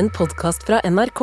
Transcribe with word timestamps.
en 0.00 0.08
podkast 0.16 0.62
fra 0.64 0.78
NRK. 0.88 1.20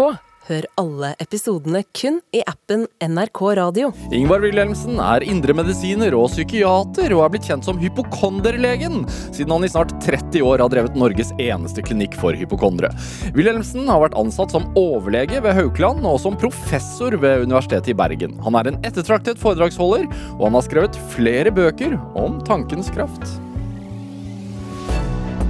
Hør 0.48 0.66
alle 0.78 1.08
episodene 1.24 1.80
kun 1.98 2.20
i 2.36 2.44
appen 2.48 2.84
NRK 3.02 3.40
Radio. 3.58 3.88
Ingvar 4.14 4.44
Wilhelmsen 4.44 5.00
er 5.02 5.26
indremedisiner 5.26 6.14
og 6.16 6.28
psykiater, 6.30 7.16
og 7.16 7.24
er 7.26 7.32
blitt 7.34 7.48
kjent 7.50 7.66
som 7.66 7.80
hypokonderlegen, 7.82 9.02
siden 9.34 9.56
han 9.56 9.66
i 9.66 9.72
snart 9.74 9.96
30 10.06 10.46
år 10.46 10.62
har 10.62 10.70
drevet 10.72 11.00
Norges 11.00 11.34
eneste 11.42 11.82
klinikk 11.90 12.20
for 12.22 12.38
hypokondere. 12.38 12.94
Wilhelmsen 13.34 13.90
har 13.90 14.04
vært 14.06 14.20
ansatt 14.22 14.54
som 14.54 14.70
overlege 14.78 15.42
ved 15.42 15.58
Haukeland 15.58 16.06
og 16.06 16.22
som 16.22 16.38
professor 16.38 17.18
ved 17.18 17.48
Universitetet 17.48 17.96
i 17.96 17.98
Bergen. 17.98 18.38
Han 18.46 18.62
er 18.62 18.70
en 18.70 18.80
ettertraktet 18.86 19.42
foredragsholder, 19.42 20.06
og 20.38 20.48
han 20.52 20.62
har 20.62 20.70
skrevet 20.70 21.04
flere 21.18 21.56
bøker 21.64 21.98
om 22.14 22.38
tankens 22.46 22.94
kraft. 22.94 23.40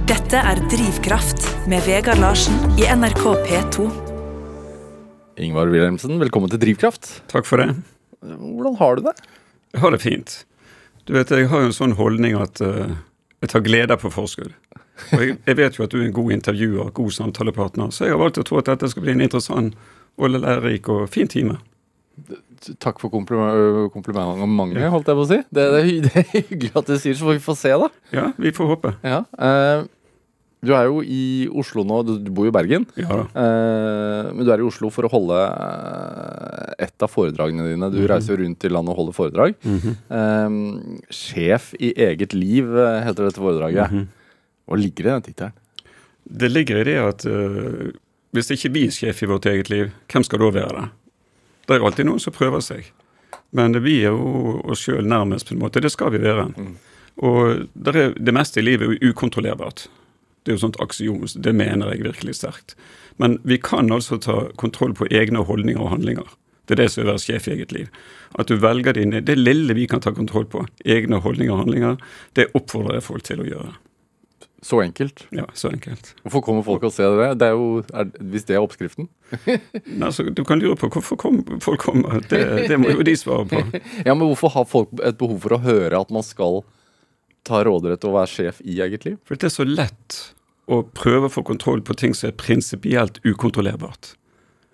Dette 0.08 0.40
er 0.40 0.56
Drivkraft 0.72 1.42
med 1.68 1.82
Vegard 1.84 2.16
Larsen 2.22 2.54
i 2.80 2.86
NRK 2.88 3.26
P2. 3.44 3.88
Ingvar 5.44 5.68
Wilhelmsen, 5.68 6.14
velkommen 6.22 6.48
til 6.48 6.62
Drivkraft. 6.62 7.10
Takk 7.28 7.44
for 7.44 7.60
det. 7.60 7.74
Hvordan 8.24 8.78
har 8.78 8.96
du 8.96 9.02
det? 9.10 9.12
Jeg 9.76 9.82
har 9.82 9.92
det 9.92 10.00
fint. 10.00 10.32
Du 11.04 11.12
vet, 11.12 11.28
Jeg 11.28 11.50
har 11.52 11.60
jo 11.60 11.68
en 11.68 11.76
sånn 11.76 11.92
holdning 11.98 12.38
at 12.40 12.56
uh, 12.64 12.96
jeg 13.44 13.52
tar 13.52 13.66
glede 13.66 13.98
på 14.00 14.08
forskudd. 14.08 14.54
Og 15.12 15.20
jeg, 15.20 15.36
jeg, 15.44 15.58
vet 15.60 15.76
jo 15.76 15.84
at 15.84 15.92
du 15.92 16.00
er 16.00 16.06
en 16.06 16.16
god 16.16 16.32
intervjuer, 16.38 16.88
god 16.96 17.12
samtalepartner, 17.12 17.92
så 17.92 18.08
jeg 18.08 18.16
har 18.16 18.22
valgt 18.24 18.40
å 18.40 18.46
tro 18.48 18.62
at 18.62 18.72
dette 18.72 18.88
skal 18.88 19.04
bli 19.04 19.12
en 19.12 19.26
interessant 19.28 19.76
og 20.16 20.32
lærerik 20.32 20.88
og 20.88 21.04
fin 21.12 21.28
time. 21.28 21.58
Takk 22.80 22.96
for 23.04 23.12
komplimentet, 23.12 23.92
holdt 24.88 25.12
jeg 25.12 25.20
på 25.20 25.28
å 25.28 25.28
si. 25.28 25.42
Det, 25.52 25.68
det, 25.76 25.84
det, 26.08 26.16
er 26.16 26.32
hyggelig 26.32 26.72
at 26.80 26.88
du 26.88 26.96
sier 26.96 27.20
så 27.20 27.28
får 27.28 27.36
vi 27.36 27.44
får 27.44 27.60
se, 27.60 27.76
da. 27.84 27.92
Ja, 28.16 28.26
vi 28.40 28.56
får 28.56 28.72
håpe. 28.72 28.96
Ja, 29.04 29.20
uh, 29.36 29.84
du 30.64 30.72
er 30.74 30.88
jo 30.88 31.02
i 31.06 31.46
Oslo 31.54 31.84
nå, 31.86 32.00
du, 32.02 32.16
du 32.18 32.30
bor 32.34 32.48
jo 32.48 32.50
i 32.50 32.54
Bergen. 32.56 32.86
Ja. 32.98 33.20
Eh, 33.30 34.30
men 34.34 34.42
du 34.42 34.50
er 34.50 34.58
i 34.58 34.66
Oslo 34.66 34.90
for 34.90 35.06
å 35.06 35.12
holde 35.12 35.38
eh, 35.38 36.88
et 36.88 37.04
av 37.04 37.12
foredragene 37.12 37.68
dine. 37.68 37.90
Du 37.92 38.00
mm 38.00 38.02
-hmm. 38.02 38.10
reiser 38.10 38.34
jo 38.34 38.42
rundt 38.42 38.64
i 38.64 38.68
landet 38.68 38.90
og 38.90 38.98
holder 38.98 39.12
foredrag. 39.12 39.54
Mm 39.62 39.78
-hmm. 39.78 39.94
eh, 40.18 41.10
sjef 41.10 41.74
i 41.78 41.92
eget 41.94 42.34
liv 42.34 42.76
eh, 42.76 43.04
heter 43.06 43.24
dette 43.24 43.40
foredraget. 43.40 43.90
Mm 43.90 43.98
-hmm. 43.98 44.06
Hva 44.66 44.76
ligger 44.76 45.06
i 45.06 45.10
den 45.10 45.22
tittelen? 45.22 45.52
Det 46.24 46.48
ligger 46.48 46.76
i 46.76 46.84
det 46.84 46.98
at 46.98 47.24
uh, 47.26 47.90
hvis 48.32 48.50
ikke 48.50 48.72
vi 48.72 48.86
er 48.86 48.90
sjef 48.90 49.22
i 49.22 49.26
vårt 49.26 49.46
eget 49.46 49.70
liv, 49.70 49.90
hvem 50.12 50.24
skal 50.24 50.38
da 50.38 50.50
være 50.50 50.74
det? 50.76 50.88
Det 51.66 51.76
er 51.76 51.84
alltid 51.84 52.04
noen 52.04 52.20
som 52.20 52.32
prøver 52.32 52.60
seg. 52.60 52.92
Men 53.50 53.72
vi 53.82 54.02
er 54.04 54.12
jo 54.12 54.60
oss 54.64 54.84
sjøl 54.84 55.06
nærmest, 55.08 55.48
på 55.48 55.54
en 55.54 55.60
måte. 55.60 55.80
Det 55.80 55.90
skal 55.90 56.12
vi 56.12 56.18
være. 56.18 56.48
Mm. 56.56 56.76
Og 57.24 57.66
det, 57.74 57.96
er, 57.96 58.12
det 58.14 58.34
meste 58.34 58.60
i 58.60 58.62
livet 58.62 58.88
er 58.88 59.08
ukontrollerbart. 59.08 59.88
Det 60.48 60.54
er 60.54 60.56
jo 60.56 60.62
sånt 60.62 60.78
aksiom, 60.80 61.26
det 61.44 61.52
mener 61.52 61.90
jeg 61.92 62.06
virkelig 62.06 62.38
sterkt. 62.38 62.70
Men 63.20 63.34
vi 63.44 63.58
kan 63.60 63.92
altså 63.92 64.16
ta 64.16 64.46
kontroll 64.56 64.94
på 64.96 65.04
egne 65.12 65.42
holdninger 65.44 65.82
og 65.84 65.90
handlinger. 65.92 66.30
Det 66.64 66.72
er 66.72 66.80
det 66.80 66.86
som 66.94 67.02
er 67.02 67.10
å 67.10 67.10
være 67.10 67.20
sjef 67.20 67.48
i 67.50 67.52
eget 67.58 67.74
liv. 67.76 67.90
At 68.40 68.48
du 68.48 68.54
velger 68.56 68.96
dine 68.96 69.20
Det 69.20 69.36
lille 69.36 69.76
vi 69.76 69.84
kan 69.84 70.00
ta 70.00 70.14
kontroll 70.16 70.46
på, 70.48 70.62
egne 70.88 71.20
holdninger 71.20 71.52
og 71.52 71.60
handlinger, 71.66 71.98
det 72.32 72.46
oppfordrer 72.56 72.96
jeg 72.96 73.04
folk 73.10 73.26
til 73.28 73.44
å 73.44 73.48
gjøre. 73.50 73.74
Så 74.64 74.80
enkelt? 74.80 75.26
Ja, 75.36 75.44
så 75.52 75.68
enkelt. 75.68 76.14
Hvorfor 76.24 76.46
kommer 76.48 76.64
folk 76.64 76.88
og 76.88 76.96
ser 76.96 77.12
det? 77.20 77.28
Det 77.44 77.50
er 77.50 77.60
jo, 77.60 77.68
er, 77.92 78.08
Hvis 78.32 78.48
det 78.48 78.56
er 78.56 78.64
oppskriften? 78.64 79.10
Nei, 79.84 80.10
så 80.16 80.30
Du 80.32 80.46
kan 80.48 80.64
lure 80.64 80.80
på 80.80 80.88
hvorfor 80.96 81.20
kom, 81.20 81.44
folk 81.60 81.84
kommer. 81.84 82.24
Det, 82.24 82.40
det 82.72 82.80
må 82.80 82.96
jo 82.96 83.04
de 83.04 83.18
svare 83.20 83.44
på. 83.52 83.60
ja, 84.08 84.16
Men 84.16 84.24
hvorfor 84.24 84.56
har 84.56 84.64
folk 84.64 84.96
et 85.04 85.20
behov 85.20 85.44
for 85.44 85.60
å 85.60 85.62
høre 85.68 86.00
at 86.00 86.10
man 86.16 86.24
skal 86.24 86.64
ta 87.44 87.60
råderett 87.68 88.08
og 88.08 88.16
være 88.16 88.32
sjef 88.32 88.64
i 88.64 88.80
eget 88.80 89.06
liv? 89.06 89.20
For 89.28 89.36
det 89.36 89.52
er 89.52 89.56
så 89.60 89.68
lett 89.68 90.18
å 90.68 90.82
prøve 90.94 91.28
å 91.28 91.32
få 91.32 91.44
kontroll 91.48 91.82
på 91.84 91.96
ting 91.96 92.14
som 92.16 92.30
er 92.30 92.38
prinsipielt 92.38 93.20
ukontrollerbart. 93.24 94.14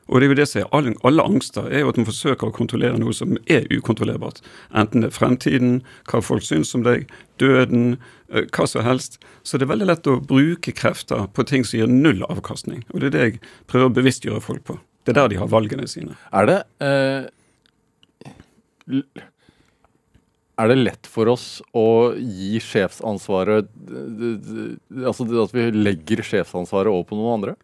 Og 0.05 0.21
det 0.21 0.27
er 0.27 0.33
jo 0.35 0.37
det 0.37 0.47
som 0.51 0.61
er 0.61 0.73
alle, 0.77 0.93
alle, 1.09 1.25
angster, 1.25 1.69
er 1.71 1.81
jo 1.81 1.93
at 1.93 1.97
man 1.97 2.09
forsøker 2.09 2.51
å 2.51 2.55
kontrollere 2.55 2.99
noe 3.01 3.15
som 3.17 3.39
er 3.49 3.65
ukontrollerbart. 3.73 4.43
Enten 4.77 5.01
det 5.01 5.09
er 5.09 5.17
fremtiden, 5.17 5.79
hva 6.11 6.21
folk 6.25 6.45
syns 6.45 6.75
om 6.77 6.85
deg, 6.85 7.07
døden, 7.41 7.97
eh, 8.29 8.45
hva 8.53 8.67
som 8.69 8.85
helst. 8.85 9.17
Så 9.43 9.57
det 9.57 9.65
er 9.65 9.73
veldig 9.73 9.89
lett 9.89 10.11
å 10.11 10.19
bruke 10.21 10.75
krefter 10.77 11.25
på 11.33 11.47
ting 11.49 11.65
som 11.65 11.81
gir 11.81 11.89
null 11.89 12.21
avkastning. 12.29 12.85
Og 12.93 13.01
det 13.01 13.09
er 13.09 13.17
det 13.17 13.25
jeg 13.25 13.41
prøver 13.71 13.89
å 13.89 13.97
bevisstgjøre 13.97 14.45
folk 14.45 14.67
på. 14.69 14.77
Det 15.05 15.15
er 15.15 15.23
der 15.23 15.33
de 15.33 15.41
har 15.41 15.53
valgene 15.53 15.89
sine. 15.89 16.19
Er 16.37 16.51
det 16.53 16.61
eh, 16.85 17.31
er 20.61 20.71
det 20.71 20.77
lett 20.79 21.09
for 21.11 21.31
oss 21.33 21.59
å 21.75 22.15
gi 22.15 22.61
sjefsansvaret 22.63 23.71
Altså 25.05 25.27
at 25.43 25.55
vi 25.55 25.69
legger 25.75 26.23
sjefsansvaret 26.23 26.93
over 26.93 27.09
på 27.09 27.19
noen 27.19 27.39
andre? 27.39 27.55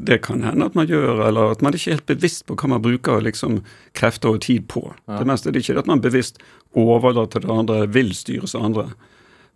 Det 0.00 0.20
kan 0.24 0.44
hende 0.46 0.68
at 0.70 0.76
man 0.78 0.86
gjør, 0.88 1.24
eller 1.26 1.50
at 1.52 1.62
man 1.64 1.74
ikke 1.74 1.90
er 1.90 1.98
helt 1.98 2.08
bevisst 2.08 2.44
på 2.48 2.54
hva 2.56 2.70
man 2.76 2.82
bruker 2.84 3.20
liksom, 3.24 3.58
krefter 3.98 4.36
og 4.36 4.44
tid 4.46 4.68
på. 4.70 4.84
Ja. 5.10 5.18
Det 5.18 5.26
meste 5.28 5.50
er 5.50 5.56
det 5.56 5.64
ikke 5.64 5.82
at 5.82 5.90
man 5.90 6.02
bevisst 6.04 6.38
overlater 6.78 7.42
det 7.42 7.50
andre, 7.50 7.82
vil 7.90 8.14
styres 8.16 8.54
av 8.54 8.68
andre. 8.70 8.86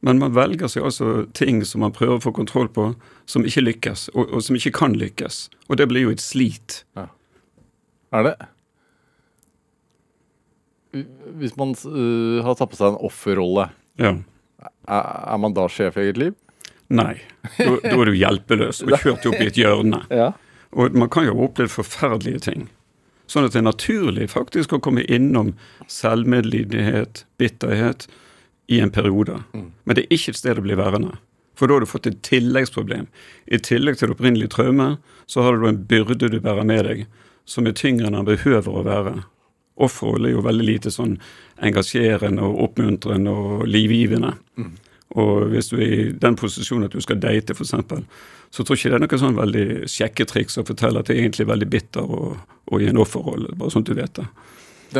Men 0.05 0.19
man 0.21 0.35
velger 0.37 0.69
seg 0.69 0.85
altså 0.85 1.13
ting 1.39 1.63
som 1.65 1.81
man 1.87 1.95
prøver 1.97 2.19
å 2.19 2.25
få 2.27 2.35
kontroll 2.37 2.69
på, 2.69 2.91
som 3.31 3.47
ikke 3.47 3.63
lykkes, 3.63 4.09
og, 4.13 4.35
og 4.35 4.45
som 4.45 4.59
ikke 4.59 4.75
kan 4.83 4.99
lykkes. 4.99 5.47
Og 5.71 5.79
det 5.81 5.87
blir 5.89 6.09
jo 6.09 6.13
et 6.13 6.25
slit. 6.25 6.83
Ja. 6.99 7.07
Er 8.15 8.29
det? 8.29 8.35
Hvis 11.41 11.57
man 11.61 11.75
uh, 11.87 12.41
har 12.47 12.57
tatt 12.59 12.73
på 12.73 12.79
seg 12.79 12.93
en 12.93 13.03
offerrolle, 13.09 13.69
ja. 14.01 14.15
er, 14.65 15.03
er, 15.03 15.39
man 15.43 15.57
da 15.57 15.67
sjef 15.73 15.99
i 15.99 16.07
eget 16.07 16.21
liv? 16.21 16.39
Nei. 16.95 17.17
Da, 17.59 17.71
da 17.83 17.95
er 17.97 18.11
du 18.11 18.17
hjelpeløs 18.17 18.83
og 18.85 18.97
kjørt 19.03 19.29
opp 19.31 19.39
i 19.41 19.49
et 19.49 19.61
hjørne. 19.61 20.05
ja. 20.23 20.33
Og 20.75 20.97
man 20.99 21.11
kan 21.13 21.27
jo 21.29 21.37
ha 21.37 21.47
opplevd 21.47 21.73
forferdelige 21.73 22.45
ting. 22.49 22.67
Sånn 23.31 23.47
at 23.47 23.55
det 23.55 23.63
er 23.63 23.69
naturlig 23.71 24.29
faktisk 24.35 24.75
å 24.77 24.83
komme 24.85 25.05
innom 25.09 25.55
selvmedlidenhet, 25.89 27.25
bitterhet, 27.41 28.09
i 28.67 28.81
en 28.81 28.93
periode. 28.93 29.43
Mm. 29.53 29.71
Men 29.85 29.97
det 29.97 30.05
er 30.05 30.17
ikke 30.17 30.33
et 30.33 30.41
sted 30.41 30.61
å 30.61 30.65
bli 30.65 30.77
værende. 30.79 31.19
For 31.55 31.69
da 31.69 31.77
har 31.77 31.85
du 31.85 31.89
fått 31.89 32.09
et 32.09 32.23
tilleggsproblem. 32.27 33.07
I 33.47 33.61
tillegg 33.63 33.99
til 33.99 34.11
det 34.11 34.17
opprinnelige 34.17 34.55
traumet, 34.57 35.03
så 35.31 35.45
har 35.45 35.57
du 35.57 35.69
en 35.69 35.83
byrde 35.89 36.31
du 36.33 36.39
bærer 36.41 36.67
med 36.67 36.89
deg, 36.89 37.05
som 37.49 37.69
er 37.69 37.77
tyngre 37.77 38.09
enn 38.09 38.19
den 38.19 38.29
behøver 38.29 38.81
å 38.81 38.85
være. 38.87 39.15
Offerrollen 39.83 40.31
er 40.31 40.37
jo 40.37 40.45
veldig 40.47 40.67
lite 40.69 40.91
sånn 40.95 41.17
engasjerende 41.65 42.43
og 42.47 42.61
oppmuntrende 42.69 43.31
og 43.31 43.65
livgivende. 43.67 44.35
Mm. 44.61 44.73
Og 45.21 45.51
hvis 45.53 45.71
du 45.71 45.77
er 45.79 45.93
i 45.93 46.07
den 46.19 46.39
posisjonen 46.39 46.89
at 46.89 46.95
du 46.95 47.03
skal 47.03 47.21
date, 47.23 47.55
f.eks., 47.55 47.75
så 48.55 48.63
tror 48.63 48.77
jeg 48.77 48.85
ikke 48.85 48.93
det 48.93 48.99
er 48.99 49.05
noe 49.05 49.19
sånn 49.19 49.39
veldig 49.39 49.67
sjekketriks 49.91 50.61
å 50.61 50.67
fortelle 50.67 51.03
at 51.03 51.11
det 51.11 51.17
er 51.17 51.25
egentlig 51.25 51.49
veldig 51.51 51.69
bitter 51.71 52.07
og, 52.07 52.37
og 52.71 52.83
i 52.83 52.87
en 52.91 53.01
offerrolle, 53.03 53.55
bare 53.59 53.75
sånn 53.75 53.83
at 53.83 53.91
du 53.91 53.97
vet 53.99 54.21
det. 54.21 54.27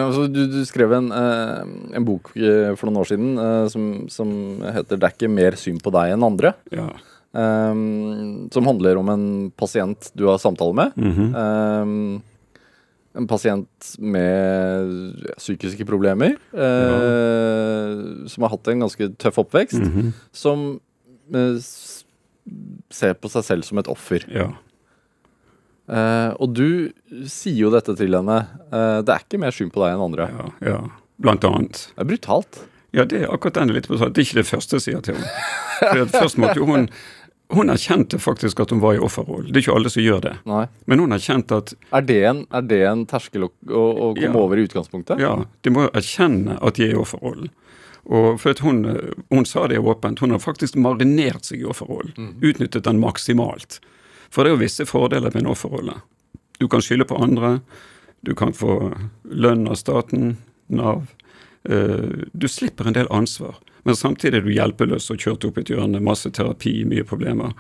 altså, 0.03 0.27
du, 0.27 0.41
du, 0.51 0.61
skrev 0.67 0.95
en, 0.97 1.11
eh, 1.15 1.75
en, 1.95 2.07
bok 2.07 2.33
eh, 2.35 2.73
for 2.75 2.91
noen 2.91 3.03
år 3.05 3.11
siden 3.13 3.39
eh, 3.39 3.67
som, 3.71 3.89
som, 4.11 4.31
heter 4.65 4.99
'Det 4.99 5.07
er 5.07 5.15
ikke 5.15 5.31
mer 5.31 5.59
synd 5.61 5.83
på 5.87 5.95
deg 5.95 6.15
enn 6.17 6.27
andre'. 6.27 6.55
Ja. 6.75 6.89
Eh, 7.35 7.75
som 8.55 8.71
handler 8.71 8.99
om 8.99 9.15
en 9.15 9.27
pasient 9.55 10.11
du 10.19 10.27
har 10.27 10.43
samtale 10.43 10.75
med. 10.75 10.99
Mm 10.99 11.15
-hmm. 11.15 12.23
En 13.15 13.29
pasient 13.31 13.95
med 14.03 15.15
psykiske 15.39 15.87
problemer. 15.87 16.35
Eh, 16.51 18.27
som 18.31 18.47
har 18.47 18.55
hatt 18.57 18.71
en 18.73 18.85
ganske 18.87 19.09
tøff 19.23 19.39
oppvekst. 19.45 19.79
Mm 19.79 19.93
-hmm. 19.93 20.13
Som 20.33 20.81
eh, 21.35 21.59
ser 22.91 23.15
på 23.15 23.29
seg 23.29 23.45
selv 23.45 23.63
som 23.63 23.79
et 23.79 23.89
offer. 23.89 24.27
Ja. 24.29 24.51
Eh, 25.89 26.31
og 26.41 26.55
du 26.57 26.93
sier 27.29 27.67
jo 27.67 27.71
dette 27.71 27.97
til 27.97 28.15
henne. 28.17 28.39
Eh, 28.73 29.01
det 29.05 29.15
er 29.15 29.25
ikke 29.25 29.41
mer 29.43 29.51
synd 29.51 29.73
på 29.73 29.83
deg 29.85 29.95
enn 29.95 30.07
andre. 30.09 30.29
Ja, 30.33 30.47
ja. 30.71 30.79
Blant 31.21 31.45
annet. 31.45 31.89
Det 31.95 32.01
er 32.01 32.05
brutalt. 32.05 32.63
Ja, 32.95 33.05
det 33.05 33.23
er 33.23 33.33
akkurat 33.33 33.55
den 33.55 33.75
litt 33.75 33.89
brutalt. 33.91 34.15
Det 34.15 34.23
er 34.23 34.29
ikke 34.29 34.43
det 34.43 34.51
første 34.51 34.79
jeg 34.79 34.87
sier 34.87 35.05
til 35.05 35.19
henne. 35.19 35.31
For 35.81 36.07
først 36.21 36.39
måtte 36.39 36.61
jo 36.61 36.67
hun 36.67 36.89
hun 37.57 37.73
erkjente 37.73 38.19
faktisk 38.23 38.61
at 38.65 38.73
hun 38.75 38.81
var 38.83 38.97
i 38.97 39.03
offerrollen. 39.03 39.51
Det 39.51 39.61
er 39.61 39.65
ikke 39.65 39.77
alle 39.79 39.91
som 39.93 40.05
gjør 40.05 40.23
det. 40.25 40.33
Nei. 40.49 40.63
Men 40.91 41.03
hun 41.03 41.17
erkjente 41.17 41.59
at 41.63 41.75
Er 41.91 42.07
det 42.07 42.21
en, 42.29 42.45
er 42.55 42.65
det 42.71 42.81
en 42.89 43.05
terskel 43.11 43.49
å, 43.49 43.51
å, 43.69 43.83
å 43.83 44.09
komme 44.15 44.31
ja, 44.31 44.41
over 44.41 44.61
i 44.61 44.67
utgangspunktet? 44.69 45.23
Ja, 45.23 45.37
de 45.63 45.75
må 45.75 45.89
erkjenne 45.91 46.59
at 46.61 46.79
de 46.79 46.89
er 46.89 46.95
i 46.95 47.01
offerrollen. 47.01 47.53
Og 48.05 48.41
for 48.41 48.61
hun, 48.61 48.85
hun, 49.33 49.47
sa 49.49 49.65
det 49.69 49.81
åpent, 49.81 50.21
hun 50.21 50.35
har 50.35 50.43
faktisk 50.43 50.77
marinert 50.77 51.49
seg 51.49 51.63
i 51.63 51.69
offerrollen. 51.69 52.13
Mm. 52.17 52.33
Utnyttet 52.45 52.85
den 52.85 53.01
maksimalt. 53.01 53.81
For 54.29 54.45
det 54.45 54.53
er 54.53 54.57
jo 54.59 54.65
visse 54.65 54.87
fordeler 54.89 55.33
med 55.33 55.45
en 55.45 55.53
offerrolle. 55.55 55.99
Du 56.61 56.69
kan 56.69 56.85
skylde 56.85 57.09
på 57.09 57.19
andre. 57.23 57.59
Du 58.25 58.35
kan 58.37 58.53
få 58.57 58.93
lønn 59.25 59.69
av 59.69 59.79
staten, 59.81 60.37
Nav. 60.69 61.07
Uh, 61.65 62.29
du 62.33 62.49
slipper 62.49 62.89
en 62.89 62.97
del 62.97 63.09
ansvar. 63.13 63.57
Men 63.85 63.97
samtidig 63.97 64.41
er 64.41 64.47
du 64.47 64.53
hjelpeløs 64.53 65.11
og 65.13 65.21
kjørt 65.21 65.45
opp 65.49 65.59
et 65.61 65.73
hjørne, 65.73 66.01
masse 66.05 66.31
terapi, 66.33 66.83
mye 66.89 67.05
problemer. 67.09 67.53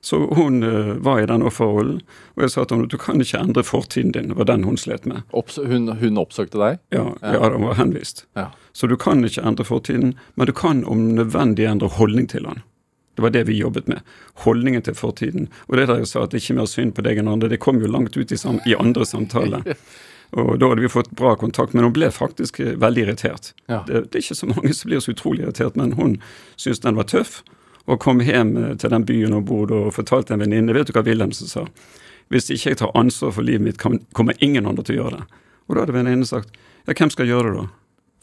Så 0.00 0.34
hun 0.34 0.62
uh, 0.62 0.94
var 1.02 1.20
i 1.20 1.26
den 1.26 1.42
offerrollen, 1.42 2.00
og 2.36 2.44
jeg 2.44 2.52
sa 2.54 2.64
til 2.64 2.78
henne 2.78 2.90
du 2.90 2.98
kan 3.02 3.20
ikke 3.20 3.40
endre 3.42 3.64
fortiden 3.66 4.14
din. 4.14 4.30
Det 4.30 4.38
var 4.38 4.48
den 4.50 4.64
hun 4.64 4.78
slet 4.78 5.08
med. 5.10 5.26
Opps 5.36 5.58
hun, 5.58 5.90
hun, 5.98 6.20
oppsøkte 6.22 6.60
deg? 6.60 6.80
Ja, 6.94 7.04
ja. 7.20 7.34
ja 7.34 7.50
hun 7.52 7.66
var 7.66 7.78
henvist. 7.80 8.24
Ja. 8.38 8.48
Så 8.72 8.86
du 8.86 8.96
kan 8.96 9.24
ikke 9.26 9.42
endre 9.42 9.66
fortiden, 9.66 10.14
men 10.38 10.48
du 10.48 10.54
kan 10.54 10.84
om 10.86 11.08
nødvendig 11.18 11.66
endre 11.66 11.90
holdning 11.98 12.30
til 12.30 12.46
den. 12.46 12.62
Det 13.18 13.24
var 13.24 13.34
det 13.34 13.48
vi 13.48 13.58
jobbet 13.58 13.88
med. 13.90 14.06
Holdningen 14.46 14.84
til 14.86 14.94
fortiden. 14.94 15.48
Og 15.66 15.76
det 15.76 15.88
der 15.90 16.04
jeg 16.04 16.06
sa 16.06 16.22
at 16.22 16.30
det 16.30 16.38
ikke 16.38 16.54
er 16.54 16.60
mer 16.60 16.70
synd 16.70 16.94
på 16.94 17.02
deg 17.02 17.18
enn 17.18 17.30
andre, 17.32 17.50
det 17.50 17.58
kom 17.58 17.80
jo 17.82 17.90
langt 17.90 18.14
ut 18.14 18.30
i, 18.30 18.38
i 18.38 18.78
andre 18.78 19.06
samtaler. 19.06 19.66
Og 20.30 20.58
da 20.60 20.68
hadde 20.68 20.84
vi 20.84 20.90
fått 20.92 21.10
bra 21.16 21.34
kontakt, 21.36 21.72
men 21.72 21.86
hun 21.86 21.94
ble 21.96 22.10
faktisk 22.12 22.60
eh, 22.60 22.74
veldig 22.76 23.06
irritert. 23.06 23.52
Ja. 23.66 23.80
Det, 23.86 24.08
det 24.12 24.20
er 24.20 24.26
ikke 24.26 24.40
så 24.40 24.50
mange 24.50 24.74
som 24.76 24.90
blir 24.90 25.00
så 25.00 25.14
utrolig 25.14 25.46
irritert, 25.46 25.78
men 25.80 25.94
hun 25.96 26.18
syntes 26.56 26.82
den 26.84 26.98
var 27.00 27.08
tøff. 27.08 27.40
Og 27.88 28.00
kom 28.04 28.20
hjem 28.20 28.52
eh, 28.60 28.74
til 28.76 28.92
den 28.92 29.06
byen 29.08 29.36
hun 29.36 29.46
bodde 29.48 29.78
og 29.86 29.94
fortalte 29.96 30.36
en 30.36 30.44
venninne 30.44 30.76
Vet 30.76 30.90
du 30.90 30.96
hva 30.96 31.06
Wilhelmsen 31.06 31.48
sa? 31.48 31.64
Hvis 32.28 32.50
ikke 32.52 32.74
jeg 32.74 32.80
tar 32.82 32.92
ansvar 32.98 33.32
for 33.32 33.46
livet 33.46 33.64
mitt, 33.64 33.80
kommer 34.12 34.36
ingen 34.44 34.68
andre 34.68 34.84
til 34.84 34.98
å 34.98 35.02
gjøre 35.02 35.20
det. 35.20 35.42
Og 35.68 35.76
da 35.76 35.84
hadde 35.84 35.96
venninnen 35.96 36.28
sagt 36.28 36.52
ja, 36.84 36.92
hvem 36.92 37.12
skal 37.12 37.28
gjøre 37.28 37.52
det 37.52 37.62
da? 37.62 37.66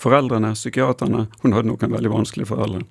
Foreldrene? 0.01 0.53
Psykiaterne? 0.57 1.25
Hun 1.41 1.55
hadde 1.55 1.69
noen 1.71 1.93
veldig 1.95 2.11
vanskelige 2.11 2.49
foreldre. 2.49 2.83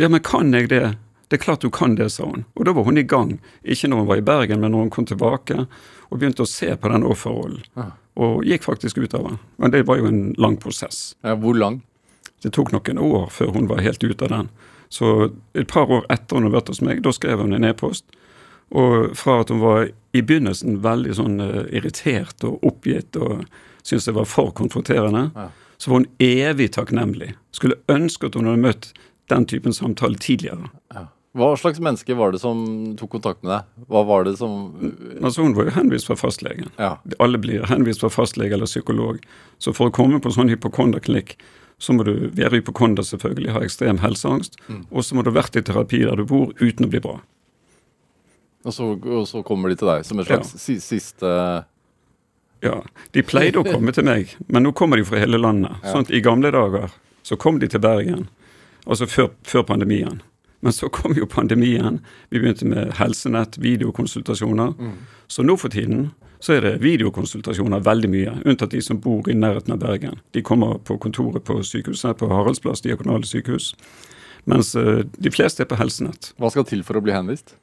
Ja, 0.00 0.10
men 0.10 0.20
kan 0.26 0.52
jeg 0.52 0.68
det? 0.72 0.96
Det 1.34 1.40
er 1.40 1.44
klart 1.48 1.64
du 1.66 1.70
kan 1.74 1.96
det, 1.98 2.12
sa 2.14 2.28
hun. 2.28 2.44
Og 2.54 2.66
da 2.68 2.70
var 2.76 2.84
hun 2.86 2.98
i 3.00 3.02
gang. 3.02 3.40
Ikke 3.66 3.88
når 3.90 4.04
hun 4.04 4.06
var 4.06 4.20
i 4.20 4.22
Bergen, 4.22 4.60
men 4.62 4.70
når 4.70 4.84
hun 4.84 4.90
kom 4.94 5.06
tilbake 5.10 5.56
og 5.66 6.18
begynte 6.20 6.44
å 6.44 6.46
se 6.46 6.68
på 6.78 6.90
den 6.92 7.02
offerrollen. 7.10 7.64
Ja. 7.74 7.88
Og 8.22 8.44
gikk 8.46 8.62
faktisk 8.68 9.00
ut 9.02 9.16
av 9.18 9.24
den. 9.26 9.38
Men 9.58 9.72
det 9.74 9.80
var 9.88 9.98
jo 9.98 10.06
en 10.06 10.20
lang 10.38 10.54
prosess. 10.62 11.16
Ja, 11.26 11.34
hvor 11.34 11.56
lang? 11.58 11.80
Det 12.44 12.52
tok 12.54 12.70
noen 12.70 13.00
år 13.02 13.24
før 13.34 13.50
hun 13.56 13.66
var 13.66 13.82
helt 13.82 14.04
ute 14.04 14.28
av 14.28 14.30
den. 14.30 14.50
Så 14.94 15.32
et 15.58 15.66
par 15.72 15.90
år 15.90 16.06
etter 16.12 16.36
hun 16.38 16.46
hadde 16.46 16.54
vært 16.54 16.70
hos 16.70 16.82
meg, 16.86 17.02
da 17.02 17.10
skrev 17.16 17.42
hun 17.42 17.56
en 17.56 17.66
e-post. 17.66 18.04
Og 18.70 19.10
fra 19.18 19.40
at 19.42 19.50
hun 19.50 19.58
var 19.64 19.88
i 20.14 20.22
begynnelsen 20.22 20.78
veldig 20.84 21.16
sånn 21.18 21.40
eh, 21.42 21.64
irritert 21.80 22.46
og 22.46 22.62
oppgitt 22.70 23.18
og 23.18 23.42
syntes 23.82 24.06
det 24.06 24.14
var 24.20 24.30
for 24.30 24.54
konfronterende, 24.54 25.32
Ja. 25.34 25.48
så 25.82 25.90
var 25.90 26.04
hun 26.04 26.06
evig 26.22 26.70
takknemlig. 26.78 27.32
Skulle 27.50 27.80
ønske 27.90 28.30
at 28.30 28.38
hun 28.38 28.46
hadde 28.46 28.62
møtt 28.62 28.92
den 29.32 29.46
typen 29.50 29.72
samtale 29.74 30.20
tidligere. 30.20 30.70
Hva 31.34 31.56
slags 31.58 31.80
menneske 31.82 32.14
var 32.14 32.30
det 32.30 32.38
som 32.38 32.60
tok 32.98 33.16
kontakt 33.16 33.42
med 33.42 33.50
deg? 33.50 33.86
Hva 33.90 34.04
var 34.06 34.22
det 34.28 34.36
som 34.38 34.52
Altså 35.18 35.42
Hun 35.42 35.56
var 35.56 35.66
jo 35.66 35.74
henvist 35.74 36.06
fra 36.06 36.14
fastlegen. 36.14 36.70
Ja. 36.78 36.92
Alle 37.18 37.40
blir 37.42 37.66
henvist 37.66 38.04
fra 38.04 38.10
fastlege 38.12 38.54
eller 38.54 38.70
psykolog. 38.70 39.18
Så 39.58 39.74
for 39.74 39.90
å 39.90 39.94
komme 39.94 40.20
på 40.22 40.30
sånn 40.30 40.52
hypokonderklinikk, 40.52 41.34
så 41.82 41.92
må 41.92 42.04
du 42.06 42.12
være 42.38 42.60
hypokonder, 42.60 43.02
selvfølgelig, 43.02 43.50
ha 43.50 43.62
ekstrem 43.66 43.98
helseangst. 43.98 44.60
Og 44.94 45.02
så 45.04 45.16
må 45.16 45.24
du 45.24 45.32
ha 45.32 45.40
vært 45.40 45.58
i 45.58 45.62
terapi 45.66 46.04
der 46.04 46.22
du 46.22 46.28
bor, 46.30 46.52
uten 46.62 46.86
å 46.86 46.90
bli 46.92 47.00
bra. 47.02 47.16
Og 48.64 48.72
så, 48.72 48.86
og 48.94 49.26
så 49.28 49.42
kommer 49.44 49.72
de 49.72 49.78
til 49.80 49.90
deg 49.90 50.06
som 50.06 50.20
en 50.22 50.28
slags 50.28 50.54
ja. 50.54 50.76
siste 50.80 51.32
Ja, 52.64 52.76
De 53.12 53.24
pleide 53.26 53.60
å 53.60 53.66
komme 53.66 53.92
til 53.92 54.06
meg, 54.06 54.36
men 54.46 54.64
nå 54.64 54.72
kommer 54.72 55.02
de 55.02 55.04
fra 55.04 55.18
hele 55.20 55.42
landet. 55.42 55.82
Sånn 55.82 56.06
at 56.06 56.14
I 56.14 56.22
gamle 56.24 56.54
dager 56.54 56.94
så 57.26 57.36
kom 57.40 57.58
de 57.58 57.68
til 57.68 57.82
Bergen, 57.82 58.28
altså 58.86 59.10
før, 59.10 59.34
før 59.44 59.66
pandemien. 59.68 60.22
Men 60.64 60.72
så 60.72 60.88
kom 60.88 61.12
jo 61.16 61.26
pandemien. 61.28 61.98
Vi 62.32 62.40
begynte 62.40 62.64
med 62.64 62.94
helsenett, 62.96 63.58
videokonsultasjoner. 63.60 64.72
Så 65.28 65.44
nå 65.44 65.58
for 65.60 65.68
tiden 65.68 66.06
så 66.44 66.54
er 66.56 66.64
det 66.64 66.72
videokonsultasjoner 66.80 67.84
veldig 67.84 68.08
mye, 68.12 68.32
unntatt 68.48 68.72
de 68.72 68.80
som 68.84 68.98
bor 69.00 69.28
i 69.28 69.36
nærheten 69.36 69.76
av 69.76 69.82
Bergen. 69.82 70.18
De 70.36 70.42
kommer 70.44 70.78
på 70.84 70.96
kontoret 71.00 71.44
på 71.44 71.58
sykehuset, 71.64 72.16
på 72.20 72.28
Haraldsplass, 72.32 72.82
diakonale 72.84 73.28
sykehus. 73.28 73.74
Mens 74.48 74.74
eh, 74.76 75.04
de 75.04 75.32
fleste 75.32 75.64
er 75.64 75.68
på 75.70 75.78
helsenett. 75.80 76.32
Hva 76.40 76.50
skal 76.52 76.66
til 76.68 76.84
for 76.84 77.00
å 77.00 77.04
bli 77.04 77.14
henvist? 77.16 77.56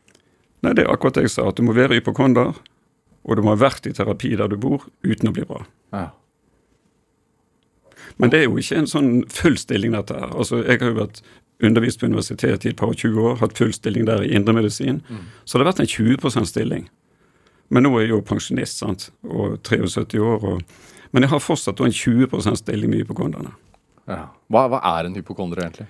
Nei, 0.65 0.73
det 0.77 0.85
er 0.85 0.93
akkurat 0.93 1.17
det 1.17 1.27
jeg 1.27 1.35
sa, 1.35 1.49
at 1.49 1.57
du 1.57 1.65
må 1.65 1.77
være 1.77 1.97
hypokonder, 1.99 2.53
og 3.21 3.37
du 3.37 3.45
må 3.45 3.53
ha 3.53 3.61
vært 3.65 3.89
i 3.89 3.93
terapi 3.97 4.33
der 4.37 4.49
du 4.49 4.57
bor, 4.61 4.85
uten 5.05 5.29
å 5.29 5.35
bli 5.35 5.45
bra. 5.49 5.61
Ja. 5.93 6.07
Men 8.17 8.33
det 8.33 8.41
er 8.41 8.49
jo 8.49 8.57
ikke 8.59 8.81
en 8.81 8.89
sånn 8.89 9.11
full 9.31 9.57
stilling, 9.61 9.93
dette 9.95 10.17
her. 10.17 10.33
Altså, 10.33 10.61
Jeg 10.65 10.81
har 10.81 10.91
jo 10.91 10.99
vært 10.99 11.21
undervist 11.65 11.99
på 11.99 12.09
universitetet 12.09 12.65
i 12.65 12.71
et 12.73 12.79
par 12.79 12.91
og 12.91 12.97
20 12.97 13.27
år, 13.29 13.37
hatt 13.41 13.57
full 13.57 13.73
stilling 13.75 14.07
der 14.07 14.23
i 14.25 14.33
indremedisin. 14.35 15.01
Så 15.45 15.57
det 15.57 15.65
har 15.65 15.71
vært 15.73 15.83
en 15.85 15.91
20% 15.91 16.49
stilling. 16.49 16.89
Men 17.71 17.85
nå 17.87 17.93
er 17.95 18.05
jeg 18.05 18.11
jo 18.11 18.21
pensjonist, 18.27 18.81
sant, 18.81 19.09
og 19.23 19.61
73 19.63 20.19
år. 20.19 20.43
Og, 20.43 20.61
men 21.15 21.23
jeg 21.23 21.31
har 21.31 21.43
fortsatt 21.43 21.79
en 21.79 21.93
20% 21.95 22.59
stilling 22.59 22.91
med 22.91 23.03
hypokonderne. 23.03 23.53
Ja. 24.11 24.25
Hva, 24.51 24.65
hva 24.71 24.81
er 24.97 25.07
en 25.07 25.15
hypokonder 25.15 25.61
egentlig? 25.63 25.87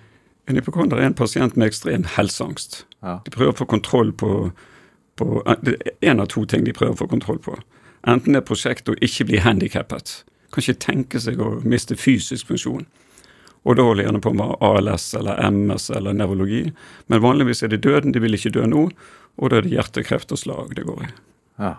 En 0.50 0.58
hypokonder 0.60 1.00
er 1.00 1.10
en 1.10 1.18
pasient 1.18 1.58
med 1.58 1.72
ekstrem 1.72 2.06
helseangst. 2.18 2.84
Ja. 3.02 3.20
De 3.26 3.34
prøver 3.34 3.56
å 3.56 3.60
få 3.62 3.66
kontroll 3.70 4.12
på, 4.14 4.52
på 5.18 5.44
Det 5.66 5.78
er 5.80 6.12
en 6.12 6.22
av 6.22 6.30
to 6.34 6.46
ting 6.46 6.66
de 6.68 6.76
prøver 6.76 6.94
å 6.94 7.02
få 7.02 7.10
kontroll 7.10 7.42
på. 7.42 7.58
Enten 8.10 8.34
det 8.34 8.42
er 8.42 8.48
prosjektet 8.50 8.94
å 8.94 9.00
ikke 9.02 9.30
bli 9.30 9.42
handikappet. 9.42 10.22
Kan 10.52 10.66
ikke 10.66 10.86
tenke 10.86 11.22
seg 11.24 11.42
å 11.42 11.56
miste 11.64 11.98
fysisk 11.98 12.50
funksjon. 12.50 12.86
Og 13.62 13.78
da 13.78 13.86
holder 13.86 14.02
de 14.02 14.08
gjerne 14.08 14.24
på 14.26 14.34
med 14.34 14.56
ALS 14.66 15.12
eller 15.20 15.38
MS 15.52 15.92
eller 15.94 16.18
nevrologi. 16.18 16.64
Men 17.14 17.22
vanligvis 17.22 17.62
er 17.64 17.74
det 17.74 17.84
døden. 17.86 18.14
De 18.16 18.22
vil 18.24 18.38
ikke 18.38 18.54
dø 18.56 18.66
nå. 18.70 18.88
Og 19.38 19.52
da 19.52 19.60
er 19.60 19.68
det 19.68 19.76
hjertekreft 19.76 20.34
og 20.34 20.42
slag 20.42 20.76
det 20.78 20.88
går 20.88 21.06
i. 21.06 21.10
Ja. 21.62 21.76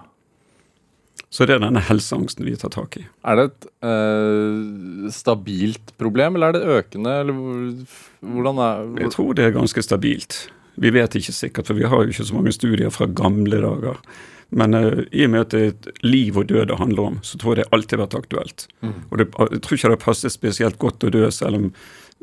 Så 1.32 1.46
det 1.48 1.56
er 1.56 1.62
denne 1.64 1.80
helseangsten 1.80 2.44
vi 2.44 2.54
tar 2.60 2.74
tak 2.74 2.98
i. 3.00 3.06
Er 3.24 3.38
det 3.38 3.44
et 3.48 3.68
øh, 3.88 5.08
stabilt 5.12 5.94
problem, 6.00 6.36
eller 6.36 6.52
er 6.52 6.58
det 6.58 6.76
økende, 6.78 7.14
eller 7.22 7.38
hvordan 8.20 8.60
er 8.60 8.90
Jeg 9.06 9.14
tror 9.14 9.32
det 9.38 9.46
er 9.46 9.54
ganske 9.56 9.84
stabilt. 9.84 10.42
Vi 10.76 10.92
vet 10.92 11.16
ikke 11.16 11.32
sikkert, 11.32 11.68
for 11.68 11.78
vi 11.78 11.88
har 11.88 12.04
jo 12.04 12.12
ikke 12.12 12.28
så 12.28 12.36
mange 12.36 12.52
studier 12.52 12.92
fra 12.92 13.08
gamle 13.08 13.62
dager. 13.64 13.98
Men 14.52 14.76
uh, 14.76 15.02
i 15.10 15.24
og 15.26 15.32
med 15.32 15.46
at 15.46 15.54
det 15.54 15.62
er 15.62 15.72
et 15.72 16.04
liv 16.04 16.38
og 16.38 16.46
død 16.50 16.68
det 16.70 16.78
handler 16.80 17.10
om, 17.12 17.18
så 17.24 17.40
tror 17.40 17.56
jeg 17.56 17.64
det 17.64 17.74
alltid 17.76 17.98
har 17.98 18.04
vært 18.04 18.18
aktuelt. 18.20 18.66
Og 19.10 19.18
det, 19.20 19.28
jeg 19.54 19.64
tror 19.64 19.78
ikke 19.78 19.92
det 19.94 20.00
passet 20.04 20.34
spesielt 20.34 20.80
godt 20.82 21.08
å 21.08 21.12
dø 21.14 21.24
selv 21.32 21.60
om, 21.60 21.68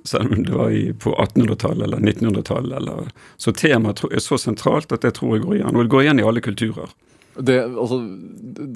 selv 0.08 0.36
om 0.36 0.46
det 0.46 0.56
var 0.56 0.74
i, 0.76 0.84
på 0.94 1.16
1800-tallet 1.16 1.88
eller 1.88 2.04
1900-tallet. 2.06 3.22
Så 3.42 3.54
temaet 3.58 4.04
er 4.10 4.24
så 4.24 4.38
sentralt 4.42 4.94
at 4.96 5.06
det 5.06 5.16
tror 5.18 5.38
jeg 5.38 5.46
går 5.48 5.60
igjen. 5.60 5.76
Og 5.76 5.86
det 5.86 5.94
går 5.96 6.06
igjen 6.06 6.22
i 6.22 6.28
alle 6.30 6.46
kulturer. 6.46 6.94
det, 7.40 7.60
altså, 7.66 8.02
det, 8.58 8.70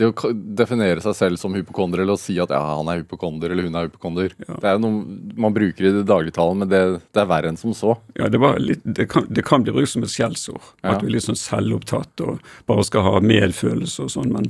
det 0.00 0.08
å 0.08 0.30
definere 0.56 1.02
seg 1.04 1.14
selv 1.18 1.40
som 1.40 1.52
hypokonder, 1.56 2.00
eller 2.02 2.16
å 2.16 2.20
si 2.20 2.38
at 2.40 2.52
ja, 2.54 2.60
han 2.78 2.88
er 2.88 3.02
hypokonder 3.02 3.52
eller 3.52 3.66
hun 3.68 3.76
er 3.76 3.88
hypokonder, 3.90 4.32
Ja. 4.46 4.56
det 4.62 4.70
er 4.72 4.80
noe 4.80 5.02
man 5.44 5.54
bruker 5.56 5.86
i 5.86 5.92
det 5.98 6.06
dagligtalen, 6.08 6.62
men 6.64 6.70
det, 6.72 6.80
det 7.12 7.20
er 7.22 7.28
verre 7.30 7.52
enn 7.52 7.60
som 7.60 7.74
så. 7.76 7.94
Ja, 8.16 8.30
det, 8.32 8.40
var 8.40 8.56
litt, 8.62 8.80
det, 8.84 9.06
kan, 9.12 9.26
det 9.28 9.44
kan 9.46 9.66
bli 9.66 9.74
brukt 9.76 9.92
som 9.92 10.02
et 10.06 10.12
skjellsord. 10.14 10.62
Ja. 10.82 10.94
At 10.94 11.04
du 11.04 11.08
er 11.10 11.14
litt 11.18 11.26
sånn 11.28 11.38
selvopptatt 11.38 12.24
og 12.26 12.40
bare 12.70 12.86
skal 12.88 13.04
ha 13.06 13.20
medfølelse 13.24 14.06
og 14.08 14.14
sånn. 14.16 14.32
Men, 14.34 14.48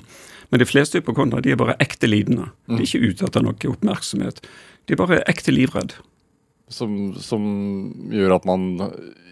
men 0.54 0.62
de 0.62 0.68
fleste 0.70 1.02
hypokondere 1.02 1.42
de 1.46 1.52
er 1.56 1.60
bare 1.60 1.76
ekte 1.82 2.08
lidende. 2.10 2.48
De 2.70 2.78
er 2.80 2.86
ikke 2.86 3.02
ute 3.10 3.26
etter 3.28 3.44
noe 3.44 3.74
oppmerksomhet. 3.74 4.40
De 4.86 4.94
er 4.96 5.02
bare 5.02 5.20
ekte 5.30 5.52
livredd. 5.54 5.96
Som, 6.70 7.14
som 7.18 7.42
gjør 8.14 8.36
at 8.36 8.44
man 8.46 8.68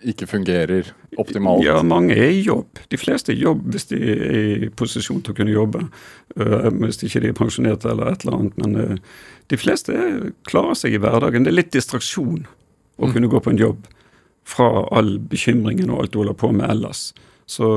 ikke 0.02 0.26
fungerer 0.26 0.88
optimalt. 1.18 1.62
Ja, 1.62 1.76
mange 1.86 2.16
er 2.18 2.32
i 2.34 2.40
jobb. 2.42 2.80
De 2.90 2.98
fleste 2.98 3.30
er 3.32 3.38
i 3.38 3.44
jobb 3.44 3.64
hvis 3.70 3.86
de 3.90 3.98
er 3.98 4.38
i 4.66 4.70
posisjon 4.74 5.20
til 5.22 5.34
å 5.34 5.38
kunne 5.38 5.54
jobbe. 5.54 5.84
Uh, 6.34 6.66
hvis 6.82 6.98
ikke 7.06 7.22
de 7.22 7.30
er 7.30 7.36
pensjonerte 7.38 7.90
eller 7.92 8.10
et 8.10 8.26
eller 8.26 8.38
annet. 8.40 8.58
Men 8.58 8.76
uh, 8.76 9.22
de 9.50 9.58
fleste 9.60 9.94
er- 9.94 10.32
klarer 10.50 10.78
seg 10.78 10.96
i 10.96 11.02
hverdagen. 11.02 11.46
Det 11.46 11.52
er 11.52 11.60
litt 11.60 11.74
distraksjon 11.74 12.42
å 12.98 13.12
kunne 13.12 13.30
gå 13.30 13.38
på 13.42 13.54
en 13.54 13.62
jobb 13.62 13.86
fra 14.48 14.68
all 14.98 15.18
bekymringen 15.30 15.90
og 15.92 16.02
alt 16.02 16.14
du 16.14 16.22
holder 16.22 16.38
på 16.40 16.50
med 16.56 16.66
ellers. 16.70 17.12
Så 17.46 17.68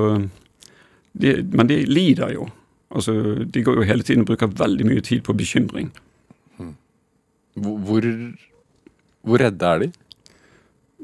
de, 1.14 1.36
Men 1.54 1.68
de 1.70 1.84
lider 1.86 2.34
jo. 2.34 2.48
Altså, 2.92 3.14
De 3.46 3.64
går 3.64 3.82
jo 3.82 3.88
hele 3.88 4.04
tiden 4.04 4.26
og 4.26 4.32
bruker 4.34 4.48
veldig 4.58 4.88
mye 4.90 5.04
tid 5.06 5.22
på 5.24 5.38
bekymring. 5.38 5.92
Mm. 6.58 6.74
hvor, 7.86 8.06
hvor 9.28 9.42
redde 9.42 9.68
er 9.68 9.84
de? 9.84 9.92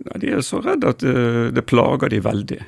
Nei, 0.06 0.20
De 0.22 0.34
er 0.34 0.44
så 0.46 0.62
redde 0.64 0.94
at 0.94 1.04
det, 1.04 1.16
det 1.58 1.66
plager 1.70 2.14
de 2.14 2.22
veldig. 2.26 2.62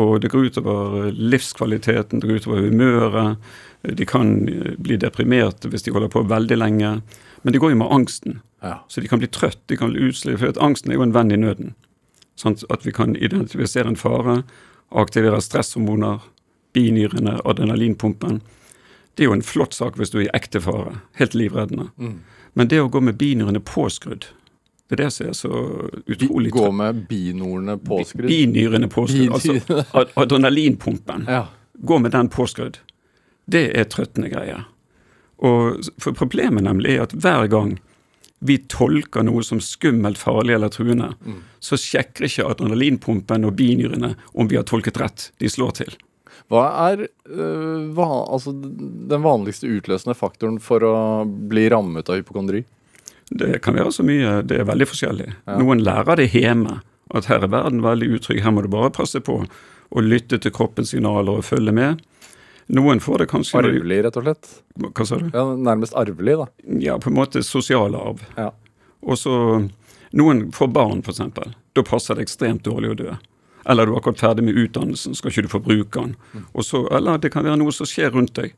Og 0.00 0.20
det 0.22 0.30
går 0.30 0.50
utover 0.50 1.06
eh, 1.06 1.12
livskvaliteten, 1.12 2.20
det 2.20 2.28
går 2.28 2.42
utover 2.42 2.62
humøret. 2.68 3.50
De 3.82 4.06
kan 4.06 4.32
eh, 4.48 4.76
bli 4.78 4.98
deprimerte 5.00 5.70
hvis 5.70 5.86
de 5.86 5.94
holder 5.94 6.12
på 6.12 6.22
veldig 6.30 6.58
lenge. 6.60 6.94
Men 7.42 7.52
det 7.52 7.62
går 7.62 7.74
jo 7.74 7.80
med 7.82 7.92
angsten. 7.92 8.40
Ja. 8.62 8.78
Så 8.88 9.00
de 9.00 9.08
kan 9.08 9.22
bli 9.22 9.30
trøtt, 9.32 9.62
de 9.66 9.78
kan 9.80 9.92
bli 9.92 10.10
utslitt. 10.10 10.38
For 10.40 10.62
angsten 10.62 10.92
er 10.92 11.00
jo 11.00 11.06
en 11.08 11.16
venn 11.16 11.32
i 11.34 11.40
nøden. 11.40 11.74
Sånn 12.38 12.56
at 12.72 12.86
vi 12.86 12.94
kan 12.96 13.16
identifisere 13.16 13.90
en 13.90 13.98
fare, 14.00 14.42
aktivere 14.96 15.40
stresshormoner, 15.44 16.22
binyrene, 16.76 17.38
adrenalinpumpen. 17.44 18.40
Det 19.14 19.24
er 19.24 19.30
jo 19.30 19.36
en 19.36 19.44
flott 19.44 19.74
sak 19.76 19.98
hvis 19.98 20.12
du 20.12 20.20
er 20.20 20.28
i 20.28 20.34
ekte 20.36 20.62
fare. 20.62 21.00
Helt 21.18 21.34
livreddende. 21.34 21.90
Men 22.54 22.70
det 22.70 22.80
å 22.80 22.88
gå 22.88 23.02
med 23.04 23.18
binyrene 23.20 23.60
påskrudd, 23.60 24.28
det 24.90 24.96
er 24.98 25.04
det 25.04 25.10
som 25.14 25.28
er 25.30 25.36
så 25.38 25.50
utrolig 26.10 26.50
Gå 26.52 26.66
med 26.74 27.04
binordene 27.08 27.76
påskrudd? 27.78 28.26
Binyrene 28.26 28.88
påskrudd. 28.90 29.30
Altså 29.36 29.84
ad- 29.94 30.10
adrenalinpumpen. 30.18 31.24
Ja. 31.30 31.44
Gå 31.78 31.98
med 32.02 32.10
den 32.12 32.28
påskrudd. 32.28 32.80
Det 33.50 33.68
er 33.78 33.86
trøttende 33.90 34.28
greier. 34.32 34.66
Og 35.46 35.78
for 36.02 36.12
Problemet 36.18 36.66
nemlig 36.66 36.96
er 36.98 37.06
at 37.06 37.14
hver 37.16 37.46
gang 37.50 37.78
vi 38.44 38.56
tolker 38.72 39.22
noe 39.24 39.42
som 39.44 39.60
skummelt, 39.60 40.16
farlig 40.18 40.54
eller 40.56 40.72
truende, 40.72 41.10
så 41.60 41.76
sjekker 41.76 42.24
ikke 42.26 42.46
adrenalinpumpen 42.50 43.44
og 43.44 43.54
binyrene 43.58 44.14
om 44.34 44.48
vi 44.48 44.56
har 44.56 44.64
tolket 44.68 44.96
rett. 45.00 45.26
De 45.40 45.48
slår 45.52 45.74
til. 45.82 45.96
Hva 46.50 46.64
er 46.90 47.04
øh, 47.06 47.90
hva, 47.94 48.06
altså, 48.32 48.50
den 48.56 49.22
vanligste 49.22 49.68
utløsende 49.70 50.16
faktoren 50.18 50.56
for 50.58 50.82
å 50.88 50.94
bli 51.26 51.68
rammet 51.70 52.08
av 52.10 52.16
hypokondri? 52.18 52.64
Det 53.30 53.60
kan 53.62 53.76
være 53.78 53.92
så 53.94 54.04
mye. 54.06 54.40
Det 54.42 54.58
er 54.58 54.68
veldig 54.68 54.88
forskjellig. 54.90 55.28
Ja. 55.46 55.58
Noen 55.60 55.82
lærer 55.86 56.18
det 56.18 56.32
hjemme 56.34 56.80
At 57.14 57.26
her 57.30 57.42
er 57.42 57.50
verden 57.50 57.82
veldig 57.82 58.06
utrygg, 58.16 58.42
her 58.42 58.52
må 58.54 58.62
du 58.62 58.68
bare 58.70 58.90
passe 58.94 59.18
på 59.26 59.40
å 59.90 60.02
lytte 60.02 60.38
til 60.38 60.52
kroppens 60.54 60.92
signaler 60.92 61.40
og 61.40 61.46
følge 61.46 61.72
med. 61.74 62.02
Noen 62.70 63.00
får 63.02 63.24
det 63.24 63.26
kanskje 63.32 63.58
Arvelig, 63.58 63.96
rett 64.06 64.18
og 64.20 64.26
slett. 64.28 64.50
Hva 64.78 65.06
sa 65.08 65.18
du? 65.18 65.26
Ja, 65.34 65.42
Nærmest 65.58 65.96
arvelig, 65.98 66.36
da. 66.38 66.46
Ja, 66.78 66.98
på 67.02 67.10
en 67.10 67.16
måte 67.18 67.42
sosial 67.42 67.96
arv. 67.98 68.22
Ja. 68.38 68.52
Og 69.02 69.18
så 69.18 69.34
Noen 70.14 70.48
får 70.54 70.70
barn, 70.74 71.02
f.eks. 71.06 71.20
Da 71.74 71.82
passer 71.86 72.18
det 72.18 72.28
ekstremt 72.28 72.64
dårlig 72.66 72.94
å 72.94 72.98
dø. 72.98 73.12
Eller 73.70 73.86
du 73.86 73.92
er 73.92 74.00
akkurat 74.00 74.22
ferdig 74.22 74.46
med 74.46 74.58
utdannelsen, 74.58 75.14
skal 75.14 75.30
ikke 75.30 75.44
du 75.46 75.52
få 75.52 75.60
bruke 75.62 76.02
den. 76.02 76.14
Og 76.50 76.64
så, 76.66 76.84
eller 76.94 77.20
det 77.22 77.30
kan 77.34 77.46
være 77.46 77.60
noe 77.60 77.74
som 77.74 77.86
skjer 77.86 78.10
rundt 78.14 78.34
deg. 78.38 78.54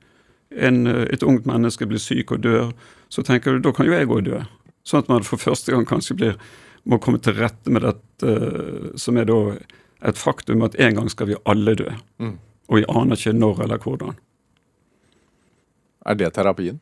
En, 0.53 0.87
eh, 0.87 1.07
et 1.13 1.25
ungt 1.25 1.49
menneske 1.49 1.89
blir 1.89 2.01
syk 2.01 2.33
og 2.33 2.45
dør. 2.45 2.73
Så 3.13 3.25
tenker 3.27 3.57
du 3.57 3.65
da 3.65 3.73
kan 3.77 3.89
jo 3.89 3.97
jeg 3.97 4.09
òg 4.09 4.25
dø. 4.29 4.41
Sånn 4.87 5.05
at 5.05 5.11
man 5.13 5.27
for 5.27 5.41
første 5.41 5.75
gang 5.75 5.87
kanskje 5.89 6.17
blir, 6.19 6.39
må 6.89 6.99
komme 7.03 7.21
til 7.23 7.37
rette 7.39 7.71
med 7.71 7.85
dette, 7.87 8.27
eh, 8.27 8.91
som 8.99 9.19
er 9.19 9.29
da 9.31 9.39
et 10.03 10.19
faktum 10.19 10.65
at 10.67 10.75
en 10.83 10.99
gang 10.99 11.11
skal 11.13 11.31
vi 11.31 11.39
alle 11.47 11.77
dø. 11.79 11.91
Mm. 12.19 12.35
Og 12.71 12.81
vi 12.81 12.89
aner 12.91 13.19
ikke 13.19 13.37
når 13.37 13.63
eller 13.67 13.83
hvordan. 13.83 14.19
Er 16.07 16.19
det 16.19 16.33
terapien? 16.35 16.81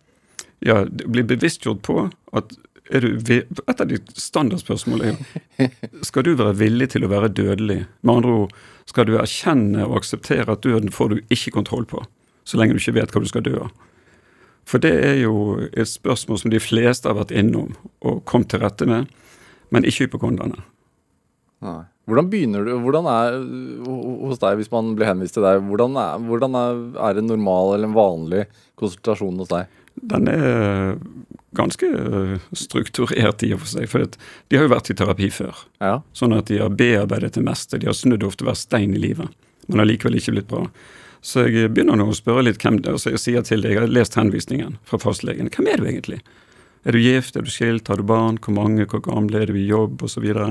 Ja, 0.65 0.85
det 0.85 1.09
blir 1.09 1.29
bevisstgjort 1.29 1.83
på 1.85 2.09
at 2.37 2.57
er 2.91 3.05
du, 3.05 3.21
Et 3.31 3.81
av 3.81 3.87
de 3.87 3.99
standardspørsmålene 4.19 5.13
er 5.13 5.69
jo 5.69 6.01
Skal 6.09 6.25
du 6.27 6.33
være 6.35 6.57
villig 6.59 6.91
til 6.95 7.05
å 7.07 7.11
være 7.13 7.31
dødelig? 7.31 7.85
Med 8.03 8.15
andre 8.15 8.33
ord, 8.45 8.57
skal 8.91 9.07
du 9.07 9.15
erkjenne 9.21 9.85
og 9.87 10.01
akseptere 10.01 10.51
at 10.51 10.65
døden 10.67 10.91
får 10.91 11.13
du 11.13 11.21
ikke 11.31 11.55
kontroll 11.55 11.87
på, 11.87 12.03
så 12.43 12.59
lenge 12.59 12.75
du 12.75 12.81
ikke 12.83 12.97
vet 12.99 13.15
hva 13.15 13.23
du 13.23 13.29
skal 13.31 13.45
dø 13.47 13.55
av? 13.61 13.71
For 14.69 14.83
det 14.83 14.93
er 15.05 15.17
jo 15.23 15.59
et 15.71 15.89
spørsmål 15.89 16.43
som 16.43 16.53
de 16.53 16.61
fleste 16.63 17.09
har 17.09 17.19
vært 17.19 17.35
innom 17.35 17.73
og 18.07 18.23
kommet 18.29 18.53
til 18.53 18.63
rette 18.63 18.87
med, 18.89 19.09
men 19.75 19.87
ikke 19.87 20.09
hypokonderne. 20.09 20.63
Nei. 21.65 21.83
Hvordan 22.11 22.31
begynner 22.33 22.65
du 22.67 22.73
Hvordan 22.83 23.07
er 23.07 23.37
hos 23.87 24.41
deg, 24.43 24.57
hvis 24.59 24.71
man 24.73 24.95
blir 24.99 25.07
henvist 25.07 25.37
til 25.37 25.45
deg, 25.47 25.61
hvordan 25.69 25.99
er, 26.01 26.23
hvordan 26.27 26.57
er, 26.59 26.81
er 27.09 27.21
en 27.21 27.29
normal 27.31 27.77
eller 27.77 27.91
en 27.91 27.95
vanlig 27.95 28.47
konsultasjon 28.81 29.39
hos 29.39 29.53
deg? 29.53 29.77
Den 30.11 30.31
er 30.33 30.97
ganske 31.55 31.87
øh, 31.87 32.39
strukturert 32.57 33.45
i 33.47 33.53
og 33.55 33.63
for 33.63 33.73
seg, 33.75 33.89
for 33.91 34.07
de 34.07 34.59
har 34.59 34.67
jo 34.67 34.73
vært 34.73 34.91
i 34.93 34.97
terapi 34.97 35.29
før. 35.35 35.61
Ja. 35.83 35.99
Sånn 36.17 36.35
at 36.37 36.49
de 36.51 36.61
har 36.63 36.73
bearbeidet 36.75 37.35
det 37.37 37.45
meste. 37.47 37.79
De 37.79 37.91
har 37.91 37.99
snudd 37.99 38.25
ofte 38.27 38.47
hver 38.47 38.59
stein 38.59 38.95
i 38.97 39.03
livet, 39.03 39.31
men 39.69 39.83
har 39.83 39.91
likevel 39.91 40.19
ikke 40.19 40.37
blitt 40.39 40.51
bra. 40.51 40.65
Så 41.21 41.45
jeg 41.47 41.73
begynner 41.75 41.99
nå 42.01 42.09
å 42.09 42.17
spørre 42.17 42.47
litt 42.47 42.63
hvem 42.63 42.79
det 42.81 42.93
er. 42.93 43.01
Så 43.01 43.13
jeg 43.13 43.23
sier 43.23 43.45
til 43.47 43.65
deg, 43.65 43.75
jeg 43.75 43.83
har 43.83 43.93
lest 43.93 44.17
henvisningen 44.17 44.79
fra 44.89 45.01
fastlegen. 45.03 45.51
Hvem 45.53 45.69
er 45.69 45.83
du 45.83 45.89
egentlig? 45.89 46.21
Er 46.89 46.97
du 46.97 47.01
gift, 47.03 47.37
er 47.37 47.45
du 47.45 47.53
skilt, 47.53 47.91
har 47.93 48.01
du 48.01 48.07
barn, 48.09 48.39
hvor 48.41 48.57
mange, 48.57 48.87
hvor 48.89 49.03
gamle, 49.05 49.43
er 49.43 49.53
du 49.53 49.59
i 49.61 49.67
jobb, 49.69 50.01
osv. 50.01 50.15
Så, 50.15 50.25
videre. 50.25 50.49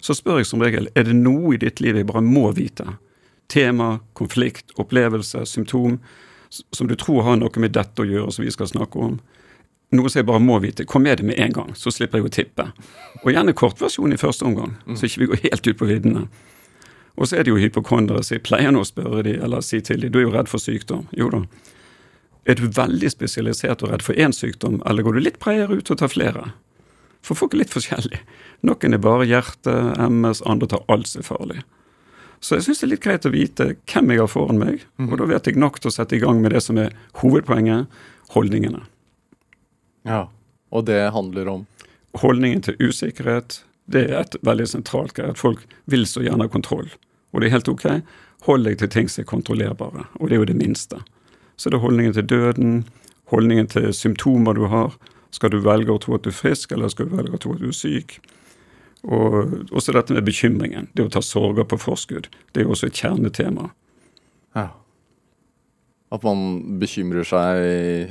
så 0.00 0.16
spør 0.16 0.40
jeg 0.40 0.48
som 0.48 0.64
regel 0.64 0.88
er 0.96 1.04
det 1.04 1.18
noe 1.18 1.54
i 1.54 1.60
ditt 1.60 1.82
liv 1.84 2.00
jeg 2.00 2.08
bare 2.08 2.24
må 2.24 2.48
vite. 2.56 2.86
Tema, 3.50 3.98
konflikt, 4.16 4.72
opplevelse, 4.80 5.44
symptom 5.50 5.98
som 6.50 6.88
du 6.88 6.96
tror 6.98 7.22
har 7.22 7.36
noe 7.38 7.62
med 7.62 7.74
dette 7.74 8.02
å 8.02 8.08
gjøre, 8.08 8.32
som 8.34 8.44
vi 8.44 8.52
skal 8.54 8.70
snakke 8.70 8.98
om. 8.98 9.18
Noe 9.94 10.10
som 10.10 10.20
jeg 10.20 10.28
bare 10.28 10.42
må 10.42 10.58
vite. 10.62 10.86
Kom 10.86 11.04
med 11.06 11.18
det 11.18 11.26
med 11.26 11.38
en 11.42 11.54
gang, 11.54 11.74
så 11.78 11.92
slipper 11.94 12.20
jeg 12.20 12.26
å 12.26 12.32
tippe. 12.34 12.66
Og 13.22 13.32
gjerne 13.34 13.54
kortversjon 13.58 14.14
i 14.14 14.18
første 14.20 14.46
omgang, 14.46 14.76
så 14.94 15.06
ikke 15.06 15.22
vi 15.22 15.30
går 15.32 15.44
helt 15.48 15.66
ut 15.66 15.78
på 15.78 15.88
viddene. 15.90 16.26
Og 17.18 17.28
så 17.28 17.36
er 17.36 17.44
det 17.44 17.52
jo 17.52 17.60
hypokondere, 17.60 18.22
så 18.24 18.36
jeg 18.36 18.44
pleier 18.46 18.72
nå 18.72 18.84
å 18.84 18.88
spørre 18.88 19.24
de, 19.26 19.34
eller 19.42 19.64
si 19.64 19.80
til 19.84 20.00
de, 20.00 20.10
du 20.12 20.20
er 20.20 20.26
jo 20.28 20.34
redd 20.34 20.50
for 20.50 20.62
sykdom. 20.62 21.06
Jo 21.16 21.30
da. 21.32 21.42
Er 22.48 22.56
du 22.56 22.70
veldig 22.72 23.10
spesialisert 23.12 23.82
og 23.84 23.92
redd 23.92 24.04
for 24.06 24.16
én 24.16 24.32
sykdom, 24.34 24.80
eller 24.88 25.04
går 25.04 25.18
du 25.18 25.24
litt 25.26 25.40
bredere 25.42 25.80
ut 25.80 25.92
og 25.92 26.00
tar 26.00 26.12
flere? 26.12 26.52
For 27.26 27.36
folk 27.36 27.54
er 27.54 27.64
litt 27.64 27.74
forskjellige. 27.74 28.22
Noen 28.64 28.96
er 28.96 29.02
bare 29.04 29.28
hjerte, 29.28 29.74
MS, 30.06 30.40
andre 30.48 30.70
tar 30.72 30.86
alt 30.92 31.10
som 31.10 31.20
er 31.20 31.28
farlig. 31.28 31.60
Så 32.40 32.56
jeg 32.56 32.64
syns 32.64 32.80
det 32.80 32.86
er 32.86 32.92
litt 32.94 33.04
greit 33.04 33.26
å 33.28 33.34
vite 33.34 33.66
hvem 33.90 34.14
jeg 34.14 34.22
har 34.22 34.30
foran 34.32 34.60
meg, 34.62 34.86
og 35.04 35.18
da 35.20 35.26
vet 35.28 35.50
jeg 35.50 35.60
nok 35.60 35.76
til 35.80 35.90
å 35.90 35.92
sette 35.92 36.16
i 36.16 36.22
gang 36.22 36.40
med 36.40 36.54
det 36.56 36.62
som 36.64 36.78
er 36.80 36.96
hovedpoenget, 37.20 37.90
holdningene. 38.36 38.86
ja. 40.08 40.28
Og 40.70 40.84
det 40.86 41.10
handler 41.10 41.48
om 41.50 41.66
Holdningen 42.18 42.62
til 42.62 42.76
usikkerhet, 42.78 43.64
det 43.92 44.06
er 44.08 44.20
et 44.22 44.36
veldig 44.46 44.66
sentralt 44.70 45.14
greie. 45.16 45.32
At 45.34 45.40
folk 45.40 45.62
vil 45.90 46.06
så 46.08 46.22
gjerne 46.24 46.46
ha 46.46 46.52
kontroll. 46.52 46.88
Og 47.30 47.40
det 47.40 47.48
er 47.48 47.56
helt 47.58 47.70
ok. 47.70 47.86
Hold 48.46 48.66
deg 48.66 48.80
til 48.80 48.90
ting 48.92 49.10
som 49.10 49.22
er 49.22 49.30
kontrollerbare, 49.30 50.06
og 50.18 50.28
det 50.28 50.36
er 50.36 50.42
jo 50.42 50.50
det 50.50 50.58
minste. 50.58 51.02
Så 51.60 51.70
det 51.70 51.76
er 51.76 51.84
holdningen 51.84 52.14
til 52.16 52.26
døden, 52.26 52.76
holdningen 53.28 53.68
til 53.68 53.90
symptomer 53.94 54.56
du 54.56 54.64
har. 54.72 54.96
Skal 55.30 55.52
du 55.52 55.60
velge 55.62 55.92
å 55.92 56.00
tro 56.00 56.16
at 56.16 56.24
du 56.24 56.30
er 56.32 56.38
frisk, 56.38 56.72
eller 56.72 56.90
skal 56.90 57.10
du 57.10 57.16
velge 57.18 57.36
å 57.36 57.42
tro 57.42 57.52
at 57.54 57.60
du 57.60 57.68
er 57.68 57.76
syk? 57.76 58.16
Og 59.04 59.70
også 59.70 59.94
dette 59.96 60.16
med 60.16 60.24
bekymringen. 60.26 60.88
Det 60.96 61.04
å 61.04 61.12
ta 61.12 61.22
sorger 61.24 61.68
på 61.68 61.78
forskudd. 61.80 62.30
Det 62.52 62.62
er 62.62 62.68
jo 62.68 62.74
også 62.74 62.90
et 62.90 63.02
kjernetema. 63.02 63.70
ja. 64.56 64.68
At 66.10 66.24
man 66.26 66.78
bekymrer 66.80 67.26
seg 67.26 67.60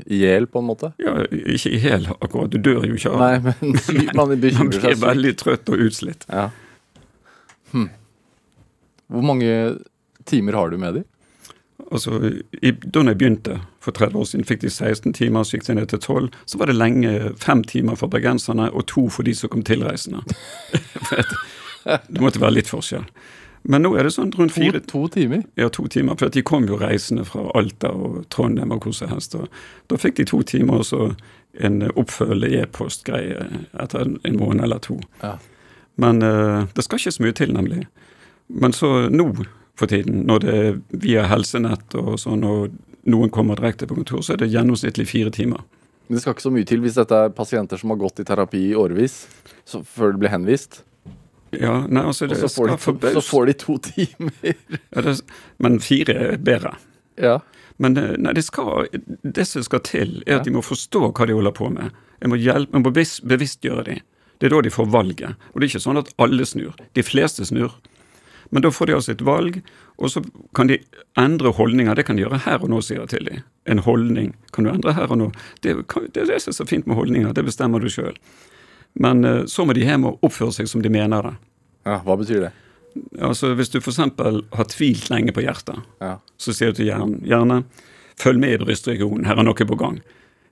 i 0.07 0.21
hjel, 0.21 0.47
på 0.47 0.61
en 0.61 0.69
måte? 0.69 0.93
Ja, 1.03 1.17
ikke 1.27 1.73
i 1.75 1.81
hjel, 1.83 2.07
akkurat, 2.15 2.53
du 2.53 2.61
dør 2.63 2.85
jo 2.87 2.95
ikke 2.95 3.11
av 3.11 3.23
Nei, 3.25 3.33
men 3.43 3.55
man 4.19 4.35
bekymrer 4.39 4.55
seg. 4.55 4.59
Man 4.61 4.69
blir 4.71 5.01
veldig 5.03 5.33
trøtt 5.41 5.71
og 5.73 5.83
utslitt. 5.89 6.23
Ja. 6.31 6.45
Hm. 7.73 7.89
Hvor 9.09 9.25
mange 9.25 9.55
timer 10.29 10.53
har 10.53 10.71
du 10.71 10.77
med 10.79 11.01
dem? 11.01 11.07
Altså, 11.91 12.19
i, 12.61 12.71
Da 12.71 13.03
jeg 13.03 13.17
begynte 13.17 13.59
for 13.81 13.91
30 13.95 14.19
år 14.19 14.27
siden, 14.29 14.45
fikk 14.45 14.61
de 14.61 14.69
16 14.69 15.13
timer, 15.13 15.43
så 15.43 15.57
gikk 15.57 15.67
de 15.67 15.75
ned 15.79 15.91
til 15.91 15.99
12. 15.99 16.29
Så 16.45 16.59
var 16.59 16.69
det 16.69 16.75
lenge 16.75 17.33
fem 17.39 17.63
timer 17.63 17.95
for 17.99 18.11
bergenserne 18.11 18.69
og 18.71 18.85
to 18.87 19.07
for 19.09 19.23
de 19.23 19.33
som 19.35 19.49
kom 19.49 19.63
tilreisende. 19.63 20.23
Det 21.83 22.21
måtte 22.21 22.41
være 22.41 22.59
litt 22.59 22.69
forskjell. 22.69 23.05
Men 23.63 23.83
nå 23.83 23.91
er 23.97 24.07
det 24.07 24.13
sånn 24.15 24.31
rundt 24.37 24.55
fire 24.55 24.79
to 24.87 25.07
timer? 25.11 25.43
ja, 25.59 25.67
to 25.69 25.87
timer, 25.91 26.15
for 26.19 26.31
de 26.31 26.43
kom 26.45 26.67
jo 26.69 26.79
reisende 26.79 27.25
fra 27.27 27.49
Alta 27.59 27.91
og 27.91 28.23
Trondheim 28.31 28.71
og 28.71 28.85
hvor 28.85 28.95
som 28.95 29.11
helst. 29.11 29.35
og 29.35 29.49
Da 29.91 29.99
fikk 29.99 30.19
de 30.19 30.25
to 30.29 30.41
timer 30.47 30.79
og 30.79 30.87
så 30.87 31.13
en 31.59 31.81
oppfølgende 31.89 32.61
e-postgreie 32.61 33.47
etter 33.73 34.05
en, 34.05 34.19
en 34.23 34.37
måned 34.39 34.63
eller 34.63 34.79
to. 34.85 34.99
Ja. 35.21 35.37
Men 35.99 36.21
uh, 36.23 36.67
det 36.75 36.85
skal 36.85 37.01
ikke 37.01 37.11
så 37.11 37.25
mye 37.25 37.35
til, 37.35 37.53
nemlig. 37.53 37.87
Men 38.47 38.73
så 38.73 39.09
nå 39.11 39.31
for 39.79 39.89
tiden, 39.91 40.23
når 40.27 40.43
det 40.43 40.53
er 40.59 40.77
via 41.03 41.25
helsenett 41.27 41.95
og 41.99 42.17
sånn, 42.19 42.43
og 42.43 42.75
noen 43.09 43.31
kommer 43.33 43.59
direkte 43.59 43.87
på 43.87 43.97
kontor, 43.97 44.23
så 44.23 44.35
er 44.35 44.43
det 44.43 44.51
gjennomsnittlig 44.53 45.07
fire 45.07 45.31
timer. 45.35 45.63
Men 46.07 46.17
det 46.17 46.23
skal 46.23 46.35
ikke 46.35 46.47
så 46.47 46.51
mye 46.53 46.67
til 46.67 46.81
hvis 46.83 46.97
dette 46.97 47.15
er 47.15 47.33
pasienter 47.35 47.79
som 47.79 47.93
har 47.93 47.99
gått 48.01 48.21
i 48.21 48.25
terapi 48.27 48.63
i 48.71 48.77
årevis, 48.77 49.21
så, 49.67 49.83
før 49.85 50.15
det 50.15 50.23
blir 50.23 50.33
henvist. 50.33 50.81
Ja, 51.55 51.79
nei, 51.89 52.03
altså 52.05 52.27
Og 52.29 52.35
så 52.37 52.49
får, 52.53 52.99
de 53.01 53.11
så 53.15 53.21
får 53.25 53.45
de 53.49 53.53
to 53.57 53.77
timer. 53.81 54.33
Ja, 54.93 55.01
det, 55.01 55.15
men 55.57 55.79
fire 55.81 56.13
er 56.13 56.37
bedre. 56.37 56.75
Ja. 57.17 57.39
Men 57.81 57.97
eh, 57.97 58.13
nei, 58.21 58.33
det, 58.37 58.43
skal, 58.45 58.85
det 59.23 59.47
som 59.47 59.63
skal 59.65 59.81
til, 59.87 60.17
er 60.27 60.33
Ja. 60.35 60.39
at 60.39 60.45
de 60.45 60.53
må 60.53 60.61
forstå 60.61 61.07
hva 61.09 61.25
de 61.29 61.33
holder 61.37 61.55
på 61.55 61.69
med. 61.73 61.91
Jeg 62.21 62.29
må, 62.29 62.35
hjelpe, 62.37 62.75
jeg 62.75 62.83
må 62.83 62.91
bevis, 62.91 63.19
bevisstgjøre 63.23 63.85
dem. 63.87 64.01
Det 64.39 64.47
er 64.47 64.53
da 64.55 64.61
de 64.61 64.71
får 64.71 64.87
valget. 64.93 65.35
Og 65.53 65.59
det 65.59 65.65
er 65.67 65.71
ikke 65.73 65.83
sånn 65.87 65.99
at 65.99 66.11
alle 66.21 66.45
snur. 66.47 66.75
De 66.95 67.03
fleste 67.03 67.45
snur. 67.47 67.73
Men 68.51 68.63
da 68.65 68.71
får 68.73 68.87
de 68.89 68.93
altså 68.95 69.11
et 69.13 69.21
valg, 69.27 69.59
og 70.01 70.09
så 70.09 70.21
kan 70.57 70.69
de 70.71 70.77
endre 71.19 71.51
holdninger. 71.53 71.93
Det 71.99 72.05
kan 72.07 72.15
de 72.17 72.23
gjøre 72.23 72.39
her 72.45 72.63
og 72.63 72.69
nå, 72.71 72.79
sier 72.81 73.01
jeg 73.03 73.09
til 73.11 73.27
dem. 73.27 73.41
En 73.69 73.81
holdning 73.85 74.31
kan 74.55 74.65
du 74.65 74.71
endre 74.71 74.93
her 74.97 75.11
og 75.11 75.19
nå. 75.19 75.27
Det, 75.61 75.75
kan, 75.91 76.07
det 76.13 76.23
er 76.23 76.31
det 76.31 76.39
som 76.41 76.53
er 76.53 76.57
så 76.57 76.65
fint 76.69 76.87
med 76.89 76.97
holdninger. 76.97 77.33
Det 77.37 77.43
bestemmer 77.45 77.83
du 77.83 77.89
sjøl. 77.93 78.15
Men 78.95 79.23
eh, 79.25 79.43
så 79.45 79.65
må 79.65 79.73
de 79.73 79.83
hjem 79.85 80.05
og 80.09 80.19
oppføre 80.25 80.51
seg 80.53 80.67
som 80.67 80.81
de 80.81 80.89
mener 80.89 81.21
det. 81.23 81.35
ja. 81.85 81.99
Hva 82.05 82.17
betyr 82.17 82.41
det? 82.47 82.51
Altså 83.21 83.53
Hvis 83.55 83.69
du 83.69 83.77
f.eks. 83.79 83.97
har 83.97 84.65
tvilt 84.67 85.09
lenge 85.09 85.31
på 85.31 85.41
hjertet, 85.45 85.77
Ja. 86.01 86.17
så 86.37 86.53
sier 86.53 86.71
du 86.71 86.79
til 86.81 86.87
hjernen 86.89 87.21
gjerne 87.23 87.63
følg 88.19 88.39
med 88.39 88.53
i 88.53 88.57
brystregionen, 88.65 89.25
her 89.25 89.37
er 89.39 89.43
noe 89.43 89.53
på 89.53 89.77
gang. 89.77 90.01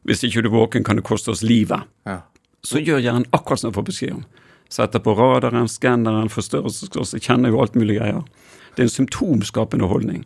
Hvis 0.06 0.24
ikke 0.24 0.42
du 0.46 0.48
er 0.50 0.54
våken, 0.60 0.84
kan 0.86 0.96
det 0.96 1.04
koste 1.04 1.32
oss 1.32 1.42
livet. 1.44 1.84
ja. 2.06 2.22
Så 2.64 2.80
gjør 2.84 3.00
hjernen 3.00 3.26
akkurat 3.32 3.60
som 3.60 3.70
den 3.72 3.76
får 3.76 3.86
beskjed 3.86 4.14
om. 4.14 4.24
Setter 4.70 5.00
på 5.00 5.14
radaren, 5.16 5.68
skanneren, 5.68 6.28
forstørrelsesglasset, 6.30 7.22
kjenner 7.24 7.50
jo 7.50 7.62
alt 7.62 7.76
mulig 7.76 7.98
greier. 8.00 8.24
Det 8.76 8.82
er 8.84 8.88
en 8.88 8.90
symptomskapende 8.90 9.88
holdning. 9.88 10.26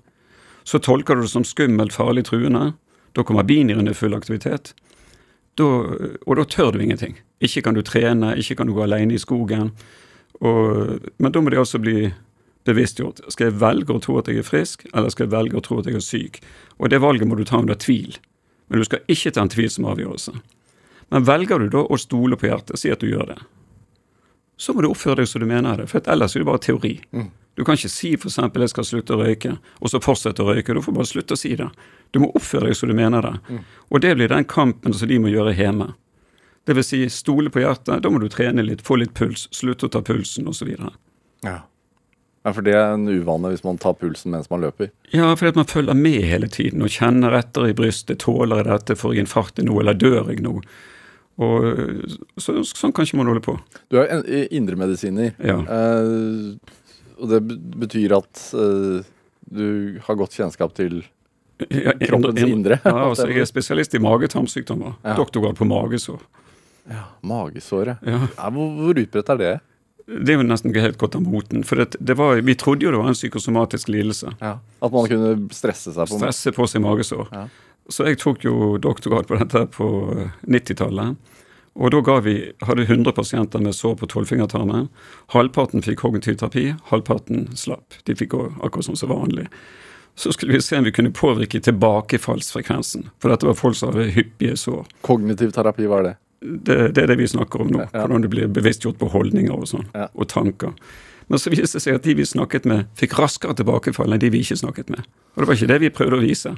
Så 0.64 0.80
tolker 0.80 1.16
du 1.16 1.22
det 1.22 1.30
som 1.30 1.44
skummelt, 1.44 1.94
farlig, 1.94 2.24
truende. 2.26 2.74
Da 3.14 3.24
kommer 3.24 3.44
binyrene 3.44 3.92
i 3.92 3.94
full 3.94 4.14
aktivitet. 4.16 4.74
Da, 5.60 5.68
og 6.26 6.38
da 6.40 6.46
tør 6.48 6.72
du 6.74 6.82
ingenting. 6.84 7.18
Ikke 7.44 7.64
kan 7.66 7.76
du 7.76 7.82
trene, 7.86 8.36
ikke 8.40 8.60
kan 8.60 8.70
du 8.70 8.76
gå 8.78 8.86
alene 8.86 9.18
i 9.18 9.22
skogen. 9.22 9.74
Og, 10.40 11.08
men 11.18 11.34
da 11.34 11.42
må 11.44 11.52
de 11.52 11.60
altså 11.60 11.82
bli 11.82 12.12
bevisstgjort. 12.68 13.24
Skal 13.34 13.50
jeg 13.50 13.60
velge 13.62 13.96
å 13.96 14.02
tro 14.04 14.18
at 14.22 14.30
jeg 14.30 14.42
er 14.42 14.48
frisk, 14.48 14.86
eller 14.94 15.12
skal 15.14 15.28
jeg 15.28 15.34
velge 15.34 15.60
å 15.60 15.66
tro 15.66 15.80
at 15.82 15.90
jeg 15.90 15.98
er 16.00 16.06
syk? 16.06 16.42
Og 16.80 16.92
det 16.94 17.02
valget 17.04 17.30
må 17.30 17.38
du 17.38 17.46
ta 17.48 17.60
under 17.62 17.78
tvil. 17.78 18.18
Men 18.72 18.82
du 18.82 18.88
skal 18.88 19.04
ikke 19.12 19.34
ta 19.36 19.44
en 19.44 19.52
tvil 19.52 19.70
som 19.74 19.90
avgjørelse. 19.92 20.36
Men 21.12 21.28
velger 21.28 21.60
du 21.60 21.74
da 21.74 21.84
å 21.84 22.00
stole 22.00 22.38
på 22.40 22.48
hjertet, 22.48 22.80
si 22.80 22.92
at 22.94 23.02
du 23.04 23.10
gjør 23.10 23.34
det, 23.34 23.42
så 24.62 24.76
må 24.78 24.84
du 24.86 24.92
oppføre 24.92 25.24
deg 25.24 25.28
som 25.28 25.42
du 25.42 25.48
mener 25.50 25.82
det, 25.82 25.88
for 25.90 26.06
ellers 26.14 26.36
er 26.36 26.44
det 26.44 26.48
bare 26.48 26.62
teori. 26.62 26.94
Du 27.60 27.64
kan 27.68 27.76
ikke 27.76 27.90
si 27.92 28.14
f.eks. 28.16 28.38
jeg 28.38 28.70
skal 28.72 28.86
slutte 28.88 29.16
å 29.16 29.20
røyke, 29.22 29.58
og 29.82 29.90
så 29.92 30.00
fortsette 30.02 30.40
å 30.44 30.48
røyke. 30.54 30.74
Du 30.74 30.82
får 30.82 30.94
bare 30.96 31.10
slutte 31.10 31.36
å 31.36 31.40
si 31.40 31.52
det. 31.60 31.68
Du 32.16 32.20
må 32.24 32.30
oppføre 32.36 32.70
deg 32.70 32.78
som 32.80 32.90
du 32.90 32.96
mener 32.96 33.22
det. 33.28 33.60
Og 33.92 34.02
det 34.04 34.14
blir 34.16 34.32
den 34.32 34.46
kampen 34.48 34.94
som 34.96 35.08
de 35.12 35.18
må 35.20 35.28
gjøre 35.34 35.54
hjemme. 35.58 35.90
Det 36.66 36.76
vil 36.78 36.86
si 36.86 37.02
stole 37.10 37.50
på 37.52 37.60
hjertet, 37.64 38.04
da 38.06 38.10
må 38.14 38.20
du 38.22 38.30
trene 38.32 38.64
litt, 38.64 38.84
få 38.86 38.96
litt 39.02 39.14
puls, 39.18 39.48
slutte 39.52 39.88
å 39.90 39.92
ta 39.92 40.02
pulsen 40.06 40.48
osv. 40.48 40.70
Ja. 41.44 41.56
ja, 42.46 42.54
for 42.54 42.62
det 42.62 42.76
er 42.78 42.94
en 42.94 43.08
uvane 43.10 43.50
hvis 43.52 43.64
man 43.66 43.80
tar 43.82 43.96
pulsen 44.00 44.32
mens 44.36 44.48
man 44.52 44.62
løper. 44.62 44.92
Ja, 45.12 45.32
fordi 45.36 45.52
at 45.56 45.60
man 45.60 45.68
følger 45.72 45.98
med 45.98 46.22
hele 46.30 46.48
tiden 46.54 46.86
og 46.86 46.94
kjenner 46.94 47.34
etter 47.40 47.66
i 47.68 47.74
brystet. 47.76 48.22
Tåler 48.24 48.62
jeg 48.62 48.70
dette? 48.70 48.96
Får 49.02 49.16
jeg 49.18 49.26
infarkt 49.26 49.60
nå, 49.66 49.76
eller 49.82 49.98
dør 49.98 50.30
jeg 50.32 50.44
nå? 50.46 50.60
Og 51.42 51.66
så, 52.38 52.60
Sånn 52.68 52.94
kan 52.94 53.08
ikke 53.08 53.18
man 53.18 53.32
holde 53.32 53.42
på. 53.42 53.56
Du 53.90 53.98
er 54.04 54.22
indremedisiner, 54.54 55.34
Ja. 55.42 55.58
eh, 55.66 56.54
og 57.22 57.30
det 57.32 57.40
betyr 57.82 58.18
at 58.18 58.44
uh, 58.58 59.02
du 59.52 59.66
har 60.06 60.20
godt 60.20 60.38
kjennskap 60.38 60.76
til 60.78 61.04
Ja, 61.70 61.94
Kroppens 62.08 62.42
indre. 62.42 62.80
Ja, 62.82 62.94
altså 63.12 63.28
Jeg 63.30 63.44
er 63.44 63.50
spesialist 63.50 63.94
i 63.94 64.00
magetarmsykdommer. 64.02 64.96
Ja. 65.06 65.14
Doktorgrad 65.20 65.60
på 65.60 65.68
magesår. 65.70 66.22
magesåret. 67.22 68.02
Ja. 68.02 68.24
Ja, 68.38 68.50
hvor, 68.50 68.72
hvor 68.80 68.98
utbredt 68.98 69.30
er 69.30 69.38
det? 69.38 69.52
Det 70.12 70.34
er 70.34 70.40
jo 70.42 70.48
nesten 70.48 70.72
ikke 70.72 70.84
helt 70.88 70.98
gått 71.00 71.16
av 71.16 71.22
moten. 71.24 71.62
For 71.68 71.84
det, 71.84 72.00
det 72.02 72.16
var, 72.18 72.42
vi 72.42 72.56
trodde 72.58 72.88
jo 72.88 72.92
det 72.96 73.02
var 73.04 73.12
en 73.12 73.18
psykosomatisk 73.18 73.92
lidelse. 73.94 74.34
At 74.42 74.96
man 74.96 75.08
kunne 75.12 75.36
stresse 75.56 75.94
seg 75.94 76.10
på 76.10 76.18
Stresse 76.20 76.54
på 76.56 76.68
seg 76.68 76.84
magesår. 76.84 77.30
Ja. 77.32 77.46
Så 77.92 78.08
jeg 78.08 78.20
tok 78.22 78.44
jo 78.46 78.76
doktorgrad 78.82 79.30
på 79.30 79.38
dette 79.40 79.66
på 79.74 79.88
eh, 80.18 80.34
90-tallet. 80.48 81.16
Og 81.74 81.92
da 81.92 82.18
vi, 82.20 82.52
hadde 82.68 82.84
100 82.84 83.14
pasienter 83.16 83.60
med 83.64 83.76
sår 83.76 83.96
på 84.02 84.10
tolvfingertarmen. 84.12 84.90
Halvparten 85.32 85.84
fikk 85.86 86.02
kognitiv 86.04 86.36
terapi, 86.42 86.74
halvparten 86.92 87.48
slapp. 87.56 87.96
De 88.04 88.16
fikk 88.16 88.34
gå 88.34 88.48
akkurat 88.60 88.90
som 88.90 88.98
så 89.00 89.08
vanlig. 89.08 89.48
Så 90.20 90.34
skulle 90.36 90.54
vi 90.54 90.62
se 90.62 90.78
om 90.78 90.84
vi 90.84 90.92
kunne 90.92 91.14
påvirke 91.16 91.62
tilbakefallsfrekvensen. 91.64 93.08
For 93.24 93.32
dette 93.32 93.48
var 93.48 93.56
folk 93.56 93.80
som 93.80 93.94
hadde 93.94 94.12
hyppige 94.12 94.58
sår. 94.60 94.84
Kognitiv 95.08 95.56
terapi, 95.56 95.88
hva 95.88 96.02
er 96.02 96.10
det? 96.10 96.18
Det, 96.42 96.78
det 96.98 97.06
er 97.06 97.14
det 97.14 97.20
vi 97.22 97.30
snakker 97.32 97.64
om 97.64 97.72
nå. 97.72 97.86
Ja. 97.86 98.04
Hvordan 98.04 98.26
du 98.26 98.28
blir 98.34 98.52
bevisstgjort 98.52 99.00
på 99.00 99.08
holdninger 99.14 99.56
og 99.56 99.70
sånn. 99.72 99.88
Ja. 99.96 100.10
Og 100.12 100.28
tanker. 100.28 100.76
Men 101.32 101.40
så 101.40 101.54
viste 101.54 101.80
det 101.80 101.86
seg 101.86 101.96
at 101.96 102.04
de 102.04 102.18
vi 102.18 102.28
snakket 102.28 102.66
med, 102.68 102.90
fikk 103.00 103.16
raskere 103.16 103.56
tilbakefall 103.56 104.12
enn 104.12 104.20
de 104.20 104.34
vi 104.34 104.42
ikke 104.44 104.60
snakket 104.60 104.92
med. 104.92 105.06
Og 105.38 105.44
det 105.44 105.48
var 105.48 105.60
ikke 105.60 105.72
det 105.72 105.80
vi 105.86 105.94
prøvde 105.96 106.20
å 106.20 106.26
vise. 106.26 106.52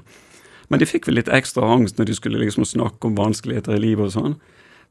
Men 0.72 0.82
de 0.82 0.88
fikk 0.90 1.06
vel 1.06 1.20
litt 1.20 1.30
ekstra 1.30 1.68
angst 1.76 2.00
når 2.00 2.10
de 2.10 2.16
skulle 2.18 2.42
liksom 2.42 2.66
snakke 2.66 3.06
om 3.06 3.20
vanskeligheter 3.20 3.78
i 3.78 3.84
livet 3.84 4.10
og 4.10 4.16
sånn. 4.16 4.36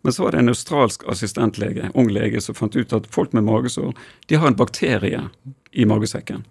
Men 0.03 0.13
så 0.13 0.25
var 0.25 0.35
det 0.35 0.43
en 0.43 0.51
australsk 0.51 1.05
assistentlege, 1.09 1.91
ung 1.95 2.11
lege, 2.11 2.41
som 2.41 2.57
fant 2.59 2.77
ut 2.77 2.93
at 2.93 3.07
folk 3.15 3.33
med 3.33 3.47
magesår 3.47 3.93
de 4.27 4.39
har 4.41 4.51
en 4.51 4.59
bakterie 4.59 5.29
i 5.73 5.87
magesekken 5.87 6.43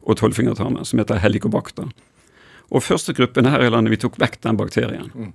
og 0.00 0.16
tolvfingertarmen 0.20 0.86
som 0.86 1.02
heter 1.02 1.20
helicobacter. 1.20 1.90
Og 2.70 2.84
første 2.86 3.12
gruppen 3.12 3.50
her 3.50 3.62
i 3.66 3.70
landet, 3.70 3.96
vi 3.96 4.00
tok 4.00 4.18
vekk 4.22 4.38
den 4.46 4.58
bakterien. 4.60 5.32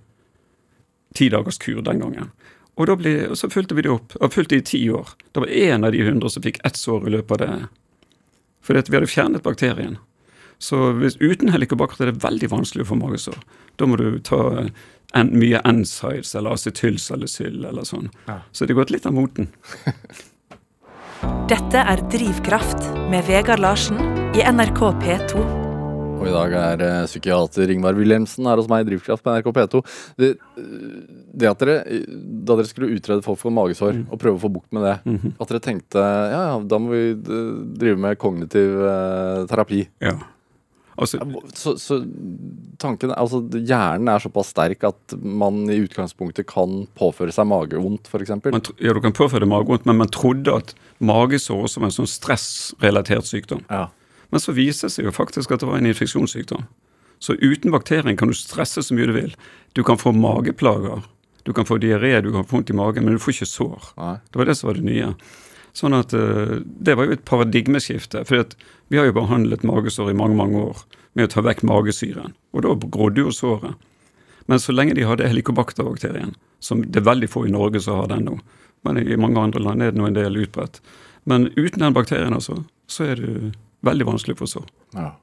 Ti 1.15 1.27
dagers 1.29 1.59
kur 1.59 1.83
den 1.83 1.99
gangen. 1.99 2.31
Og 2.75 2.91
ble, 2.99 3.35
så 3.35 3.47
fulgte 3.51 3.75
vi 3.75 3.85
det 3.85 3.91
opp. 3.91 4.15
Og 4.19 4.33
fulgte 4.33 4.55
det 4.55 4.63
i 4.63 4.69
ti 4.71 4.81
år. 4.91 5.13
Det 5.31 5.43
var 5.43 5.51
én 5.51 5.87
av 5.87 5.91
de 5.95 6.03
hundre 6.03 6.31
som 6.31 6.43
fikk 6.43 6.59
ett 6.67 6.79
sår 6.79 7.07
i 7.07 7.13
løpet 7.15 7.35
av 7.35 7.43
det. 7.43 7.67
Fordi 8.65 8.83
vi 8.89 8.97
hadde 8.97 9.11
fjernet 9.11 9.45
bakterien. 9.45 9.97
Så 10.57 10.91
hvis, 10.99 11.17
uten 11.19 11.51
helikobakter 11.51 12.07
er 12.07 12.15
det 12.15 12.23
veldig 12.23 12.49
vanskelig 12.51 12.85
å 12.85 12.89
få 12.91 12.99
magesår. 12.99 13.39
Da 13.79 13.87
må 13.87 13.99
du 13.99 14.19
ta 14.23 14.67
en, 15.15 15.33
mye 15.39 15.61
NSIDES 15.63 16.35
eller 16.39 16.55
acetylsalicyll 16.55 17.65
eller 17.65 17.87
sånn. 17.87 18.09
Så 18.51 18.65
det 18.65 18.75
er 18.75 18.81
gått 18.81 18.93
litt 18.93 19.07
av 19.07 19.15
moten. 19.15 19.51
Dette 21.49 21.81
er 21.81 22.01
Drivkraft 22.11 22.89
med 23.11 23.25
Vegard 23.29 23.61
Larsen 23.63 24.01
i 24.35 24.43
NRK 24.45 24.81
P2. 25.01 25.45
Og 26.15 26.27
i 26.29 26.33
dag 26.33 26.53
er 26.57 26.81
eh, 26.81 27.07
psykiater 27.09 27.69
Ingvar 27.73 27.97
Wilhelmsen 27.97 28.47
her 28.49 28.57
hos 28.59 28.69
meg 28.71 28.85
i 28.85 28.87
Drivkraft 28.89 29.23
på 29.25 29.33
NRK 29.33 29.49
P2. 29.57 29.81
Det, 30.21 30.29
det 31.35 31.49
at 31.49 31.61
dere, 31.61 31.99
da 32.15 32.57
dere 32.57 32.69
skulle 32.69 32.93
utrede 32.95 33.25
folk 33.25 33.41
for 33.41 33.53
magesår 33.53 33.99
og 34.05 34.21
prøve 34.21 34.39
å 34.39 34.43
få 34.45 34.51
bukt 34.53 34.71
med 34.75 34.87
det, 34.87 34.95
at 35.35 35.51
dere 35.51 35.63
tenkte 35.63 36.01
ja, 36.01 36.39
ja, 36.49 36.55
da 36.65 36.79
må 36.81 36.93
vi 36.95 37.03
eh, 37.13 37.51
drive 37.81 38.01
med 38.07 38.21
kognitiv 38.21 38.79
eh, 38.89 39.43
terapi. 39.51 39.83
Ja. 40.03 40.17
Altså, 40.95 41.19
Så, 41.53 41.75
så 41.81 41.97
tanken 42.79 43.11
altså 43.11 43.41
hjernen 43.51 44.07
er 44.11 44.23
såpass 44.23 44.53
sterk 44.53 44.85
at 44.87 45.15
man 45.19 45.65
i 45.71 45.81
utgangspunktet 45.83 46.47
kan 46.47 46.85
påføre 46.95 47.35
seg 47.35 47.49
magevondt, 47.51 48.07
f.eks. 48.07 48.31
man, 48.45 48.63
ja, 48.79 48.95
du 48.95 49.01
kan 49.03 49.15
påføre 49.15 49.43
deg 49.43 49.51
magevondt, 49.51 49.85
men 49.89 49.99
man 49.99 50.11
trodde 50.13 50.55
at 50.55 50.75
magesår 51.03 51.67
var 51.67 51.89
en 51.89 51.97
sånn 51.97 52.09
stressrelatert 52.09 53.27
sykdom. 53.27 53.65
Ja. 53.67 53.89
Men 54.31 54.43
så 54.43 54.55
viser 54.55 54.87
det 54.87 54.95
seg 54.95 55.09
jo 55.09 55.15
faktisk 55.15 55.51
at 55.51 55.63
det 55.63 55.69
var 55.69 55.81
en 55.81 55.89
infeksjonssykdom. 55.91 56.63
Så 57.23 57.35
uten 57.39 57.71
bakterien 57.71 58.17
kan 58.19 58.31
du 58.31 58.35
stresse 58.37 58.83
så 58.83 58.95
mye 58.95 59.07
du 59.09 59.15
vil. 59.15 59.35
Du 59.75 59.83
kan 59.87 59.99
få 59.99 60.11
mageplager, 60.15 61.03
du 61.45 61.51
kan 61.55 61.67
få 61.67 61.77
diaré, 61.81 62.17
du 62.23 62.31
kan 62.33 62.47
få 62.47 62.57
vondt 62.57 62.71
i 62.73 62.77
magen, 62.77 63.05
men 63.05 63.15
du 63.15 63.21
får 63.21 63.35
ikke 63.35 63.51
sår. 63.51 63.91
Nei. 63.99 64.15
Det 64.31 64.41
var 64.41 64.49
det 64.49 64.55
som 64.59 64.71
var 64.71 64.79
det 64.79 64.87
nye. 64.87 65.11
Sånn 65.75 65.95
at 65.97 66.13
eh, 66.15 66.61
Det 66.63 66.95
var 66.95 67.07
jo 67.07 67.17
et 67.17 67.25
paradigmeskifte. 67.27 68.23
For 68.27 68.45
vi 68.91 68.99
har 68.99 69.09
jo 69.09 69.17
behandlet 69.17 69.65
magesår 69.67 70.11
i 70.11 70.17
mange 70.17 70.37
mange 70.39 70.61
år 70.71 70.85
med 71.15 71.27
å 71.27 71.33
ta 71.33 71.43
vekk 71.43 71.63
magesyren. 71.67 72.35
Og 72.55 72.63
da 72.65 72.75
grodde 72.91 73.23
jo 73.23 73.33
såret. 73.35 73.75
Men 74.45 74.61
så 74.61 74.75
lenge 74.75 74.93
de 74.95 75.07
hadde 75.07 75.27
helikobakterbakterien, 75.27 76.35
som 76.61 76.83
det 76.85 77.01
er 77.01 77.07
veldig 77.07 77.29
få 77.31 77.47
i 77.47 77.53
Norge 77.53 77.81
som 77.81 77.97
har 77.97 78.11
den 78.11 78.27
nå, 78.27 78.35
men 78.85 78.99
i 79.01 79.17
mange 79.17 79.41
andre 79.41 79.63
land 79.63 79.81
er 79.81 79.93
det 79.93 79.97
nå 79.97 80.05
en 80.05 80.17
del 80.17 80.37
utbredt. 80.43 80.77
Men 81.25 81.47
uten 81.55 81.81
den 81.81 81.95
bakterien, 81.95 82.35
altså, 82.37 82.59
så 82.85 83.07
er 83.09 83.21
det 83.21 83.53
veldig 83.85 84.05
vanskelig 84.11 84.37
for 84.37 84.51
sår. 84.51 84.67
Ja. 84.93 85.15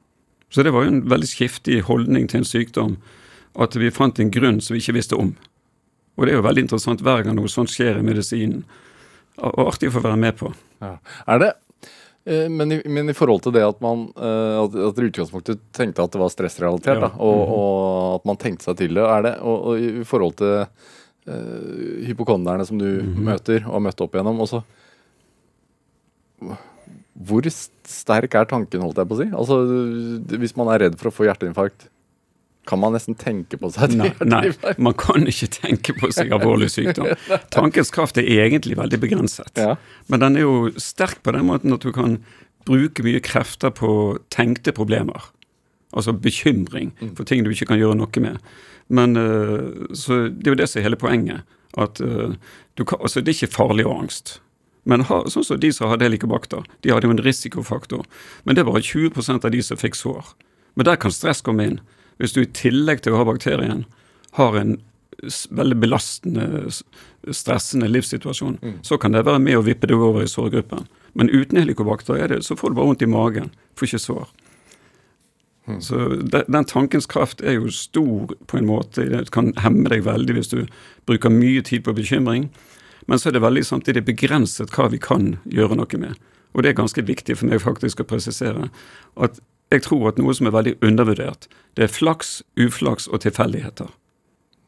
Så 0.51 0.65
det 0.67 0.73
var 0.75 0.85
jo 0.85 0.91
en 0.97 1.05
veldig 1.09 1.29
skiftig 1.31 1.85
holdning 1.87 2.27
til 2.29 2.43
en 2.43 2.49
sykdom. 2.49 2.97
At 3.55 3.77
vi 3.79 3.93
fant 3.95 4.19
en 4.19 4.33
grunn 4.33 4.59
som 4.61 4.75
vi 4.75 4.83
ikke 4.83 4.97
visste 4.99 5.17
om. 5.17 5.37
Og 6.17 6.27
det 6.27 6.33
er 6.33 6.41
jo 6.41 6.47
veldig 6.49 6.65
interessant 6.67 7.05
hver 7.05 7.23
gang 7.25 7.39
noe 7.39 7.51
sånt 7.53 7.71
skjer 7.73 8.01
i 8.01 8.05
medisinen. 8.05 8.65
Og 9.41 9.69
artig 9.73 9.89
å 9.89 9.95
få 9.95 10.03
være 10.05 10.19
med 10.21 10.37
på. 10.37 10.51
Ja. 10.83 10.97
Er 11.33 11.39
det 11.41 11.51
eh, 12.27 12.49
men 12.53 12.75
i, 12.77 12.81
men 12.85 13.09
i 13.11 13.15
forhold 13.17 13.45
til 13.47 13.55
det 13.57 13.63
at 13.65 13.79
man 13.85 14.09
eh, 14.13 14.57
at, 14.61 14.77
at 14.91 14.99
i 15.01 15.07
utgangspunktet 15.09 15.63
tenkte 15.77 16.05
at 16.05 16.13
det 16.13 16.21
var 16.21 16.33
stressrelatert, 16.35 17.01
Ja. 17.01 17.09
da, 17.09 17.13
og, 17.17 17.41
og 17.57 18.19
at 18.21 18.29
man 18.29 18.41
tenkte 18.43 18.69
seg 18.69 18.77
til 18.83 18.99
det, 18.99 19.07
er 19.09 19.25
det 19.29 19.35
og, 19.41 19.57
og 19.73 19.87
i 20.03 20.05
forhold 20.09 20.37
til 20.43 20.53
uh, 20.61 22.03
hypokonderne 22.11 22.67
som 22.69 22.79
du 22.83 22.89
møter 23.17 23.63
og 23.65 23.79
har 23.79 23.85
møtt 23.89 24.05
opp 24.05 24.15
igjennom 24.19 24.43
også 24.45 24.63
Hvor 27.23 27.47
sterk 27.55 28.35
er 28.35 28.49
tanken, 28.51 28.83
holdt 28.83 28.99
jeg 28.99 29.09
på 29.11 29.15
å 29.17 29.21
si? 29.21 29.29
Altså, 29.31 29.59
Hvis 30.43 30.57
man 30.59 30.71
er 30.73 30.87
redd 30.87 30.97
for 31.01 31.11
å 31.11 31.15
få 31.15 31.27
hjerteinfarkt, 31.29 31.89
kan 32.67 32.79
man 32.79 32.95
nesten 32.95 33.17
tenke 33.19 33.59
på 33.59 33.71
seg 33.75 33.97
Nei, 33.99 34.13
nei, 34.23 34.53
man 34.79 34.95
kan 34.99 35.27
ikke 35.27 35.49
tenke 35.51 35.95
på 35.99 36.13
seg 36.15 36.31
alvorlig 36.35 36.71
sykdom. 36.71 37.11
Tankens 37.55 37.91
kraft 37.95 38.21
er 38.21 38.29
egentlig 38.45 38.77
veldig 38.79 39.01
begrenset. 39.03 39.51
Ja. 39.59 39.75
Men 40.07 40.23
den 40.23 40.39
er 40.39 40.47
jo 40.47 40.57
sterk 40.79 41.25
på 41.27 41.35
den 41.35 41.49
måten 41.49 41.75
at 41.75 41.83
du 41.83 41.91
kan 41.95 42.21
bruke 42.69 43.03
mye 43.03 43.23
krefter 43.25 43.75
på 43.75 44.19
tenkte 44.31 44.75
problemer. 44.77 45.27
Altså 45.93 46.15
bekymring 46.15 46.93
for 47.17 47.27
ting 47.29 47.43
du 47.45 47.51
ikke 47.53 47.69
kan 47.73 47.81
gjøre 47.81 47.99
noe 47.99 48.23
med. 48.23 48.39
Men 48.89 49.17
øh, 49.17 49.91
Så 49.95 50.29
det 50.29 50.47
er 50.47 50.55
jo 50.55 50.61
det 50.63 50.69
som 50.71 50.81
er 50.81 50.87
hele 50.87 51.01
poenget. 51.01 51.43
At 51.79 52.01
øh, 52.01 52.37
du 52.79 52.85
kan, 52.85 52.99
altså 53.01 53.21
Det 53.21 53.33
er 53.33 53.43
ikke 53.43 53.57
farlig 53.57 53.87
å 53.87 53.97
ha 53.97 54.05
angst. 54.05 54.39
Men 54.85 55.05
ha, 55.07 55.23
sånn 55.31 55.47
som 55.47 55.61
de 55.63 55.71
som 55.73 55.91
hadde 55.91 56.07
helikobakter, 56.09 56.65
de 56.83 56.91
hadde 56.91 57.07
jo 57.07 57.15
en 57.15 57.23
risikofaktor. 57.23 58.07
Men 58.45 58.57
det 58.57 58.67
bare 58.67 58.83
20% 58.83 59.47
av 59.47 59.53
de 59.55 59.63
som 59.63 59.79
fikk 59.79 59.99
sår. 59.99 60.33
Men 60.75 60.89
der 60.89 60.99
kan 60.99 61.15
stress 61.15 61.43
komme 61.45 61.69
inn. 61.69 61.79
Hvis 62.19 62.35
du 62.35 62.43
i 62.43 62.51
tillegg 62.51 63.03
til 63.03 63.15
å 63.15 63.23
ha 63.23 63.29
bakterien 63.29 63.85
har 64.39 64.57
en 64.59 64.77
veldig 65.51 65.79
belastende, 65.79 66.71
stressende 67.31 67.89
livssituasjon, 67.89 68.59
så 68.83 68.99
kan 68.99 69.15
det 69.15 69.27
være 69.27 69.43
med 69.43 69.59
å 69.59 69.65
vippe 69.67 69.87
deg 69.87 70.01
over 70.01 70.25
i 70.25 70.31
sårgruppen. 70.31 70.89
Men 71.15 71.31
uten 71.31 71.61
helikobakter 71.61 72.19
er 72.19 72.41
så 72.41 72.57
får 72.57 72.73
du 72.73 72.79
bare 72.79 72.91
vondt 72.91 73.05
i 73.05 73.11
magen, 73.11 73.53
får 73.77 73.93
ikke 73.93 74.03
sår. 74.07 74.31
Så 75.79 76.09
de, 76.09 76.43
Den 76.49 76.65
tankens 76.65 77.07
kraft 77.07 77.41
er 77.41 77.61
jo 77.61 77.71
stor 77.71 78.35
på 78.47 78.59
en 78.59 78.67
måte. 78.67 79.07
Det 79.07 79.31
kan 79.31 79.53
hemme 79.63 79.89
deg 79.89 80.05
veldig 80.09 80.35
hvis 80.35 80.51
du 80.51 80.67
bruker 81.07 81.31
mye 81.31 81.63
tid 81.63 81.85
på 81.87 81.95
bekymring. 81.95 82.51
Men 83.07 83.19
så 83.19 83.29
er 83.29 83.37
det 83.37 83.45
veldig 83.45 83.65
samtidig 83.67 84.05
begrenset 84.07 84.75
hva 84.75 84.89
vi 84.91 84.99
kan 84.99 85.37
gjøre 85.45 85.79
noe 85.79 86.03
med. 86.03 86.19
Og 86.53 86.63
det 86.63 86.73
er 86.73 86.81
ganske 86.83 87.03
viktig 87.07 87.39
for 87.39 87.49
meg 87.49 87.63
faktisk 87.63 88.03
å 88.03 88.09
presisere 88.09 88.69
at 89.17 89.39
jeg 89.73 89.85
tror 89.87 90.11
at 90.13 90.21
noe 90.21 90.35
som 90.37 90.49
er 90.49 90.55
veldig 90.55 90.77
undervurdert, 90.85 91.49
det 91.79 91.87
er 91.87 91.93
flaks, 91.93 92.41
uflaks 92.61 93.09
og 93.09 93.23
tilfeldigheter. 93.25 93.91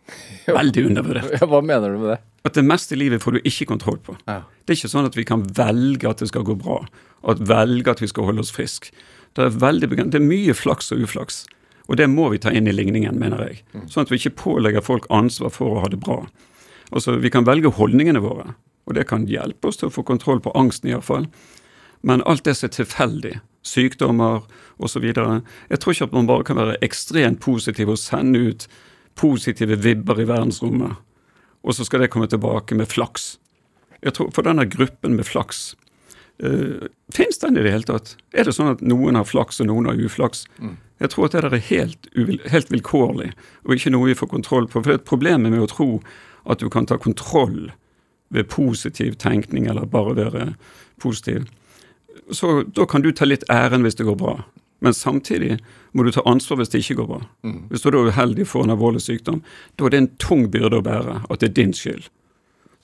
Veldig 0.45 0.83
undervurdert. 0.91 1.41
Hva 1.49 1.61
mener 1.65 1.95
du 1.95 2.03
med 2.03 2.11
det? 2.13 2.19
At 2.45 2.57
det 2.59 2.65
meste 2.67 2.93
i 2.93 2.99
livet 3.01 3.23
får 3.25 3.39
du 3.39 3.47
ikke 3.49 3.65
kontroll 3.71 3.97
på. 4.05 4.19
Ja. 4.29 4.43
Det 4.65 4.75
er 4.75 4.77
ikke 4.77 4.91
sånn 4.93 5.09
at 5.09 5.17
vi 5.17 5.25
kan 5.25 5.47
velge 5.57 6.11
at 6.11 6.21
det 6.21 6.29
skal 6.29 6.45
gå 6.45 6.57
bra, 6.61 6.83
og 7.25 7.31
at 7.33 7.41
velge 7.49 7.95
at 7.95 8.03
vi 8.05 8.09
skal 8.11 8.29
holde 8.29 8.45
oss 8.45 8.53
friske. 8.53 8.93
Det 9.33 9.47
er 9.47 9.57
veldig 9.63 9.89
Det 9.97 10.21
er 10.21 10.27
mye 10.27 10.53
flaks 10.53 10.93
og 10.93 11.07
uflaks. 11.07 11.47
Og 11.89 11.97
det 11.97 12.09
må 12.09 12.29
vi 12.33 12.41
ta 12.41 12.53
inn 12.53 12.69
i 12.69 12.73
ligningen, 12.73 13.17
mener 13.19 13.49
jeg. 13.49 13.63
Sånn 13.89 14.05
at 14.05 14.13
vi 14.13 14.21
ikke 14.21 14.37
pålegger 14.45 14.85
folk 14.85 15.09
ansvar 15.13 15.53
for 15.53 15.73
å 15.73 15.81
ha 15.85 15.89
det 15.89 16.01
bra. 16.05 16.23
Altså, 16.93 17.17
Vi 17.21 17.31
kan 17.31 17.45
velge 17.45 17.73
holdningene 17.73 18.21
våre, 18.21 18.55
og 18.87 18.95
det 18.95 19.09
kan 19.09 19.27
hjelpe 19.27 19.69
oss 19.69 19.81
til 19.81 19.89
å 19.89 19.93
få 19.93 20.05
kontroll 20.05 20.41
på 20.41 20.53
angsten 20.55 20.91
iallfall. 20.93 21.27
Men 22.05 22.23
alt 22.29 22.45
det 22.45 22.57
som 22.59 22.69
er 22.69 22.75
tilfeldig, 22.77 23.35
sykdommer 23.65 24.45
osv. 24.77 25.07
Jeg 25.09 25.81
tror 25.81 25.95
ikke 25.95 26.09
at 26.11 26.17
man 26.17 26.29
bare 26.29 26.45
kan 26.45 26.59
være 26.61 26.77
ekstremt 26.85 27.41
positiv 27.41 27.95
og 27.95 28.01
sende 28.01 28.43
ut 28.51 28.67
positive 29.17 29.79
vibber 29.81 30.21
i 30.21 30.29
verdensrommet, 30.29 30.99
og 31.65 31.75
så 31.75 31.87
skal 31.87 32.05
det 32.05 32.11
komme 32.13 32.29
tilbake 32.29 32.77
med 32.77 32.91
flaks. 32.91 33.39
Jeg 34.05 34.19
tror 34.19 34.31
For 34.37 34.45
denne 34.45 34.69
gruppen 34.69 35.17
med 35.17 35.25
flaks, 35.25 35.73
Uh, 36.43 36.87
Fins 37.15 37.39
den 37.39 37.57
i 37.57 37.63
det 37.63 37.71
hele 37.71 37.87
tatt? 37.87 38.17
Er 38.35 38.47
det 38.47 38.57
sånn 38.57 38.73
at 38.73 38.81
noen 38.83 39.15
har 39.15 39.27
flaks 39.29 39.61
og 39.63 39.69
noen 39.71 39.87
har 39.87 40.01
uflaks? 40.03 40.43
Mm. 40.59 40.77
Jeg 41.03 41.13
tror 41.13 41.29
at 41.29 41.35
det 41.37 41.43
der 41.45 41.55
er 41.55 41.67
helt, 41.69 42.09
helt 42.51 42.73
vilkårlig, 42.73 43.29
og 43.63 43.75
ikke 43.77 43.93
noe 43.95 44.09
vi 44.09 44.17
får 44.19 44.31
kontroll 44.33 44.67
på. 44.67 44.81
For 44.81 44.89
det 44.89 44.97
er 44.97 45.03
et 45.03 45.11
problem 45.11 45.47
med 45.47 45.63
å 45.63 45.71
tro 45.71 45.89
at 46.51 46.63
du 46.63 46.67
kan 46.73 46.89
ta 46.91 46.99
kontroll 46.99 47.71
ved 48.35 48.49
positiv 48.51 49.15
tenkning, 49.23 49.69
eller 49.71 49.87
bare 49.91 50.17
være 50.19 50.49
positiv. 51.03 51.47
Så 52.31 52.63
da 52.77 52.87
kan 52.87 53.05
du 53.05 53.11
ta 53.13 53.27
litt 53.29 53.47
æren 53.53 53.85
hvis 53.87 53.99
det 53.99 54.07
går 54.09 54.19
bra. 54.21 54.37
Men 54.85 54.95
samtidig 54.95 55.59
må 55.93 56.05
du 56.05 56.11
ta 56.13 56.25
ansvar 56.29 56.61
hvis 56.61 56.73
det 56.73 56.83
ikke 56.83 56.99
går 57.01 57.09
bra. 57.09 57.21
Mm. 57.47 57.61
Hvis 57.71 57.85
du 57.85 57.89
er 57.89 58.11
uheldig 58.11 58.47
for 58.51 58.67
en 58.67 58.75
alvorlig 58.75 59.01
sykdom, 59.05 59.41
da 59.79 59.87
er 59.87 59.95
det 59.95 60.03
en 60.03 60.13
tung 60.21 60.45
byrde 60.53 60.83
å 60.83 60.85
bære 60.85 61.23
at 61.25 61.41
det 61.41 61.51
er 61.51 61.57
din 61.61 61.73
skyld. 61.77 62.11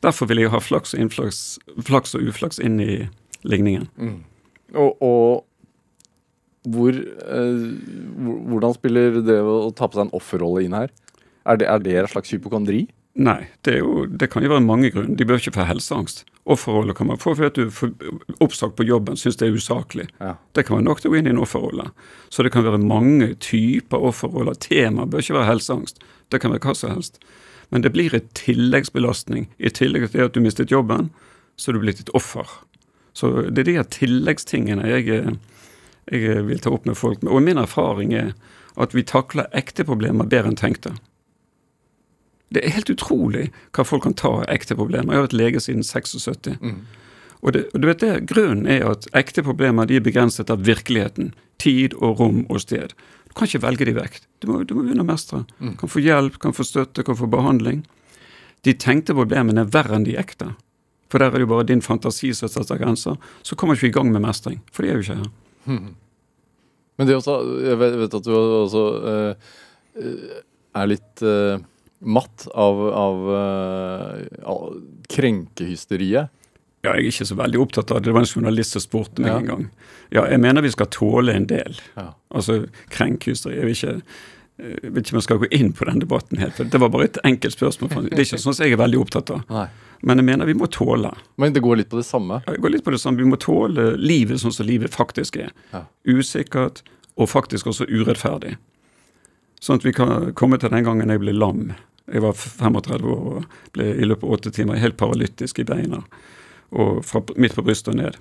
Derfor 0.01 0.31
vil 0.31 0.41
jeg 0.41 0.53
ha 0.55 0.63
flaks 0.65 0.95
og, 0.95 1.03
innflaks, 1.03 1.41
flaks 1.85 2.17
og 2.17 2.25
uflaks 2.31 2.61
inn 2.63 2.79
i 2.81 2.95
ligningen. 3.45 3.89
Og, 4.73 4.97
og 5.05 6.71
hvor, 6.73 6.97
eh, 6.97 7.67
hvordan 8.53 8.77
spiller 8.77 9.21
det 9.25 9.41
å 9.41 9.69
ta 9.77 9.89
på 9.89 9.99
seg 9.99 10.07
en 10.07 10.17
offerrolle 10.17 10.65
inn 10.65 10.77
her? 10.77 10.93
Er 11.49 11.61
det, 11.61 11.69
er 11.69 11.85
det 11.85 11.99
en 12.01 12.11
slags 12.15 12.33
hypokondri? 12.33 12.87
Nei, 13.19 13.49
det, 13.67 13.81
jo, 13.81 14.05
det 14.07 14.31
kan 14.31 14.45
jo 14.45 14.53
være 14.53 14.63
mange 14.63 14.91
grunner. 14.95 15.17
De 15.19 15.27
bør 15.27 15.41
ikke 15.41 15.57
få 15.57 15.67
helseangst. 15.67 16.23
Offerrolle 16.51 16.95
kan 16.97 17.09
man 17.11 17.19
få 17.21 17.35
fordi 17.37 17.67
du 17.67 17.75
får 17.75 17.91
oppsagt 18.41 18.77
på 18.79 18.87
jobben, 18.87 19.19
syns 19.19 19.37
det 19.41 19.49
er 19.49 19.59
usaklig. 19.59 20.07
Ja. 20.23 20.37
Det 20.55 20.65
kan 20.67 20.79
være 20.79 20.87
nok 20.87 21.03
til 21.03 21.11
å 21.11 21.15
gå 21.15 21.21
inn 21.21 21.29
i 21.29 21.35
en 21.35 21.43
offerrolle. 21.43 21.91
Så 22.31 22.47
det 22.47 22.53
kan 22.55 22.65
være 22.65 22.81
mange 22.81 23.33
typer 23.43 24.07
offerroller. 24.11 24.57
Tema 24.63 25.09
bør 25.11 25.25
ikke 25.25 25.37
være 25.41 25.51
helseangst. 25.51 26.01
Det 26.31 26.41
kan 26.41 26.55
være 26.55 26.63
hva 26.69 26.77
som 26.79 26.95
helst. 26.95 27.21
Men 27.71 27.83
det 27.83 27.93
blir 27.95 28.15
et 28.15 28.31
tilleggsbelastning. 28.39 29.51
I 29.59 29.75
tillegg 29.75 30.11
til 30.15 30.27
at 30.27 30.35
du 30.35 30.43
mistet 30.43 30.73
jobben, 30.75 31.11
så 31.59 31.71
er 31.71 31.77
du 31.79 31.85
blitt 31.85 32.03
et 32.03 32.15
offer. 32.17 32.47
Så 33.13 33.51
det 33.51 33.65
er 33.65 33.69
de 33.69 33.79
her 33.81 33.91
tilleggstingene 33.91 34.87
jeg, 34.87 35.11
eh, 35.11 35.35
jeg 36.15 36.47
vil 36.47 36.63
ta 36.63 36.73
opp 36.73 36.87
med 36.87 36.99
folk. 36.99 37.23
Og 37.27 37.43
min 37.43 37.59
erfaring 37.59 38.15
er 38.15 38.33
at 38.81 38.95
vi 38.95 39.03
takler 39.03 39.51
ekte 39.57 39.85
problemer 39.85 40.31
bedre 40.31 40.55
enn 40.55 40.59
tenkte. 40.59 40.95
Det 42.51 42.65
er 42.65 42.75
helt 42.75 42.91
utrolig 42.91 43.51
hva 43.77 43.85
folk 43.87 44.03
kan 44.07 44.17
ta 44.19 44.33
ekte 44.51 44.75
problemer. 44.79 45.13
Jeg 45.15 45.21
har 45.21 45.29
vært 45.29 45.39
lege 45.39 45.63
siden 45.63 45.85
76. 45.87 46.51
Og, 47.41 47.53
det, 47.55 47.63
og 47.73 47.81
du 47.81 47.87
vet 47.89 48.03
det, 48.03 48.27
Grunnen 48.29 48.67
er 48.69 48.85
at 48.91 49.07
ekte 49.17 49.45
problemer 49.47 49.87
de 49.89 50.01
er 50.01 50.05
begrenset 50.05 50.51
av 50.51 50.67
virkeligheten. 50.67 51.33
Tid 51.63 51.95
og 52.01 52.21
rom 52.21 52.43
og 52.49 52.63
sted. 52.65 52.97
Du 53.29 53.37
kan 53.37 53.47
ikke 53.47 53.63
velge 53.63 53.87
de 53.87 53.95
vekk. 53.95 54.19
Du 54.43 54.49
må, 54.51 54.63
du 54.65 54.75
må 54.75 54.83
begynne 54.83 55.05
å 55.05 55.09
mestre. 55.09 55.45
Kan 55.79 55.93
få 55.93 56.03
hjelp, 56.03 56.41
kan 56.43 56.57
få 56.57 56.67
støtte, 56.67 57.05
kan 57.07 57.17
få 57.17 57.29
behandling. 57.31 57.85
De 58.67 58.75
tenkte 58.75 59.15
problemene 59.17 59.63
er 59.65 59.73
verre 59.73 59.97
enn 59.97 60.09
de 60.09 60.19
ekte. 60.21 60.51
For 61.11 61.23
der 61.23 61.31
er 61.31 61.39
det 61.41 61.47
jo 61.47 61.53
bare 61.55 61.67
din 61.69 61.83
fantasi 61.83 62.33
som 62.37 62.51
setter 62.51 62.79
grenser. 62.81 63.17
Så 63.47 63.57
kommer 63.59 63.79
ikke 63.79 63.89
vi 63.89 63.93
i 63.93 63.97
gang 63.99 64.13
med 64.13 64.25
mestring. 64.25 64.61
For 64.73 64.83
de 64.83 64.91
er 64.91 64.99
jo 64.99 65.07
ikke 65.07 65.21
her. 65.23 65.31
Men 66.99 67.09
det 67.09 67.17
også, 67.17 67.39
jeg 67.65 67.79
vet, 67.81 67.97
vet 68.03 68.15
at 68.19 68.27
du 68.27 68.33
også 68.37 68.85
eh, 69.11 69.53
er 70.77 70.91
litt 70.91 71.23
eh, 71.25 71.63
matt 72.01 72.47
av, 72.55 72.81
av, 72.97 73.25
eh, 73.37 74.27
av 74.49 74.77
krenkehysteriet. 75.09 76.31
Ja, 76.81 76.95
jeg 76.97 77.05
er 77.05 77.11
ikke 77.13 77.27
så 77.29 77.37
veldig 77.37 77.61
opptatt 77.61 77.91
av 77.93 78.01
det. 78.01 78.09
Det 78.09 78.15
var 78.17 78.25
en 78.25 78.31
journalist 78.31 78.73
som 78.73 78.81
spurte 78.81 79.21
meg 79.21 79.29
Ja. 79.33 79.37
en 79.39 79.47
gang. 79.47 79.71
Ja, 80.11 80.25
jeg 80.27 80.41
mener 80.41 80.63
vi 80.63 80.71
skal 80.71 80.87
tåle 80.87 81.35
en 81.37 81.47
del. 81.47 81.77
Ja. 81.97 82.15
Altså 82.33 82.69
krenkehysteri. 82.89 83.57
Jeg 83.57 83.65
vil 83.65 83.75
ikke 83.77 84.03
jeg 84.61 84.93
vet 84.93 85.07
ikke 85.07 85.15
om 85.15 85.19
jeg 85.21 85.23
skal 85.25 85.39
gå 85.39 85.49
inn 85.57 85.73
på 85.73 85.87
den 85.89 86.01
debatten 86.03 86.37
helt, 86.39 86.53
for 86.53 86.65
det 86.69 86.81
var 86.81 86.91
bare 86.93 87.05
et 87.05 87.19
enkelt 87.25 87.55
spørsmål. 87.57 88.11
Det 88.11 88.19
er 88.19 88.25
ikke 88.27 88.41
sånn 88.43 88.55
som 88.55 88.67
jeg 88.67 88.73
er 88.75 88.77
veldig 88.77 88.99
opptatt 89.01 89.31
av. 89.31 89.45
Nei. 89.49 89.69
Men 90.03 90.19
jeg 90.21 90.25
mener 90.27 90.47
vi 90.49 90.53
må 90.55 90.69
tåle. 90.69 91.13
Men 91.39 91.53
det 91.53 91.63
går 91.63 91.77
litt 91.81 91.89
på 91.89 91.97
det 91.97 92.05
samme. 92.05 92.43
Jeg 92.47 92.61
går 92.61 92.71
litt 92.75 92.85
på 92.85 92.91
det 92.93 93.01
samme. 93.01 93.17
Vi 93.17 93.25
må 93.31 93.39
tåle 93.41 93.97
livet 93.97 94.41
sånn 94.41 94.53
som 94.53 94.67
livet 94.67 94.91
faktisk 94.93 95.37
er. 95.41 95.51
Ja. 95.73 95.85
Usikkert, 96.07 96.83
og 97.17 97.29
faktisk 97.29 97.67
også 97.73 97.89
urettferdig. 97.89 98.57
Sånn 99.61 99.77
at 99.77 99.85
vi 99.85 99.93
kan 99.93 100.33
komme 100.33 100.59
til 100.61 100.71
den 100.73 100.85
gangen 100.85 101.09
jeg 101.09 101.21
ble 101.21 101.33
lam. 101.33 101.75
Jeg 102.11 102.25
var 102.25 102.37
35 102.37 103.07
år 103.15 103.25
og 103.35 103.57
ble 103.75 103.87
i 103.95 104.07
løpet 104.07 104.27
av 104.27 104.37
åtte 104.37 104.53
timer 104.55 104.81
helt 104.83 104.99
paralytisk 105.01 105.63
i 105.63 105.67
beina. 105.69 106.03
Og 106.71 107.01
fra 107.07 107.23
midt 107.37 107.57
på 107.59 107.65
brystet 107.67 107.95
og 107.95 108.01
ned. 108.01 108.19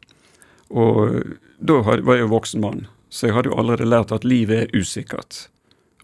Og 0.70 1.20
da 1.60 1.80
var 1.86 2.16
jeg 2.16 2.26
jo 2.26 2.34
voksen 2.34 2.62
mann, 2.62 2.86
så 3.10 3.28
jeg 3.28 3.38
hadde 3.38 3.52
jo 3.52 3.58
allerede 3.58 3.90
lært 3.90 4.14
at 4.14 4.28
livet 4.28 4.68
er 4.68 4.76
usikkert. 4.78 5.48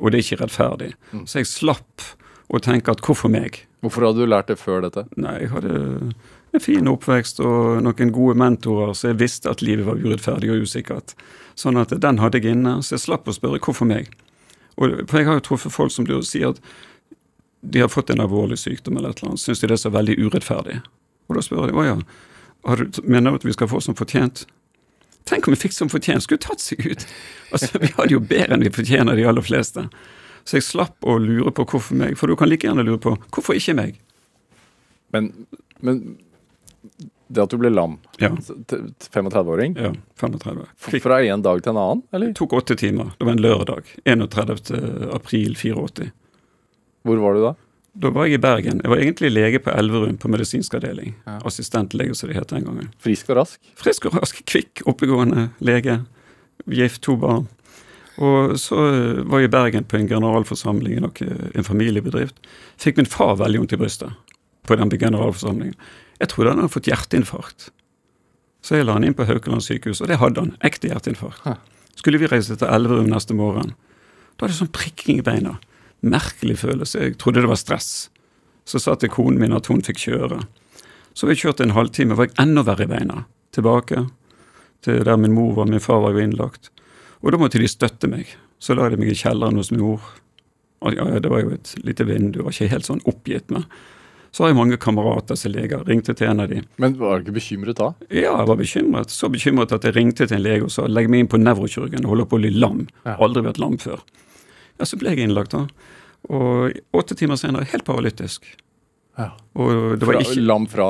Og 0.01 0.11
det 0.11 0.19
er 0.19 0.25
ikke 0.25 0.41
rettferdig. 0.43 0.91
Så 1.29 1.39
jeg 1.39 1.51
slapp 1.51 2.07
å 2.49 2.61
tenke 2.61 2.93
at 2.93 3.01
hvorfor 3.05 3.31
meg? 3.31 3.63
Hvorfor 3.85 4.07
hadde 4.07 4.25
du 4.25 4.29
lært 4.29 4.49
det 4.49 4.57
før 4.57 4.83
dette? 4.85 5.05
Nei, 5.21 5.37
jeg 5.43 5.53
hadde 5.53 5.75
en 6.55 6.63
fin 6.63 6.89
oppvekst 6.89 7.41
og 7.43 7.83
noen 7.85 8.11
gode 8.15 8.37
mentorer, 8.39 8.93
så 8.97 9.11
jeg 9.11 9.19
visste 9.21 9.51
at 9.51 9.63
livet 9.65 9.85
var 9.87 10.01
urettferdig 10.01 10.51
og 10.53 10.65
usikkert. 10.65 11.15
Sånn 11.59 11.79
at 11.79 11.93
den 12.01 12.21
hadde 12.21 12.41
jeg 12.41 12.57
inne, 12.57 12.79
så 12.83 12.95
jeg 12.95 13.05
slapp 13.05 13.29
å 13.29 13.35
spørre 13.35 13.61
hvorfor 13.61 13.87
meg. 13.89 14.11
Og, 14.75 15.05
for 15.07 15.19
jeg 15.19 15.29
har 15.29 15.39
jo 15.39 15.45
truffet 15.45 15.73
folk 15.73 15.93
som 15.93 16.07
sier 16.27 16.51
at 16.51 16.59
de 17.71 17.81
har 17.81 17.89
fått 17.91 18.09
en 18.13 18.21
alvorlig 18.23 18.57
sykdom 18.61 18.97
eller 18.97 19.13
et 19.13 19.21
eller 19.21 19.33
annet, 19.33 19.41
syns 19.43 19.61
de 19.63 19.69
det 19.71 19.77
er 19.77 19.81
så 19.81 19.91
veldig 19.93 20.15
urettferdig. 20.21 20.79
Og 21.29 21.37
da 21.37 21.43
spør 21.45 21.69
de 21.71 21.77
å 21.77 21.85
ja, 21.87 21.95
har 22.65 22.81
du, 22.81 23.01
mener 23.03 23.31
du 23.33 23.39
at 23.41 23.47
vi 23.47 23.53
skal 23.55 23.69
få 23.71 23.81
som 23.81 23.97
fortjent? 23.97 24.45
Tenk 25.25 25.47
om 25.49 25.55
vi 25.55 25.61
fikk 25.63 25.73
som 25.73 25.89
fortjent, 25.89 26.25
skulle 26.25 26.43
tatt 26.43 26.61
seg 26.61 26.85
ut! 26.85 27.07
Altså, 27.55 27.79
Vi 27.81 27.91
hadde 27.95 28.13
jo 28.15 28.19
bedre 28.19 28.57
enn 28.57 28.65
vi 28.65 28.71
fortjener, 28.73 29.15
de 29.17 29.25
aller 29.29 29.45
fleste. 29.45 29.85
Så 30.45 30.57
jeg 30.59 30.65
slapp 30.67 31.05
å 31.07 31.15
lure 31.21 31.53
på 31.55 31.65
hvorfor 31.69 31.97
meg, 31.97 32.17
for 32.19 32.29
du 32.29 32.35
kan 32.37 32.49
like 32.49 32.67
gjerne 32.67 32.83
lure 32.85 32.99
på 33.01 33.13
hvorfor 33.33 33.57
ikke 33.57 33.75
meg? 33.77 33.99
Men, 35.13 35.29
men 35.85 36.01
det 37.31 37.41
at 37.45 37.53
du 37.53 37.57
ble 37.61 37.71
lam, 37.73 37.95
Ja. 38.21 38.29
35-åring, 38.35 39.77
Ja, 39.79 39.93
35. 40.21 40.65
Fikk, 40.77 41.03
fra 41.05 41.21
en 41.25 41.41
dag 41.45 41.63
til 41.63 41.73
en 41.73 41.79
annen, 41.81 42.03
eller? 42.13 42.33
Det 42.33 42.37
tok 42.41 42.53
åtte 42.59 42.77
timer. 42.77 43.13
Det 43.17 43.25
var 43.25 43.37
en 43.37 43.41
lørdag. 43.45 43.89
31. 44.05 44.73
april 45.15 45.55
84. 45.57 46.11
Hvor 47.05 47.21
var 47.21 47.37
du 47.37 47.43
da? 47.43 47.53
Da 47.95 48.11
var 48.11 48.27
jeg 48.27 48.39
i 48.39 48.43
Bergen. 48.43 48.81
Jeg 48.83 48.91
var 48.91 48.99
egentlig 48.99 49.29
lege 49.31 49.59
på 49.63 49.71
Elverum 49.71 50.17
på 50.19 50.27
medisinsk 50.27 50.73
avdeling. 50.75 51.13
Ja. 51.23 51.37
Assistentlege, 51.47 52.15
som 52.17 52.31
det 52.31 52.35
het 52.35 52.51
den 52.51 52.65
gangen. 52.67 52.89
Frisk 52.99 53.29
og 53.31 53.39
rask? 53.39 53.59
Frisk 53.79 54.09
og 54.09 54.17
rask, 54.17 54.41
kvikk, 54.49 54.81
oppegående 54.89 55.49
lege. 55.63 56.01
Gift, 56.67 57.03
to 57.05 57.15
barn. 57.21 57.45
Og 58.15 58.55
så 58.59 58.79
eh, 58.89 59.21
var 59.27 59.43
jeg 59.43 59.49
i 59.49 59.53
Bergen 59.53 59.87
på 59.87 59.99
en 59.99 60.09
generalforsamling 60.09 60.97
i 60.97 61.29
en 61.55 61.67
familiebedrift. 61.67 62.35
Fikk 62.81 62.99
min 62.99 63.09
far 63.11 63.37
veldig 63.39 63.63
vondt 63.63 63.75
i 63.77 63.79
brystet 63.79 64.35
på 64.67 64.75
den 64.79 64.91
generalforsamlingen. 64.91 65.75
Jeg 66.19 66.31
trodde 66.31 66.51
han 66.51 66.63
hadde 66.63 66.73
fått 66.73 66.89
hjerteinfarkt. 66.89 67.69
Så 68.65 68.79
jeg 68.79 68.87
la 68.87 68.95
han 68.97 69.05
inn 69.05 69.15
på 69.15 69.27
Haukeland 69.27 69.63
sykehus, 69.63 70.01
og 70.01 70.09
det 70.09 70.17
hadde 70.19 70.41
han. 70.41 70.55
Ekte 70.65 70.89
hjerteinfarkt. 70.89 71.45
Skulle 71.99 72.19
vi 72.19 72.27
reise 72.31 72.57
til 72.57 72.71
Elverum 72.71 73.11
neste 73.11 73.35
morgen. 73.37 73.75
Da 74.35 74.47
er 74.47 74.51
det 74.51 74.57
sånn 74.57 74.73
prikking 74.73 75.21
i 75.21 75.25
beina. 75.25 75.57
Merkelig 76.01 76.59
følelse. 76.61 77.01
Jeg 77.01 77.17
trodde 77.21 77.41
det 77.41 77.51
var 77.51 77.61
stress. 77.61 78.09
Så 78.65 78.81
sa 78.81 78.95
til 78.97 79.13
konen 79.13 79.39
min 79.39 79.55
at 79.55 79.69
hun 79.69 79.83
fikk 79.85 80.01
kjøre. 80.07 80.41
Så 81.15 81.29
vi 81.29 81.37
kjørte 81.39 81.63
en 81.63 81.75
halvtime, 81.77 82.17
var 82.17 82.27
jeg 82.27 82.37
enda 82.43 82.65
verre 82.67 82.87
i 82.87 82.91
beina. 82.91 83.23
Tilbake 83.55 84.07
til 84.85 85.03
der 85.05 85.17
min 85.17 85.33
mor 85.33 85.53
var, 85.55 85.69
min 85.69 85.81
far 85.81 86.01
var 86.03 86.13
jo 86.15 86.23
innlagt. 86.25 86.69
Og 87.23 87.31
da 87.31 87.39
måtte 87.41 87.61
de 87.61 87.69
støtte 87.71 88.09
meg. 88.11 88.35
Så 88.59 88.75
la 88.75 88.89
de 88.89 88.99
meg 88.99 89.13
i 89.13 89.17
kjelleren 89.17 89.57
hos 89.57 89.71
min 89.71 89.83
mor. 89.85 90.03
Og 90.85 90.97
ja, 90.97 91.05
det 91.21 91.31
var 91.31 91.41
jo 91.41 91.53
et 91.55 91.71
lite 91.85 92.05
vindu, 92.05 92.43
var 92.43 92.53
ikke 92.53 92.73
helt 92.73 92.89
sånn 92.89 93.03
oppgitt 93.09 93.53
med. 93.53 93.65
Så 94.35 94.43
har 94.43 94.51
jeg 94.51 94.57
mange 94.59 94.75
kamerater 94.81 95.37
som 95.39 95.47
er 95.47 95.61
leger. 95.61 95.85
Ringte 95.87 96.13
til 96.17 96.27
en 96.27 96.43
av 96.43 96.49
de. 96.51 96.59
Men 96.83 96.97
var 96.99 97.21
du 97.21 97.29
ikke 97.29 97.37
bekymret 97.37 97.79
da? 97.79 97.93
Ja, 98.09 98.33
jeg 98.33 98.49
var 98.49 98.59
bekymret. 98.59 99.13
Så 99.15 99.29
bekymret 99.31 99.71
at 99.71 99.87
jeg 99.87 99.95
ringte 99.95 100.27
til 100.27 100.35
en 100.35 100.43
lege 100.43 100.67
og 100.67 100.73
sa 100.75 100.89
legg 100.91 101.07
meg 101.07 101.23
inn 101.23 101.29
på 101.31 101.39
nevrokirurgen, 101.39 102.03
holder 102.03 102.27
på 102.27 102.35
å 102.35 102.43
bli 102.43 102.51
lam. 102.51 102.83
Ja. 103.05 103.15
Aldri 103.23 103.45
vært 103.45 103.61
lam 103.63 103.79
før. 103.79 104.03
Ja, 104.79 104.85
Så 104.85 104.97
ble 104.99 105.13
jeg 105.15 105.19
innlagt 105.29 105.51
da. 105.55 105.67
Og 106.29 106.73
åtte 106.93 107.15
timer 107.15 107.37
senere 107.37 107.65
helt 107.71 107.85
paralytisk. 107.85 108.43
Ja. 109.17 109.31
Og 109.55 109.99
det 109.99 110.05
var 110.07 110.17
Fra, 110.17 110.21
ikke 110.25 110.41
Lam 110.45 110.65
fra 110.67 110.89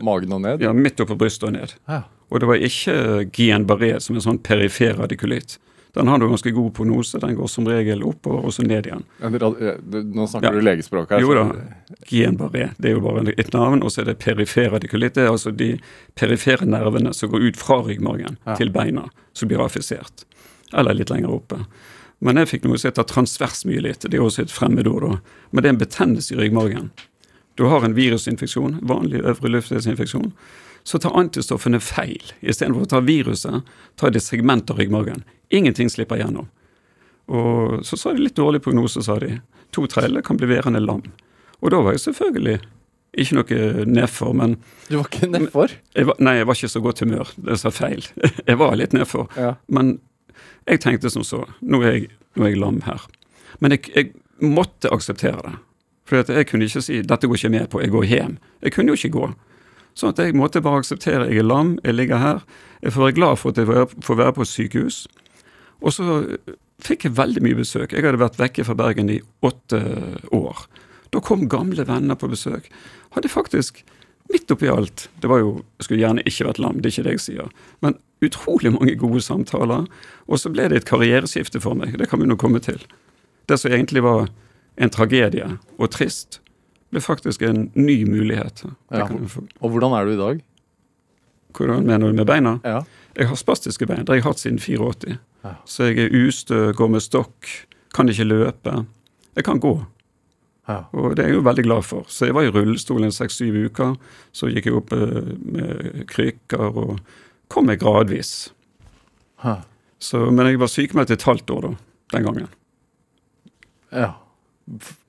magen 0.00 0.32
og 0.32 0.40
ned? 0.42 0.60
ja, 0.62 0.72
midt 0.72 1.00
oppå 1.00 1.16
brystet 1.18 1.48
og 1.48 1.52
ned. 1.52 1.74
Ja. 1.88 2.02
Og 2.30 2.40
det 2.40 2.48
var 2.48 2.56
ikke 2.56 2.94
Guillain-Barré, 3.30 4.00
som 4.00 4.16
er 4.16 4.20
sånn 4.24 4.38
perifer 4.42 4.96
radikulitt. 4.98 5.58
Den 5.96 6.08
har 6.08 6.18
du 6.18 6.26
ganske 6.28 6.50
god 6.52 6.72
prognose. 6.76 7.18
Den 7.22 7.36
går 7.38 7.48
som 7.48 7.64
regel 7.66 8.02
oppover 8.04 8.44
og 8.44 8.52
så 8.52 8.62
ned 8.66 8.84
igjen. 8.86 9.04
Ja, 9.22 9.28
det- 9.30 10.04
Nå 10.14 10.26
snakker 10.28 10.42
Ja. 10.42 10.50
du 10.52 10.60
legespråk 10.60 11.08
her. 11.10 11.20
Jo 11.20 11.32
da. 11.34 11.52
Guillain-Barré, 12.10 12.74
det 12.78 12.90
er 12.90 12.94
jo 12.94 13.00
bare 13.00 13.32
et 13.38 13.52
navn. 13.52 13.82
Og 13.82 13.90
så 13.90 14.00
er 14.02 14.04
det 14.06 14.18
perifer 14.18 14.70
radikulitt. 14.70 15.14
Det 15.14 15.24
er 15.24 15.30
altså 15.30 15.54
de 15.56 15.78
perifere 16.14 16.66
nervene 16.66 17.14
som 17.14 17.30
går 17.30 17.48
ut 17.48 17.56
fra 17.56 17.80
ryggmargen 17.82 18.36
Ja. 18.46 18.54
til 18.56 18.68
beina, 18.70 19.08
som 19.32 19.48
blir 19.48 19.58
affisert. 19.64 20.24
Eller 20.74 20.92
litt 20.94 21.08
lenger 21.10 21.30
oppe. 21.30 21.64
Men 22.26 22.40
jeg 22.42 22.50
fikk 22.50 22.64
noe 22.66 22.78
som 22.80 22.90
heter 22.90 23.06
transversmyelitt. 23.06 24.06
Det 24.06 24.18
er 24.18 24.24
også 24.24 24.46
et 24.46 24.52
fremmedord, 24.54 25.06
da. 25.06 25.40
Men 25.52 25.62
det 25.62 25.70
er 25.70 25.74
en 25.76 25.82
betennelse 25.84 26.34
i 26.34 26.38
ryggmargen. 26.40 26.90
Du 27.56 27.68
har 27.70 27.86
en 27.86 27.94
virusinfeksjon, 27.96 28.80
vanlig 28.84 29.22
øvre 29.22 29.52
luftveisinfeksjon. 29.54 30.32
Så 30.86 30.98
tar 31.02 31.16
antistoffene 31.18 31.80
feil. 31.82 32.32
Istedenfor 32.42 32.84
å 32.84 32.90
ta 32.90 33.00
viruset, 33.02 33.62
tar 33.98 34.12
de 34.14 34.22
segment 34.22 34.70
av 34.70 34.82
ryggmargen. 34.82 35.22
Ingenting 35.54 35.90
slipper 35.90 36.20
gjennom. 36.20 36.50
Og 37.26 37.80
så 37.86 37.98
sa 37.98 38.12
de 38.14 38.22
litt 38.22 38.36
dårlig 38.38 38.60
prognose, 38.62 39.02
sa 39.02 39.16
de. 39.22 39.38
To 39.74 39.86
tredjedeler 39.90 40.22
kan 40.26 40.38
bli 40.38 40.50
værende 40.50 40.82
lam. 40.82 41.02
Og 41.62 41.72
da 41.72 41.80
var 41.82 41.96
jeg 41.96 42.04
selvfølgelig 42.08 42.58
Ikke 43.16 43.36
noe 43.38 43.84
nedfor, 43.88 44.34
men 44.36 44.58
Du 44.90 44.98
var 44.98 45.06
ikke 45.08 45.30
nedfor? 45.30 45.72
Nei, 46.20 46.34
jeg 46.36 46.46
var 46.46 46.58
ikke 46.58 46.68
så 46.68 46.82
godt 46.84 47.00
humør. 47.00 47.30
Det 47.40 47.56
sa 47.56 47.70
feil. 47.72 48.04
Jeg 48.50 48.58
var 48.60 48.74
litt 48.76 48.92
nedfor. 48.92 49.30
Ja. 49.40 49.54
Men 49.72 49.94
jeg 50.66 50.80
tenkte 50.80 51.10
som 51.10 51.24
så. 51.24 51.44
Nå 51.62 51.82
er 51.82 51.92
jeg, 51.92 52.08
nå 52.36 52.44
er 52.46 52.54
jeg 52.54 52.60
lam 52.60 52.80
her. 52.86 53.02
Men 53.60 53.70
jeg, 53.76 53.90
jeg 53.94 54.12
måtte 54.42 54.90
akseptere 54.92 55.42
det. 55.44 55.54
For 56.06 56.22
jeg 56.22 56.46
kunne 56.46 56.64
ikke 56.68 56.82
si 56.82 57.00
'dette 57.02 57.26
går 57.26 57.34
ikke 57.34 57.50
med 57.50 57.68
på, 57.70 57.80
jeg 57.82 57.90
går 57.90 58.04
hjem'. 58.04 58.36
Jeg 58.62 58.72
kunne 58.72 58.92
jo 58.94 58.94
ikke 58.94 59.10
gå. 59.18 59.34
Sånn 59.96 60.12
at 60.12 60.18
jeg 60.18 60.34
måtte 60.36 60.60
bare 60.62 60.78
akseptere 60.78 61.26
jeg 61.30 61.38
er 61.38 61.42
lam, 61.48 61.78
jeg 61.84 61.94
ligger 61.94 62.18
her. 62.18 62.40
Jeg 62.82 62.92
får 62.92 63.02
være 63.02 63.14
glad 63.16 63.36
for 63.38 63.48
at 63.50 63.56
jeg 63.56 63.66
får- 63.66 64.16
være 64.16 64.32
på 64.32 64.44
sykehus. 64.44 65.06
Og 65.82 65.92
så 65.92 66.36
fikk 66.80 67.04
jeg 67.04 67.16
veldig 67.16 67.42
mye 67.42 67.54
besøk. 67.56 67.92
Jeg 67.92 68.04
hadde 68.04 68.18
vært 68.20 68.38
vekke 68.38 68.64
fra 68.64 68.74
Bergen 68.74 69.10
i 69.10 69.20
åtte 69.42 69.80
år. 70.32 70.66
Da 71.12 71.20
kom 71.20 71.48
gamle 71.48 71.86
venner 71.86 72.14
på 72.14 72.28
besøk. 72.28 72.68
Hadde 73.12 73.28
faktisk, 73.28 73.82
midt 74.32 74.50
oppi 74.50 74.68
alt 74.70 75.08
Det 75.22 75.28
var 75.30 75.38
jo, 75.42 75.52
jeg 75.78 75.86
skulle 75.86 76.00
gjerne 76.00 76.24
ikke 76.26 76.48
vært 76.48 76.60
lam, 76.62 76.80
det 76.80 76.90
er 76.90 76.94
ikke 76.94 77.06
det 77.06 77.14
jeg 77.16 77.24
sier. 77.26 77.52
Men 77.84 77.98
utrolig 78.24 78.72
mange 78.72 78.96
gode 78.98 79.20
samtaler. 79.20 79.86
Og 80.26 80.40
så 80.40 80.50
ble 80.52 80.68
det 80.72 80.80
et 80.80 80.88
karriereskifte 80.88 81.60
for 81.60 81.78
meg. 81.78 81.96
Det 81.98 82.08
kan 82.10 82.22
vi 82.22 82.28
nå 82.28 82.38
komme 82.40 82.62
til. 82.64 82.80
Det 83.46 83.58
som 83.60 83.72
egentlig 83.72 84.02
var 84.02 84.28
en 84.76 84.92
tragedie 84.92 85.46
og 85.78 85.90
trist, 85.94 86.40
ble 86.90 87.02
faktisk 87.02 87.42
en 87.46 87.70
ny 87.74 88.02
mulighet. 88.08 88.64
Ja. 88.90 89.06
Og 89.60 89.72
hvordan 89.72 89.96
er 89.96 90.06
du 90.06 90.14
i 90.14 90.20
dag? 90.20 90.44
Hvordan 91.56 91.86
mener 91.86 92.10
du 92.10 92.18
med 92.18 92.28
beina? 92.28 92.58
Ja. 92.64 92.82
Jeg 93.16 93.30
har 93.30 93.38
spastiske 93.40 93.86
bein. 93.88 94.04
Det 94.04 94.12
har 94.12 94.20
jeg 94.20 94.26
hatt 94.26 94.42
siden 94.42 94.58
84. 94.60 95.16
Ja. 95.44 95.54
Så 95.64 95.88
jeg 95.88 96.06
er 96.06 96.26
ustø, 96.26 96.72
går 96.76 96.90
med 96.92 97.04
stokk, 97.04 97.48
kan 97.96 98.10
ikke 98.12 98.26
løpe. 98.28 98.74
Jeg 99.36 99.44
kan 99.44 99.60
gå, 99.60 99.78
ja. 100.68 100.80
og 100.92 101.16
det 101.16 101.24
er 101.24 101.30
jeg 101.30 101.38
jo 101.38 101.46
veldig 101.46 101.64
glad 101.66 101.86
for. 101.86 102.04
Så 102.10 102.26
jeg 102.28 102.34
var 102.34 102.46
i 102.46 102.50
rullestol 102.50 103.04
en 103.06 103.14
seks-syv 103.14 103.56
uker. 103.68 103.94
Så 104.34 104.50
gikk 104.50 104.66
jeg 104.70 104.76
opp 104.78 104.92
eh, 104.96 105.32
med 105.46 106.04
krykker 106.10 106.66
og 106.82 106.98
kom 107.52 107.68
meg 107.70 107.80
gradvis. 107.82 108.52
Så, 110.02 110.24
men 110.30 110.46
jeg 110.50 110.60
var 110.60 110.70
sykemeldt 110.72 111.14
et 111.14 111.26
halvt 111.28 111.50
år 111.54 111.66
da, 111.68 111.74
den 112.16 112.30
gangen. 112.30 112.48
ja. 113.92 114.12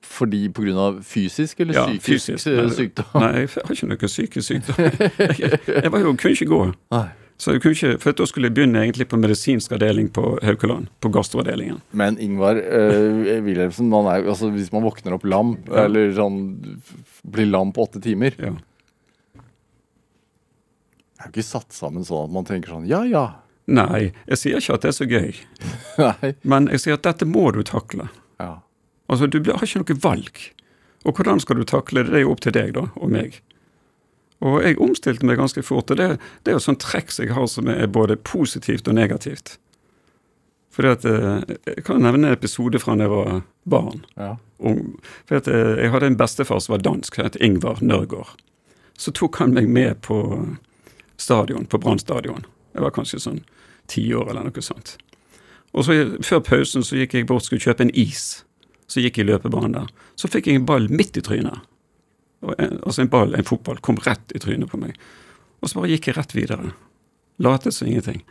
Fordi 0.08 0.46
av 0.78 1.00
fysisk 1.02 1.60
eller 1.60 1.74
Ja, 1.74 1.84
psykisk 1.86 2.06
fysisk, 2.06 2.46
eh, 2.46 2.68
sykdom? 2.70 3.04
Nei, 3.20 3.40
jeg 3.40 3.48
har 3.64 3.72
ikke 3.74 3.88
noe 3.90 4.06
psykisk 4.08 4.46
sykdom. 4.46 4.74
Jeg, 5.18 5.58
jeg 5.66 5.92
var 5.92 5.98
jo, 5.98 6.12
kunne 6.14 6.32
ikke 6.32 6.46
gå. 6.46 6.60
Nei. 6.94 7.08
Så 7.38 7.52
jeg 7.54 7.62
kunne 7.62 7.76
ikke, 7.76 7.98
for 8.02 8.16
Da 8.18 8.24
skulle 8.26 8.48
jeg 8.48 8.54
begynne 8.56 8.80
egentlig 8.82 9.06
på 9.08 9.18
medisinsk 9.20 9.70
avdeling 9.76 10.08
på 10.10 10.22
Haukeland. 10.42 10.88
På 11.00 11.10
gastroavdelingen. 11.14 11.78
Men 11.94 12.16
Ingvar 12.18 12.58
uh, 12.58 13.42
Wilhelmsen, 13.46 13.86
man 13.92 14.08
er, 14.10 14.26
altså, 14.26 14.50
hvis 14.50 14.72
man 14.74 14.82
våkner 14.82 15.14
opp 15.14 15.24
lam, 15.24 15.56
Ja. 15.68 15.84
eller 15.84 16.10
sånn 16.16 16.40
blir 17.24 17.46
lam 17.46 17.70
på 17.72 17.86
åtte 17.86 18.02
timer 18.02 18.34
Ja. 18.38 18.54
Det 21.18 21.24
er 21.24 21.30
jo 21.30 21.34
ikke 21.34 21.46
satt 21.48 21.74
sammen 21.74 22.04
sånn 22.06 22.28
at 22.28 22.34
man 22.34 22.46
tenker 22.46 22.74
sånn 22.74 22.86
Ja, 22.90 23.02
ja. 23.06 23.24
Nei, 23.68 24.12
jeg 24.30 24.38
sier 24.40 24.60
ikke 24.62 24.74
at 24.78 24.84
det 24.86 24.88
er 24.88 24.96
så 24.96 25.06
gøy. 25.08 25.34
Nei. 26.00 26.30
Men 26.48 26.68
jeg 26.72 26.80
sier 26.80 26.96
at 26.96 27.02
dette 27.04 27.26
må 27.28 27.50
du 27.52 27.60
takle. 27.68 28.06
Ja. 28.40 28.60
Altså, 29.10 29.26
Du 29.28 29.38
har 29.44 29.60
ikke 29.66 29.82
noe 29.82 29.98
valg. 30.04 30.38
Og 31.04 31.14
hvordan 31.18 31.38
skal 31.42 31.60
du 31.60 31.64
takle 31.68 32.02
det? 32.02 32.10
Det 32.14 32.20
er 32.22 32.24
jo 32.24 32.32
opp 32.32 32.40
til 32.42 32.54
deg 32.56 32.72
da, 32.78 32.86
og 32.96 33.10
meg. 33.12 33.36
Og 34.40 34.60
jeg 34.62 34.78
omstilte 34.78 35.26
meg 35.26 35.38
ganske 35.40 35.62
fort. 35.66 35.90
og 35.90 35.96
Det, 35.96 36.18
det 36.44 36.52
er 36.52 36.58
jo 36.58 36.62
sånn 36.62 36.78
trekk 36.78 37.10
som 37.10 37.24
jeg 37.24 37.34
har 37.34 37.46
som 37.50 37.68
er 37.68 37.86
både 37.90 38.16
positivt 38.16 38.88
og 38.88 38.94
negativt. 38.94 39.56
Fordi 40.70 40.88
at, 40.88 41.04
eh, 41.04 41.56
Jeg 41.66 41.84
kan 41.84 42.02
nevne 42.02 42.28
en 42.28 42.32
episode 42.36 42.78
fra 42.78 42.94
da 42.94 43.02
jeg 43.08 43.10
var 43.10 43.42
barn. 43.68 44.04
ja. 44.16 44.36
Og, 44.60 44.78
For 45.26 45.36
at, 45.36 45.48
eh, 45.48 45.82
jeg 45.82 45.90
hadde 45.90 46.06
en 46.06 46.16
bestefar 46.16 46.60
som 46.60 46.72
var 46.72 46.82
dansk, 46.82 47.16
het 47.16 47.36
Ingvar 47.40 47.78
Nørgaard. 47.82 48.36
Så 48.96 49.12
tok 49.12 49.36
han 49.38 49.54
meg 49.54 49.68
med 49.68 50.00
på 50.02 50.56
stadion, 51.16 51.66
på 51.66 51.78
Brann 51.80 51.98
stadion. 51.98 52.44
Jeg 52.74 52.82
var 52.82 52.90
kanskje 52.90 53.20
sånn 53.20 53.40
ti 53.88 54.12
år 54.12 54.30
eller 54.30 54.42
noe 54.44 54.62
sånt. 54.62 54.96
Og 55.74 55.84
så 55.84 56.18
Før 56.22 56.40
pausen 56.40 56.82
så 56.82 56.96
gikk 56.96 57.14
jeg 57.14 57.26
bort 57.26 57.42
og 57.42 57.46
skulle 57.46 57.60
kjøpe 57.60 57.80
en 57.80 57.94
is. 57.94 58.44
Så 58.88 59.00
gikk 59.02 59.18
jeg 59.18 59.28
i 59.28 59.32
løpebanen 59.32 59.72
der. 59.72 59.86
Så 60.16 60.28
fikk 60.28 60.46
jeg 60.46 60.54
en 60.56 60.66
ball 60.66 60.88
midt 60.88 61.16
i 61.16 61.20
trynet. 61.20 61.60
Altså 62.42 63.02
en 63.02 63.10
ball, 63.10 63.34
en 63.34 63.46
fotball, 63.46 63.80
kom 63.82 63.98
rett 64.04 64.34
i 64.34 64.40
trynet 64.42 64.70
på 64.70 64.78
meg. 64.80 64.98
Og 65.58 65.70
så 65.70 65.80
bare 65.80 65.90
gikk 65.90 66.10
jeg 66.10 66.18
rett 66.18 66.34
videre. 66.36 66.72
Latet 67.42 67.74
som 67.74 67.88
ingenting. 67.88 68.22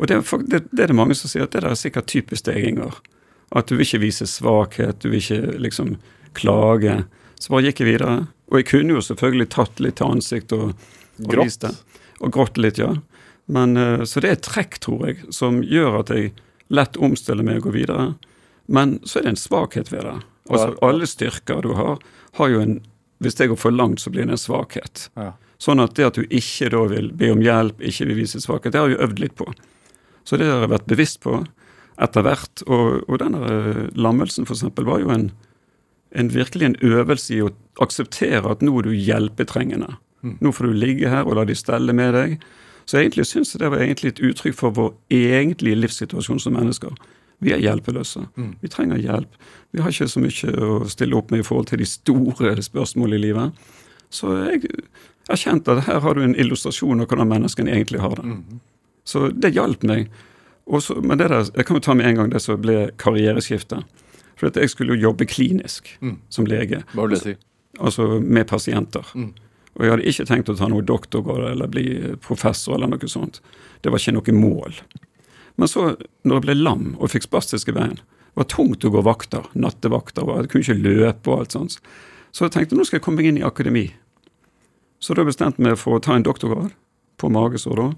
Og 0.00 0.08
det 0.08 0.22
det, 0.48 0.64
det 0.72 0.84
er 0.84 0.92
det 0.92 0.96
mange 0.96 1.16
som 1.18 1.30
sier 1.30 1.44
at 1.44 1.52
det 1.52 1.62
der 1.62 1.74
er 1.74 1.78
sikkert 1.78 2.08
typisk 2.10 2.48
deg, 2.48 2.64
Inger. 2.72 2.96
At 3.52 3.68
du 3.68 3.76
vil 3.76 3.84
ikke 3.84 4.04
vise 4.06 4.26
svakhet, 4.26 5.02
du 5.04 5.10
vil 5.12 5.20
ikke 5.20 5.58
liksom 5.60 5.96
klage. 6.36 7.02
Så 7.36 7.52
bare 7.52 7.68
gikk 7.68 7.82
jeg 7.82 7.92
videre. 7.92 8.16
Og 8.50 8.60
jeg 8.60 8.68
kunne 8.70 8.96
jo 8.96 9.04
selvfølgelig 9.04 9.48
tatt 9.52 9.80
litt 9.84 9.98
til 10.00 10.14
ansikt 10.16 10.54
og, 10.56 10.72
og 11.20 11.36
vist 11.42 11.66
det. 11.66 11.74
Og 12.22 12.32
grått 12.32 12.60
litt, 12.60 12.80
ja. 12.80 12.94
Men, 13.52 13.76
eh, 13.76 14.04
så 14.08 14.22
det 14.22 14.28
er 14.28 14.36
et 14.38 14.46
trekk, 14.46 14.78
tror 14.80 15.06
jeg, 15.08 15.24
som 15.34 15.60
gjør 15.66 16.00
at 16.00 16.12
jeg 16.14 16.32
lett 16.72 16.96
omstiller 16.96 17.44
meg 17.44 17.60
og 17.60 17.68
går 17.68 17.76
videre. 17.76 18.06
Men 18.72 18.98
så 19.04 19.18
er 19.18 19.26
det 19.26 19.34
en 19.34 19.42
svakhet 19.42 19.92
ved 19.92 20.06
det. 20.08 20.18
Altså, 20.48 20.72
alle 20.82 21.06
styrker 21.06 21.62
du 21.64 21.74
har, 21.78 22.00
har 22.38 22.50
jo 22.52 22.62
en 22.62 22.78
Hvis 23.22 23.38
det 23.38 23.48
går 23.52 23.60
for 23.60 23.74
langt, 23.74 24.02
så 24.02 24.10
blir 24.10 24.26
det 24.26 24.36
en 24.36 24.40
svakhet. 24.40 25.08
Ja. 25.18 25.32
Sånn 25.62 25.82
at 25.82 25.94
det 25.94 26.08
at 26.08 26.18
du 26.18 26.24
ikke 26.26 26.72
da 26.74 26.82
vil 26.90 27.12
be 27.14 27.30
om 27.32 27.42
hjelp, 27.42 27.82
ikke 27.86 28.08
vil 28.10 28.22
vise 28.24 28.40
svakhet, 28.42 28.74
det 28.74 28.80
har 28.82 28.90
jeg 28.90 29.02
øvd 29.04 29.22
litt 29.22 29.36
på. 29.38 29.46
Så 30.26 30.38
det 30.38 30.48
har 30.50 30.64
jeg 30.64 30.72
vært 30.74 30.90
bevisst 30.90 31.20
på 31.22 31.36
etter 32.02 32.26
hvert. 32.26 32.64
Og, 32.66 33.02
og 33.06 33.20
denne 33.22 33.42
eh, 33.46 33.82
lammelsen 33.94 34.46
eksempel 34.48 34.88
var 34.88 35.02
jo 35.02 35.12
en, 35.14 35.28
en 36.18 36.32
virkelig 36.34 36.68
en 36.68 36.80
øvelse 36.82 37.36
i 37.36 37.42
å 37.44 37.52
akseptere 37.82 38.42
at 38.50 38.64
nå 38.64 38.74
er 38.80 38.88
du 38.88 38.96
hjelpetrengende. 38.96 39.94
Nå 40.22 40.52
får 40.54 40.68
du 40.70 40.76
ligge 40.78 41.10
her 41.10 41.26
og 41.26 41.38
la 41.38 41.46
de 41.48 41.56
stelle 41.58 41.94
med 41.96 42.14
deg. 42.14 42.36
Så 42.86 42.98
egentlig 43.00 43.26
syns 43.30 43.54
jeg 43.54 43.62
det 43.62 43.70
var 43.72 43.82
egentlig 43.82 44.12
et 44.12 44.22
uttrykk 44.30 44.58
for 44.58 44.74
vår 44.76 44.92
egentlige 45.14 45.78
livssituasjon 45.78 46.42
som 46.42 46.54
mennesker. 46.58 46.94
Vi 47.42 47.52
er 47.54 47.62
hjelpeløse. 47.62 48.24
Vi 48.62 48.70
trenger 48.70 49.00
hjelp. 49.02 49.38
Vi 49.72 49.82
har 49.82 49.90
ikke 49.90 50.08
så 50.10 50.22
mye 50.22 50.52
å 50.62 50.82
stille 50.90 51.16
opp 51.18 51.32
med 51.32 51.42
i 51.42 51.46
forhold 51.46 51.70
til 51.72 51.82
de 51.82 51.88
store 51.88 52.54
spørsmålene 52.62 53.18
i 53.18 53.24
livet. 53.26 53.62
Så 54.12 54.30
jeg 54.46 54.68
erkjente 55.32 55.74
at 55.74 55.86
her 55.88 56.02
har 56.04 56.14
du 56.14 56.22
en 56.22 56.36
illustrasjon 56.38 57.00
av 57.02 57.08
hvordan 57.10 57.30
menneskene 57.30 57.72
egentlig 57.72 58.02
har 58.04 58.14
det. 58.20 58.36
Så 59.08 59.30
det 59.34 59.54
hjalp 59.56 59.82
meg. 59.88 60.10
Også, 60.66 61.00
men 61.02 61.18
det 61.18 61.28
der, 61.32 61.48
jeg 61.56 61.66
kan 61.66 61.76
jo 61.78 61.82
ta 61.82 61.94
med 61.98 62.06
en 62.06 62.20
gang 62.20 62.30
det 62.30 62.42
som 62.44 62.60
ble 62.62 62.92
karriereskiftet. 63.02 63.82
For 64.38 64.50
jeg 64.54 64.70
skulle 64.70 64.94
jo 64.94 65.08
jobbe 65.10 65.26
klinisk 65.26 65.88
som 66.30 66.46
lege, 66.46 66.84
Hva 66.94 67.06
vil 67.06 67.16
det 67.16 67.22
si? 67.22 67.34
altså 67.80 68.20
med 68.20 68.46
pasienter. 68.46 69.06
Mm. 69.14 69.32
Og 69.74 69.84
jeg 69.84 69.92
hadde 69.94 70.08
ikke 70.10 70.26
tenkt 70.28 70.50
å 70.52 70.56
ta 70.58 70.68
noe 70.68 70.84
doktorgrad 70.84 71.54
eller 71.54 71.70
bli 71.72 71.86
professor 72.20 72.76
eller 72.76 72.92
noe 72.92 73.08
sånt. 73.08 73.40
Det 73.80 73.90
var 73.90 74.02
ikke 74.02 74.14
noe 74.18 74.34
mål. 74.36 74.76
Men 75.60 75.70
så, 75.70 75.92
når 76.24 76.38
jeg 76.38 76.46
ble 76.46 76.56
lam 76.58 76.86
og 76.98 77.12
fikk 77.12 77.26
spastiske 77.28 77.74
bein, 77.76 77.98
det 77.98 78.40
var 78.40 78.48
tungt 78.48 78.84
å 78.88 78.92
gå 78.92 79.02
vakter, 79.04 79.44
nattevakter, 79.52 80.24
jeg 80.40 80.52
kunne 80.52 80.64
ikke 80.64 80.78
løpe 80.80 81.32
og 81.32 81.42
alt 81.42 81.56
sånt. 81.56 81.78
Så 82.32 82.46
jeg 82.46 82.54
tenkte 82.54 82.78
nå 82.78 82.86
skal 82.88 82.98
jeg 82.98 83.04
komme 83.04 83.20
meg 83.20 83.28
inn 83.28 83.40
i 83.42 83.44
akademi. 83.44 83.90
Så 85.02 85.16
da 85.18 85.26
bestemte 85.26 85.60
jeg 85.60 85.66
meg 85.66 85.80
for 85.80 85.98
å 85.98 86.02
ta 86.02 86.16
en 86.16 86.24
doktorgrad 86.24 86.72
på 87.20 87.30
magesår 87.32 87.80
da, 87.80 87.88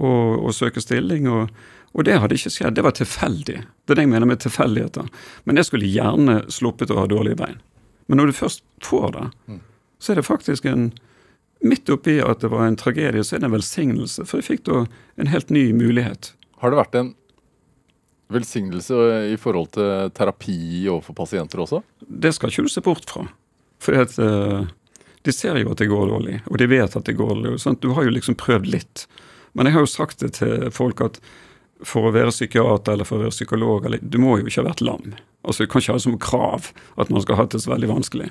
og, 0.00 0.46
og 0.46 0.54
søke 0.56 0.80
stilling. 0.80 1.28
Og, 1.28 1.52
og 1.92 2.06
det 2.08 2.16
hadde 2.22 2.38
ikke 2.38 2.54
skjedd, 2.54 2.76
det 2.78 2.86
var 2.86 2.96
tilfeldig. 2.96 3.58
Det 3.84 3.92
er 3.92 4.00
det 4.00 4.06
jeg 4.06 4.12
mener 4.14 4.30
med 4.30 4.40
tilfeldigheter. 4.44 5.10
Men 5.44 5.60
jeg 5.60 5.68
skulle 5.68 5.90
gjerne 5.90 6.38
sluppet 6.52 6.94
å 6.94 7.02
ha 7.02 7.08
dårlige 7.10 7.40
bein. 7.42 7.60
Men 8.06 8.22
når 8.22 8.30
du 8.30 8.38
først 8.38 8.64
får 8.86 9.12
det, 9.18 9.26
så 10.00 10.12
er 10.12 10.20
det 10.20 10.30
faktisk 10.30 10.70
en 10.70 10.92
Midt 11.64 11.88
oppi 11.88 12.18
at 12.20 12.42
det 12.44 12.50
var 12.52 12.66
en 12.66 12.76
tragedie, 12.76 13.22
så 13.24 13.36
er 13.36 13.40
det 13.40 13.48
en 13.48 13.54
velsignelse. 13.54 14.26
For 14.28 14.42
jeg 14.42 14.44
fikk 14.44 14.66
da 14.68 14.82
en 15.16 15.30
helt 15.32 15.48
ny 15.50 15.70
mulighet. 15.72 16.34
Har 16.62 16.72
det 16.72 16.80
vært 16.80 16.98
en 16.98 17.14
velsignelse 18.32 18.96
i 19.32 19.36
forhold 19.38 19.70
til 19.76 20.10
terapi 20.16 20.58
overfor 20.90 21.16
pasienter 21.20 21.62
også? 21.62 21.82
Det 22.00 22.32
skal 22.34 22.50
ikke 22.50 22.66
du 22.66 22.72
se 22.72 22.82
bort 22.84 23.10
fra. 23.10 23.26
For 23.82 23.98
at, 24.00 24.16
eh, 24.18 24.66
de 25.22 25.34
ser 25.34 25.58
jo 25.60 25.70
at 25.70 25.78
det 25.82 25.90
går 25.90 26.08
dårlig, 26.10 26.40
og 26.50 26.58
de 26.58 26.66
vet 26.70 26.96
at 26.96 27.04
det 27.04 27.16
går 27.18 27.34
dårlig. 27.34 27.60
Sant? 27.60 27.80
Du 27.80 27.92
har 27.92 28.06
jo 28.06 28.14
liksom 28.14 28.38
prøvd 28.40 28.66
litt. 28.72 29.06
Men 29.54 29.66
jeg 29.66 29.76
har 29.76 29.84
jo 29.86 29.92
sagt 29.92 30.20
det 30.20 30.34
til 30.40 30.70
folk 30.70 31.00
at 31.00 31.20
for 31.84 32.08
å 32.08 32.12
være 32.14 32.32
psykiater 32.32 32.94
eller 32.94 33.04
for 33.04 33.18
å 33.18 33.26
være 33.26 33.34
psykolog, 33.36 33.84
eller, 33.84 34.00
du 34.00 34.18
må 34.18 34.38
jo 34.38 34.46
ikke 34.46 34.62
ha 34.62 34.70
vært 34.70 34.84
lam. 34.84 35.14
Altså, 35.44 35.64
Du 35.64 35.70
kan 35.70 35.80
ikke 35.80 35.92
ha 35.92 35.98
det 35.98 36.06
som 36.06 36.18
krav 36.18 36.72
at 36.96 37.10
man 37.10 37.22
skal 37.22 37.36
ha 37.36 37.44
det 37.44 37.60
så 37.60 37.70
veldig 37.70 37.90
vanskelig. 37.90 38.30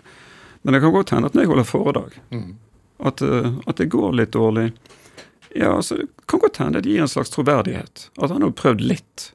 Men 0.64 0.74
det 0.74 0.82
kan 0.82 0.94
godt 0.96 1.14
hende 1.14 1.30
at 1.30 1.36
når 1.38 1.46
jeg 1.46 1.52
holder 1.52 1.68
foredrag, 1.70 2.16
at, 3.06 3.22
eh, 3.22 3.52
at 3.68 3.78
det 3.78 3.92
går 3.94 4.16
litt 4.18 4.32
dårlig 4.34 4.72
Ja, 5.56 5.72
altså, 5.78 5.96
Det 6.02 6.28
kan 6.28 6.42
godt 6.44 6.58
hende 6.60 6.82
det 6.84 6.92
gir 6.92 7.02
en 7.06 7.12
slags 7.12 7.32
troverdighet. 7.34 8.10
At 8.20 8.34
han 8.34 8.44
har 8.44 8.52
prøvd 8.52 8.82
litt. 8.84 9.32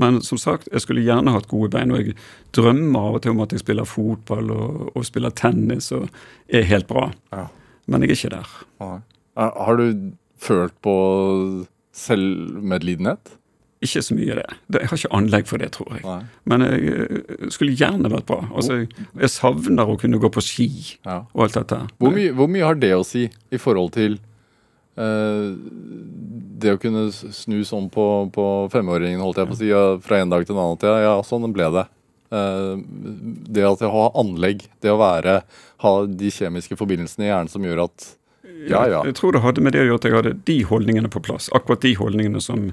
Men 0.00 0.20
som 0.22 0.38
sagt, 0.38 0.68
jeg 0.72 0.80
skulle 0.84 1.02
gjerne 1.04 1.32
hatt 1.34 1.48
gode 1.50 1.68
bein, 1.74 1.90
og 1.92 1.98
jeg 2.00 2.14
drømmer 2.56 3.08
av 3.10 3.18
og 3.18 3.22
til 3.24 3.34
om 3.34 3.42
at 3.44 3.52
jeg 3.52 3.60
spiller 3.64 3.88
fotball 3.88 4.52
og, 4.54 4.92
og 4.94 5.04
spiller 5.04 5.34
tennis 5.36 5.90
og 5.92 6.06
er 6.48 6.62
helt 6.70 6.86
bra. 6.88 7.10
Ja. 7.34 7.48
Men 7.90 8.06
jeg 8.06 8.14
er 8.14 8.16
ikke 8.20 8.32
der. 8.36 9.02
Har 9.36 9.76
du 9.76 10.12
følt 10.40 10.76
på 10.84 10.96
selvmedlidenhet? 11.92 13.36
ikke 13.80 14.02
så 14.04 14.12
mye 14.12 14.34
det. 14.36 14.42
det. 14.68 14.80
Jeg 14.82 14.88
har 14.90 14.98
ikke 14.98 15.16
anlegg 15.16 15.46
for 15.48 15.56
det, 15.62 15.70
tror 15.72 15.94
jeg. 15.96 16.02
Nei. 16.04 16.18
Men 16.52 16.64
jeg 16.66 16.90
eh, 16.92 17.46
skulle 17.54 17.72
gjerne 17.80 18.10
vært 18.12 18.26
bra. 18.28 18.42
Altså, 18.52 18.74
jeg, 18.82 19.06
jeg 19.22 19.32
savner 19.32 19.88
å 19.88 19.94
kunne 20.00 20.20
gå 20.20 20.28
på 20.34 20.42
ski 20.44 20.66
Ja. 21.06 21.22
og 21.32 21.46
alt 21.46 21.56
dette. 21.56 21.78
Hvor, 21.96 22.12
mye, 22.12 22.34
hvor 22.36 22.50
mye 22.52 22.66
har 22.68 22.76
det 22.76 22.90
å 22.92 23.06
si 23.08 23.22
i 23.30 23.60
forhold 23.60 23.94
til 23.96 24.18
det 26.60 26.74
å 26.74 26.80
kunne 26.80 27.06
snu 27.12 27.62
sånn 27.64 27.88
på, 27.92 28.04
på 28.34 28.44
femåringen, 28.72 29.22
holdt 29.24 29.40
jeg 29.40 29.48
på 29.48 29.56
å 29.56 29.60
si, 29.60 29.70
fra 30.04 30.20
en 30.20 30.32
dag 30.32 30.44
til 30.44 30.56
en 30.56 30.62
annen? 30.64 30.84
Ja, 30.84 30.98
ja, 31.06 31.14
sånn 31.24 31.48
ble 31.54 31.70
det. 31.78 31.86
Eh, 32.30 32.76
det 33.50 33.64
at 33.66 33.82
jeg 33.82 33.90
har 33.90 34.12
anlegg, 34.20 34.62
det 34.84 34.92
å 34.92 35.00
være, 35.00 35.40
ha 35.82 35.92
de 36.06 36.30
kjemiske 36.30 36.78
forbindelsene 36.78 37.26
i 37.26 37.30
hjernen 37.30 37.50
som 37.50 37.66
gjør 37.66 37.86
at 37.88 38.10
Ja, 38.68 38.84
ja. 38.86 39.00
Jeg 39.08 39.16
tror 39.16 39.32
det 39.32 39.42
hadde 39.42 39.62
med 39.64 39.74
det 39.74 39.82
å 39.82 39.88
gjøre 39.88 40.00
at 40.00 40.06
jeg 40.06 40.16
hadde 40.18 40.36
de 40.46 40.56
holdningene 40.68 41.10
på 41.10 41.22
plass. 41.24 41.48
Akkurat 41.56 41.82
de 41.82 41.94
holdningene 41.96 42.42
som 42.44 42.70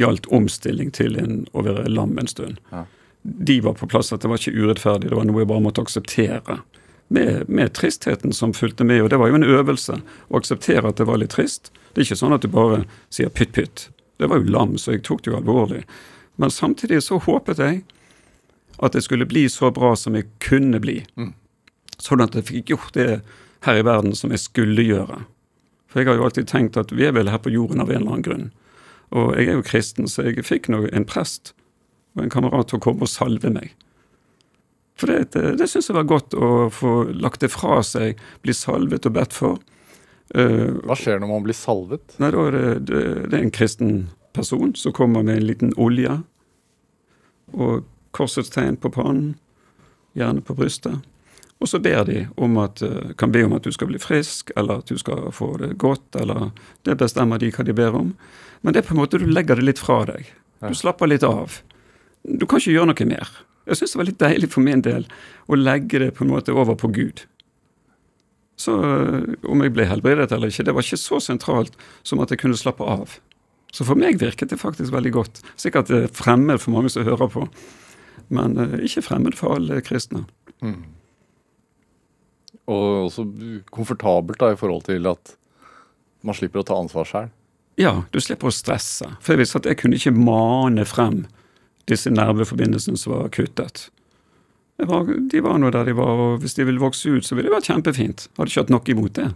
gjaldt 0.00 0.26
omstilling 0.34 0.90
til 0.96 1.16
en, 1.20 1.44
å 1.52 1.64
være 1.64 1.86
lam 1.92 2.16
en 2.20 2.30
stund. 2.30 2.58
Ja. 2.72 2.86
De 3.22 3.58
var 3.60 3.76
på 3.76 3.88
plass, 3.90 4.12
at 4.14 4.22
det 4.22 4.30
var 4.30 4.40
ikke 4.40 4.54
urettferdig, 4.56 5.10
det 5.10 5.18
var 5.18 5.26
noe 5.28 5.42
jeg 5.42 5.50
bare 5.50 5.64
måtte 5.64 5.84
akseptere. 5.84 6.60
Med, 7.08 7.44
med 7.48 7.70
tristheten 7.78 8.32
som 8.34 8.50
fulgte 8.50 8.82
med, 8.84 9.04
og 9.04 9.10
det 9.12 9.18
var 9.22 9.30
jo 9.30 9.36
en 9.38 9.46
øvelse 9.46 10.00
å 10.02 10.40
akseptere 10.40 10.88
at 10.90 10.98
det 10.98 11.06
var 11.06 11.20
litt 11.22 11.36
trist. 11.36 11.70
Det 11.94 12.02
er 12.02 12.08
ikke 12.08 12.18
sånn 12.18 12.34
at 12.34 12.42
du 12.42 12.50
bare 12.50 12.80
sier 13.14 13.30
pytt 13.30 13.52
pytt. 13.54 13.84
Det 14.18 14.26
var 14.26 14.40
jo 14.40 14.50
lam, 14.50 14.74
så 14.80 14.96
jeg 14.96 15.04
tok 15.06 15.22
det 15.22 15.30
jo 15.30 15.36
alvorlig. 15.38 15.84
Men 16.36 16.50
samtidig 16.50 17.02
så 17.06 17.20
håpet 17.22 17.62
jeg 17.62 17.84
at 18.82 18.92
det 18.92 19.04
skulle 19.06 19.28
bli 19.28 19.46
så 19.48 19.70
bra 19.70 19.94
som 19.96 20.16
jeg 20.18 20.28
kunne 20.42 20.80
bli. 20.82 20.98
Sånn 22.02 22.24
at 22.24 22.34
jeg 22.36 22.48
fikk 22.50 22.74
gjort 22.74 22.98
det 22.98 23.20
her 23.64 23.80
i 23.80 23.86
verden 23.86 24.14
som 24.14 24.34
jeg 24.34 24.42
skulle 24.42 24.84
gjøre. 24.84 25.22
For 25.88 26.02
jeg 26.02 26.10
har 26.10 26.18
jo 26.18 26.26
alltid 26.26 26.50
tenkt 26.50 26.76
at 26.76 26.92
vi 26.92 27.06
er 27.06 27.14
vel 27.16 27.30
her 27.32 27.40
på 27.40 27.54
jorden 27.54 27.80
av 27.80 27.90
en 27.90 28.02
eller 28.02 28.16
annen 28.16 28.26
grunn. 28.26 28.48
Og 29.16 29.36
jeg 29.38 29.48
er 29.48 29.60
jo 29.60 29.64
kristen, 29.64 30.10
så 30.10 30.26
jeg 30.26 30.44
fikk 30.44 30.68
nå 30.72 30.88
en 30.90 31.06
prest 31.08 31.54
og 32.16 32.24
en 32.24 32.32
kamerat 32.32 32.68
til 32.68 32.80
å 32.80 32.84
komme 32.84 33.06
og 33.06 33.12
salve 33.12 33.52
meg. 33.52 33.72
For 34.96 35.12
det, 35.12 35.32
det, 35.36 35.56
det 35.60 35.68
syns 35.68 35.90
jeg 35.90 35.96
var 35.98 36.08
godt 36.08 36.34
å 36.34 36.68
få 36.72 36.92
lagt 37.12 37.42
det 37.44 37.52
fra 37.52 37.82
seg, 37.84 38.20
bli 38.44 38.54
salvet 38.56 39.08
og 39.08 39.16
bedt 39.18 39.34
for. 39.36 39.58
Eh, 40.34 40.70
Hva 40.86 40.96
skjer 40.98 41.20
når 41.20 41.32
man 41.34 41.44
blir 41.44 41.56
salvet? 41.56 42.16
Nei, 42.22 42.30
da 42.34 42.46
er 42.48 42.56
det, 42.56 42.70
det, 42.88 43.02
det 43.28 43.36
er 43.36 43.44
en 43.44 43.52
kristen 43.54 43.98
person 44.36 44.72
som 44.76 44.94
kommer 44.96 45.24
med 45.24 45.38
en 45.40 45.48
liten 45.48 45.74
olje 45.80 46.18
og 47.56 47.84
korsets 48.16 48.50
tegn 48.52 48.78
på 48.80 48.90
pannen, 48.92 49.36
gjerne 50.16 50.42
på 50.44 50.56
brystet. 50.56 51.04
Og 51.60 51.68
så 51.70 51.78
ber 51.80 52.04
de 52.08 52.26
om 52.36 52.56
at, 52.60 52.82
eh, 52.82 53.12
kan 53.16 53.32
be 53.32 53.44
om 53.44 53.54
at 53.56 53.64
du 53.64 53.72
skal 53.72 53.88
bli 53.88 54.00
frisk, 54.00 54.50
eller 54.56 54.80
at 54.82 54.90
du 54.92 54.98
skal 55.00 55.30
få 55.32 55.56
det 55.60 55.76
godt, 55.78 56.16
eller 56.20 56.52
Det 56.84 56.96
bestemmer 56.98 57.38
de 57.38 57.50
hva 57.50 57.64
de 57.64 57.72
ber 57.72 57.94
om. 57.94 58.16
Men 58.62 58.72
det 58.72 58.82
er 58.82 58.88
på 58.88 58.94
en 58.94 59.00
måte 59.00 59.18
du 59.18 59.26
legger 59.26 59.56
det 59.56 59.64
litt 59.64 59.78
fra 59.78 60.04
deg. 60.04 60.26
Du 60.60 60.74
slapper 60.74 61.06
litt 61.06 61.22
av. 61.22 61.60
Du 62.26 62.46
kan 62.46 62.58
ikke 62.58 62.74
gjøre 62.74 62.90
noe 62.90 63.08
mer. 63.08 63.30
Jeg 63.66 63.80
syns 63.80 63.94
det 63.94 64.00
var 64.00 64.08
litt 64.08 64.22
deilig 64.22 64.50
for 64.52 64.62
min 64.66 64.82
del 64.82 65.06
å 65.50 65.58
legge 65.58 66.00
det 66.02 66.12
på 66.16 66.24
en 66.24 66.32
måte 66.34 66.54
over 66.54 66.78
på 66.78 66.90
Gud. 66.94 67.24
Så 68.56 68.72
øh, 68.80 69.34
om 69.52 69.62
jeg 69.62 69.74
ble 69.76 69.86
helbredet 69.88 70.30
eller 70.32 70.50
ikke, 70.50 70.64
det 70.64 70.74
var 70.74 70.86
ikke 70.86 71.00
så 71.00 71.20
sentralt 71.20 71.74
som 72.06 72.22
at 72.24 72.32
jeg 72.32 72.40
kunne 72.40 72.58
slappe 72.58 72.86
av. 72.86 73.18
Så 73.74 73.84
for 73.84 73.98
meg 73.98 74.20
virket 74.22 74.52
det 74.52 74.60
faktisk 74.62 74.94
veldig 74.94 75.12
godt. 75.12 75.42
Sikkert 75.60 75.92
øh, 75.92 76.06
fremmed 76.08 76.62
for 76.62 76.72
mange 76.72 76.92
som 76.92 77.04
hører 77.04 77.28
på, 77.32 77.44
men 78.32 78.56
øh, 78.56 78.78
ikke 78.86 79.04
fremmed 79.04 79.36
for 79.36 79.58
alle 79.58 79.82
kristne. 79.84 80.24
Og 82.66 83.10
også 83.10 83.26
komfortabelt 83.70 84.40
da 84.40 84.54
i 84.54 84.58
forhold 84.58 84.86
til 84.88 85.10
at 85.10 85.36
man 86.26 86.34
slipper 86.34 86.64
å 86.64 86.66
ta 86.66 86.78
ansvar 86.80 87.06
sjøl. 87.06 87.28
Ja, 87.76 87.92
du 88.08 88.22
slipper 88.24 88.48
å 88.48 88.54
stresse. 88.54 89.10
For 89.20 89.34
jeg 89.34 89.44
visste 89.44 89.60
at 89.60 89.68
jeg 89.68 89.78
kunne 89.82 89.98
ikke 90.00 90.16
mane 90.16 90.86
frem 90.88 91.26
disse 91.90 92.10
nerveforbindelsene 92.10 92.98
som 93.00 93.14
var 93.14 93.30
kuttet. 93.34 93.88
Det 94.76 94.84
var, 94.90 95.08
de 95.08 95.40
var 95.40 95.56
nå 95.60 95.70
der 95.72 95.86
de 95.88 95.94
var, 95.96 96.18
og 96.20 96.42
hvis 96.42 96.58
de 96.58 96.66
ville 96.68 96.82
vokse 96.82 97.08
ut, 97.08 97.24
så 97.24 97.36
ville 97.36 97.48
det 97.48 97.54
vært 97.54 97.70
kjempefint. 97.70 98.26
Hadde 98.36 98.52
ikke 98.52 98.64
hatt 98.66 98.72
noe 98.74 98.90
imot 98.92 99.16
det. 99.16 99.28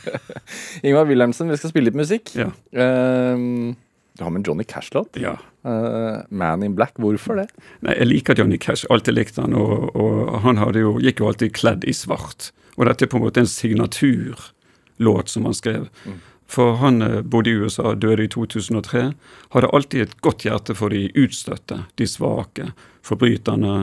Ingvar 0.86 1.08
Wilhelmsen, 1.08 1.50
vi 1.50 1.58
skal 1.58 1.72
spille 1.72 1.90
litt 1.90 1.98
musikk. 1.98 2.30
Ja. 2.38 2.52
Ehm, 2.70 3.74
du 4.14 4.22
har 4.22 4.30
med 4.30 4.42
en 4.42 4.46
Johnny 4.50 4.66
Cash-låt. 4.68 5.18
ja. 5.18 5.38
Uh, 5.62 6.22
Man 6.30 6.62
in 6.66 6.74
Black. 6.74 6.96
Hvorfor 6.98 7.36
det? 7.38 7.44
Nei, 7.86 7.94
jeg 7.94 8.08
liker 8.08 8.38
Johnny 8.38 8.58
Cash, 8.58 8.82
alltid 8.90 9.14
likte 9.14 9.44
han, 9.44 9.54
og, 9.54 9.92
og 9.94 10.40
han 10.42 10.58
jo, 10.74 10.96
gikk 10.98 11.22
jo 11.22 11.28
alltid 11.30 11.52
kledd 11.54 11.86
i 11.86 11.94
svart. 11.94 12.50
Og 12.74 12.88
dette 12.88 13.06
er 13.06 13.10
på 13.12 13.20
en 13.20 13.22
måte 13.22 13.44
en 13.44 13.50
signaturlåt 13.50 15.30
som 15.30 15.46
han 15.46 15.54
skrev. 15.54 15.86
For 16.52 16.76
han 16.82 17.02
eh, 17.02 17.20
bodde 17.22 17.50
i 17.50 17.56
USA, 17.56 17.94
døde 17.94 18.26
i 18.26 18.28
2003, 18.28 19.04
hadde 19.54 19.70
alltid 19.72 20.04
et 20.04 20.16
godt 20.24 20.44
hjerte 20.44 20.76
for 20.76 20.92
de 20.92 21.06
utstøtte, 21.16 21.84
de 21.96 22.08
svake, 22.08 22.72
forbryterne, 23.06 23.76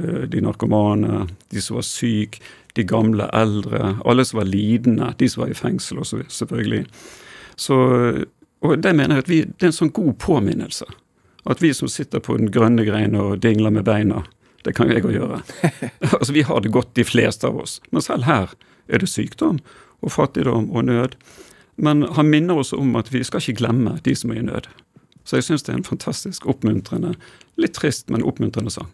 eh, 0.00 0.22
de 0.32 0.44
narkomane, 0.44 1.26
de 1.52 1.64
som 1.64 1.80
var 1.80 1.86
syke, 1.88 2.40
de 2.76 2.84
gamle, 2.84 3.28
eldre, 3.36 3.96
alle 4.04 4.24
som 4.24 4.40
var 4.40 4.48
lidende, 4.48 5.12
de 5.18 5.28
som 5.32 5.44
var 5.44 5.52
i 5.52 5.56
fengsel 5.56 6.00
også, 6.02 6.22
selvfølgelig. 6.28 6.84
Så, 7.56 7.76
og 8.60 8.78
det 8.84 8.92
mener 8.96 9.16
jeg 9.16 9.24
at 9.24 9.30
vi, 9.32 9.42
det 9.48 9.68
er 9.68 9.72
en 9.72 9.78
sånn 9.78 9.94
god 9.96 10.16
påminnelse. 10.20 10.88
At 11.46 11.62
vi 11.62 11.70
som 11.76 11.88
sitter 11.88 12.20
på 12.20 12.36
den 12.40 12.50
grønne 12.52 12.84
greina 12.84 13.22
og 13.30 13.40
dingler 13.44 13.72
med 13.72 13.86
beina, 13.88 14.24
det 14.66 14.74
kan 14.76 14.90
jo 14.90 14.96
jeg 14.96 15.06
òg 15.06 15.14
gjøre. 15.14 15.40
altså 16.18 16.34
Vi 16.34 16.44
har 16.44 16.60
det 16.60 16.72
godt, 16.74 16.92
de 16.98 17.04
fleste 17.06 17.48
av 17.48 17.60
oss. 17.62 17.78
Men 17.94 18.04
selv 18.04 18.26
her 18.26 18.52
er 18.88 19.00
det 19.00 19.08
sykdom 19.08 19.60
og 20.02 20.12
fattigdom 20.12 20.68
og 20.74 20.88
nød. 20.88 21.14
Men 21.76 22.02
han 22.02 22.30
minner 22.30 22.58
oss 22.58 22.72
om 22.72 22.96
at 22.96 23.12
vi 23.12 23.24
skal 23.24 23.40
ikke 23.40 23.60
glemme 23.60 23.98
de 24.04 24.14
som 24.16 24.30
er 24.30 24.40
i 24.40 24.42
nød. 24.42 24.68
Så 25.24 25.36
jeg 25.36 25.44
syns 25.44 25.62
det 25.62 25.72
er 25.72 25.80
en 25.80 25.84
fantastisk 25.84 26.46
oppmuntrende, 26.46 27.14
litt 27.58 27.74
trist, 27.74 28.10
men 28.10 28.22
oppmuntrende 28.24 28.70
sang. 28.70 28.92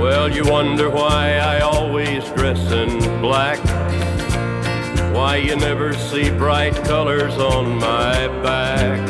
Well, 0.00 0.30
you 0.30 0.44
wonder 0.50 0.88
why 0.90 1.36
I 1.36 1.60
always 1.60 2.24
dress 2.36 2.60
in 2.72 2.98
black. 3.20 3.58
Why 5.14 5.36
you 5.36 5.56
never 5.56 5.92
see 5.94 6.30
bright 6.30 6.74
colors 6.84 7.34
on 7.38 7.76
my 7.76 8.28
back. 8.42 9.00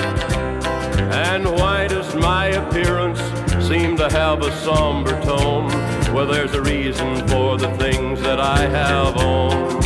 And 1.12 1.44
why 1.44 1.86
does 1.88 2.14
my 2.14 2.46
appearance 2.46 3.20
seem 3.66 3.96
to 3.96 4.08
have 4.08 4.42
a 4.42 4.52
somber 4.62 5.20
tone? 5.22 5.85
Well, 6.16 6.26
there's 6.26 6.54
a 6.54 6.62
reason 6.62 7.28
for 7.28 7.58
the 7.58 7.68
things 7.76 8.22
that 8.22 8.40
I 8.40 8.60
have 8.60 9.18
on. 9.18 9.84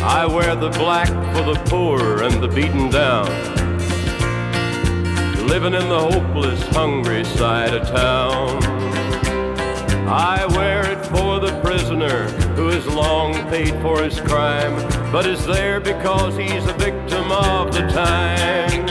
I 0.00 0.24
wear 0.26 0.54
the 0.54 0.70
black 0.78 1.08
for 1.08 1.42
the 1.42 1.60
poor 1.66 2.22
and 2.22 2.40
the 2.40 2.46
beaten 2.46 2.88
down. 2.88 3.26
Living 5.48 5.74
in 5.74 5.88
the 5.88 5.98
hopeless, 5.98 6.62
hungry 6.68 7.24
side 7.24 7.74
of 7.74 7.88
town. 7.88 8.62
I 10.08 10.46
wear 10.54 10.88
it 10.88 11.04
for 11.06 11.40
the 11.40 11.60
prisoner 11.62 12.28
who 12.54 12.68
has 12.68 12.86
long 12.86 13.32
paid 13.50 13.74
for 13.82 14.04
his 14.04 14.20
crime, 14.20 14.76
but 15.10 15.26
is 15.26 15.44
there 15.46 15.80
because 15.80 16.36
he's 16.36 16.64
a 16.64 16.74
victim 16.74 17.32
of 17.32 17.74
the 17.74 17.88
time. 17.88 18.86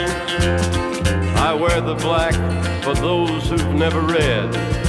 I 1.38 1.54
wear 1.54 1.80
the 1.80 1.96
black 1.96 2.34
for 2.84 2.96
those 2.96 3.50
who've 3.50 3.74
never 3.74 4.02
read 4.02 4.85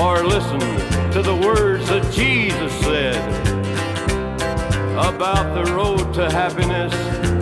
or 0.00 0.24
listened 0.24 0.62
to 1.12 1.22
the 1.22 1.34
words 1.34 1.88
that 1.88 2.12
Jesus 2.12 2.72
said 2.80 3.16
about 4.96 5.54
the 5.54 5.72
road 5.72 6.12
to 6.14 6.30
happiness 6.30 6.92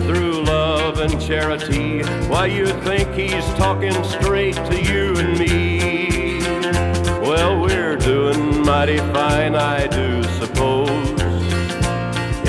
through 0.05 0.43
love 0.43 0.99
and 0.99 1.19
charity. 1.21 2.01
Why 2.27 2.47
you 2.47 2.67
think 2.67 3.13
he's 3.13 3.45
talking 3.55 3.93
straight 4.03 4.55
to 4.55 4.81
you 4.81 5.15
and 5.17 5.39
me? 5.39 6.39
Well, 7.21 7.59
we're 7.59 7.95
doing 7.95 8.61
mighty 8.63 8.97
fine, 8.97 9.55
I 9.55 9.87
do 9.87 10.23
suppose. 10.39 10.91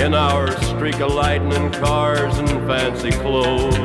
In 0.01 0.15
our 0.15 0.51
streak 0.63 1.01
of 1.01 1.13
lightning 1.13 1.73
cars 1.73 2.39
and 2.39 2.49
fancy 2.67 3.11
clothes. 3.11 3.77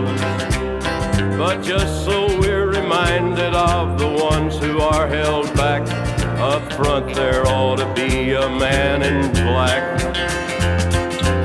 But 1.37 1.63
just 1.63 2.05
so 2.05 2.27
we're 2.39 2.67
reminded 2.67 3.55
of 3.55 3.97
the 3.97 4.07
ones 4.07 4.57
who 4.59 4.79
are 4.79 5.07
held 5.07 5.51
back. 5.55 6.10
Up 6.41 6.73
front, 6.73 7.13
there 7.13 7.45
ought 7.45 7.75
to 7.75 7.93
be 7.93 8.33
a 8.33 8.49
man 8.49 9.03
in 9.03 9.31
black. 9.31 10.01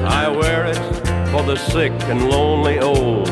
I 0.06 0.26
wear 0.26 0.64
it 0.64 0.78
for 1.30 1.42
the 1.42 1.54
sick 1.54 1.92
and 2.04 2.30
lonely 2.30 2.78
old. 2.78 3.28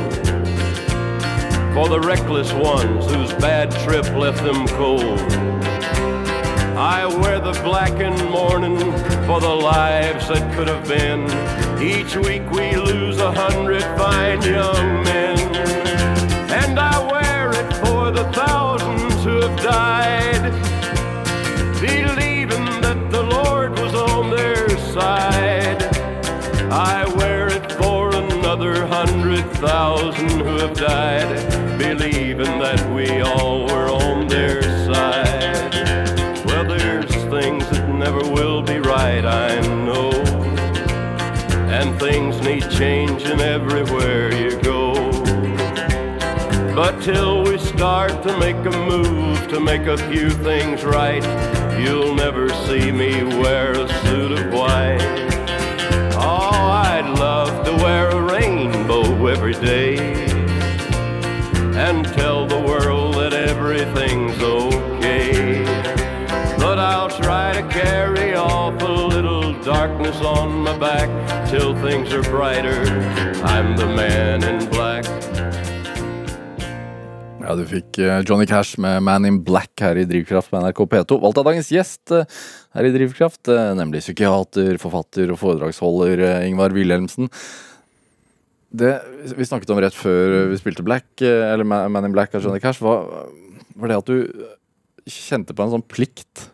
For 1.73 1.89
the 1.89 2.01
reckless 2.05 2.53
ones 2.53 3.11
whose 3.11 3.33
bad 3.41 3.71
trip 3.83 4.05
left 4.15 4.45
them 4.45 4.69
cold. 4.77 5.19
I 6.77 7.07
wear 7.07 7.41
the 7.41 7.59
black 7.63 7.99
in 7.99 8.15
mourning 8.31 8.79
for 9.27 9.41
the 9.41 9.49
lives 9.49 10.29
that 10.29 10.55
could 10.55 10.69
have 10.69 10.87
been. 10.87 11.25
Each 11.83 12.15
week 12.15 12.43
we 12.51 12.77
lose 12.77 13.19
a 13.19 13.33
hundred 13.33 13.83
fine 13.97 14.43
young 14.43 15.03
men. 15.05 15.39
And 16.51 16.79
I 16.79 16.99
wear 17.11 17.53
it 17.53 17.73
for 17.87 18.11
the 18.11 18.31
thousands 18.33 19.25
who 19.25 19.41
have 19.41 19.57
died, 19.63 20.74
believing 21.87 22.65
that 22.81 23.11
the 23.11 23.23
Lord 23.23 23.79
was 23.79 23.95
on 23.95 24.31
their 24.31 24.71
side. 24.95 25.83
I 26.73 27.05
wear 27.17 27.49
it 27.49 27.71
for 27.73 28.09
another 28.15 28.87
hundred 28.87 29.45
thousand 29.67 30.31
who 30.31 30.57
have 30.65 30.75
died, 30.75 31.29
believing 31.79 32.59
that 32.67 32.81
we 32.95 33.21
all 33.21 33.67
were 33.67 33.91
on 33.91 34.29
their 34.29 34.63
side. 34.63 35.75
Well, 36.47 36.65
there's 36.65 37.15
things 37.37 37.69
that 37.69 37.87
never 37.91 38.23
will 38.31 38.63
be 38.63 38.79
right, 38.79 39.25
I 39.27 39.61
know. 39.85 40.13
And 41.69 42.01
things 42.01 42.41
need 42.41 42.65
changing 42.71 43.41
everywhere 43.41 44.33
you 44.33 44.59
go. 44.63 44.95
But 46.75 47.03
till 47.03 47.44
start 47.77 48.23
to 48.23 48.39
make 48.39 48.57
a 48.57 48.71
move 48.87 49.49
to 49.49 49.59
make 49.59 49.87
a 49.87 49.97
few 50.09 50.31
things 50.31 50.85
right, 50.85 51.25
you'll 51.77 52.15
never 52.15 52.49
see 52.67 52.93
me 52.93 53.25
wear 53.25 53.73
a 53.73 53.89
suit 54.05 54.31
of 54.31 54.53
white. 54.53 55.01
Oh, 56.13 56.51
I'd 56.93 57.09
love 57.19 57.65
to 57.67 57.73
wear 57.83 58.11
a 58.11 58.23
rainbow 58.23 59.27
every 59.27 59.55
day 59.55 59.97
and 61.75 62.05
tell 62.15 62.47
the 62.47 62.61
world 62.61 63.15
that 63.17 63.33
everything's 63.33 64.41
okay. 64.41 65.65
But 66.59 66.79
I'll 66.79 67.11
try 67.11 67.61
to 67.61 67.69
carry 67.69 68.35
off 68.35 68.81
a 68.83 68.87
little 68.87 69.53
darkness 69.63 70.21
on 70.21 70.63
my 70.63 70.79
back 70.79 71.11
till 71.51 71.75
things 71.83 72.13
are 72.13 72.23
brighter. 72.23 72.83
I'm 73.43 73.77
the 73.77 73.87
man 73.87 74.45
in 74.45 74.71
black. 74.71 74.84
Ja, 77.55 77.61
du 77.61 77.69
fikk 77.71 77.99
eh, 78.03 78.17
Johnny 78.27 78.49
Cash 78.51 78.81
med 78.83 79.05
Man 79.07 79.23
in 79.29 79.37
Black 79.47 79.79
her 79.79 79.95
i 79.95 80.03
Drivkraft 80.11 80.51
på 80.51 80.59
NRK 80.59 80.81
P2. 80.91 81.19
Valgt 81.23 81.39
av 81.39 81.45
dagens 81.47 81.69
gjest 81.71 82.11
eh, 82.11 82.25
her 82.75 82.87
i 82.89 82.89
Drivkraft, 82.91 83.47
eh, 83.47 83.69
nemlig 83.79 84.01
psykiater, 84.03 84.73
forfatter 84.83 85.31
og 85.31 85.39
foredragsholder 85.39 86.25
Ingvar 86.49 86.75
Wilhelmsen. 86.75 87.29
Det 88.75 88.91
vi 89.39 89.47
snakket 89.47 89.71
om 89.71 89.79
rett 89.85 89.95
før 89.95 90.49
vi 90.51 90.59
spilte 90.59 90.83
Black, 90.83 91.07
eller 91.23 91.63
Man 91.63 92.09
in 92.09 92.17
Black 92.17 92.35
av 92.35 92.43
Johnny 92.43 92.59
Cash, 92.65 92.83
var, 92.83 93.07
var 93.79 93.93
det 93.93 94.01
at 94.01 94.11
du 94.11 95.07
kjente 95.07 95.55
på 95.55 95.63
en 95.63 95.77
sånn 95.77 95.87
plikt 95.87 96.49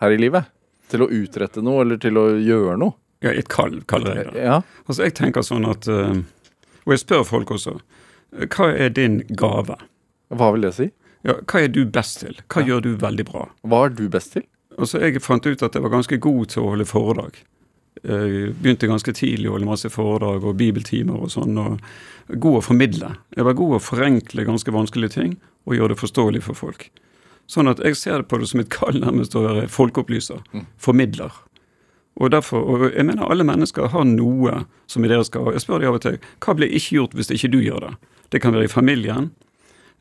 her 0.00 0.16
i 0.16 0.22
livet. 0.22 0.48
Til 0.88 1.04
å 1.04 1.10
utrette 1.12 1.60
noe, 1.60 1.84
eller 1.84 2.00
til 2.00 2.16
å 2.16 2.24
gjøre 2.40 2.78
noe. 2.80 2.96
Ja, 3.20 3.36
et 3.36 3.52
kall, 3.52 3.82
kaller 3.84 4.22
jeg 4.22 4.30
det. 4.30 4.48
Ja. 4.48 4.62
Altså, 4.86 5.02
jeg 5.04 5.18
tenker 5.20 5.44
sånn 5.44 5.68
at 5.68 5.84
Og 5.92 6.96
jeg 6.96 7.04
spør 7.04 7.28
folk 7.34 7.52
også. 7.58 7.76
Hva 8.48 8.72
er 8.72 8.96
din 8.96 9.20
gave? 9.28 9.76
Hva 10.34 10.52
vil 10.54 10.66
det 10.66 10.74
si? 10.76 10.90
Ja, 11.26 11.38
hva 11.50 11.62
er 11.64 11.72
du 11.72 11.82
best 11.90 12.20
til? 12.22 12.36
Hva 12.52 12.64
gjør 12.66 12.84
du 12.84 12.90
veldig 13.00 13.26
bra? 13.28 13.48
Hva 13.66 13.86
er 13.86 13.94
du 13.96 14.08
best 14.12 14.36
til? 14.36 14.44
Altså, 14.78 15.00
Jeg 15.02 15.22
fant 15.22 15.46
ut 15.46 15.62
at 15.62 15.74
jeg 15.74 15.82
var 15.82 15.90
ganske 15.90 16.18
god 16.22 16.46
til 16.52 16.62
å 16.62 16.74
holde 16.74 16.86
foredrag. 16.86 17.40
Jeg 18.04 18.52
begynte 18.62 18.86
ganske 18.86 19.12
tidlig 19.12 19.48
å 19.48 19.56
holde 19.56 19.66
masse 19.66 19.90
foredrag 19.90 20.44
og 20.46 20.56
bibeltimer 20.60 21.18
og 21.18 21.32
sånn. 21.34 21.58
og 21.58 21.80
God 22.38 22.60
å 22.60 22.62
formidle. 22.62 23.16
Jeg 23.34 23.44
var 23.44 23.56
god 23.58 23.76
å 23.78 23.82
forenkle 23.82 24.44
ganske 24.46 24.70
vanskelige 24.70 25.16
ting 25.16 25.36
og 25.66 25.74
gjøre 25.74 25.94
det 25.94 26.00
forståelig 26.02 26.42
for 26.46 26.54
folk. 26.54 26.90
Sånn 27.48 27.68
at 27.70 27.80
jeg 27.80 27.96
ser 27.96 28.22
på 28.22 28.38
det 28.38 28.48
som 28.50 28.60
et 28.60 28.70
kall 28.70 29.00
nærmest 29.00 29.34
å 29.34 29.42
være 29.42 29.68
folkeopplyser. 29.72 30.44
Formidler. 30.78 31.32
Og 32.18 32.30
derfor, 32.30 32.62
og 32.62 32.86
jeg 32.92 33.06
mener 33.06 33.30
alle 33.30 33.46
mennesker 33.46 33.88
har 33.92 34.04
noe 34.04 34.64
som 34.90 35.04
i 35.04 35.08
deres 35.10 35.30
skal 35.30 35.52
Jeg 35.54 35.62
spør 35.62 35.80
dem 35.80 35.88
av 35.88 35.98
og 35.98 36.02
til 36.02 36.18
hva 36.44 36.54
blir 36.58 36.72
ikke 36.74 36.96
gjort 36.98 37.14
hvis 37.14 37.30
ikke 37.34 37.50
du 37.52 37.60
gjør 37.62 37.86
det? 37.86 37.92
Det 38.34 38.40
kan 38.42 38.52
være 38.52 38.66
i 38.66 38.72
familien. 38.72 39.30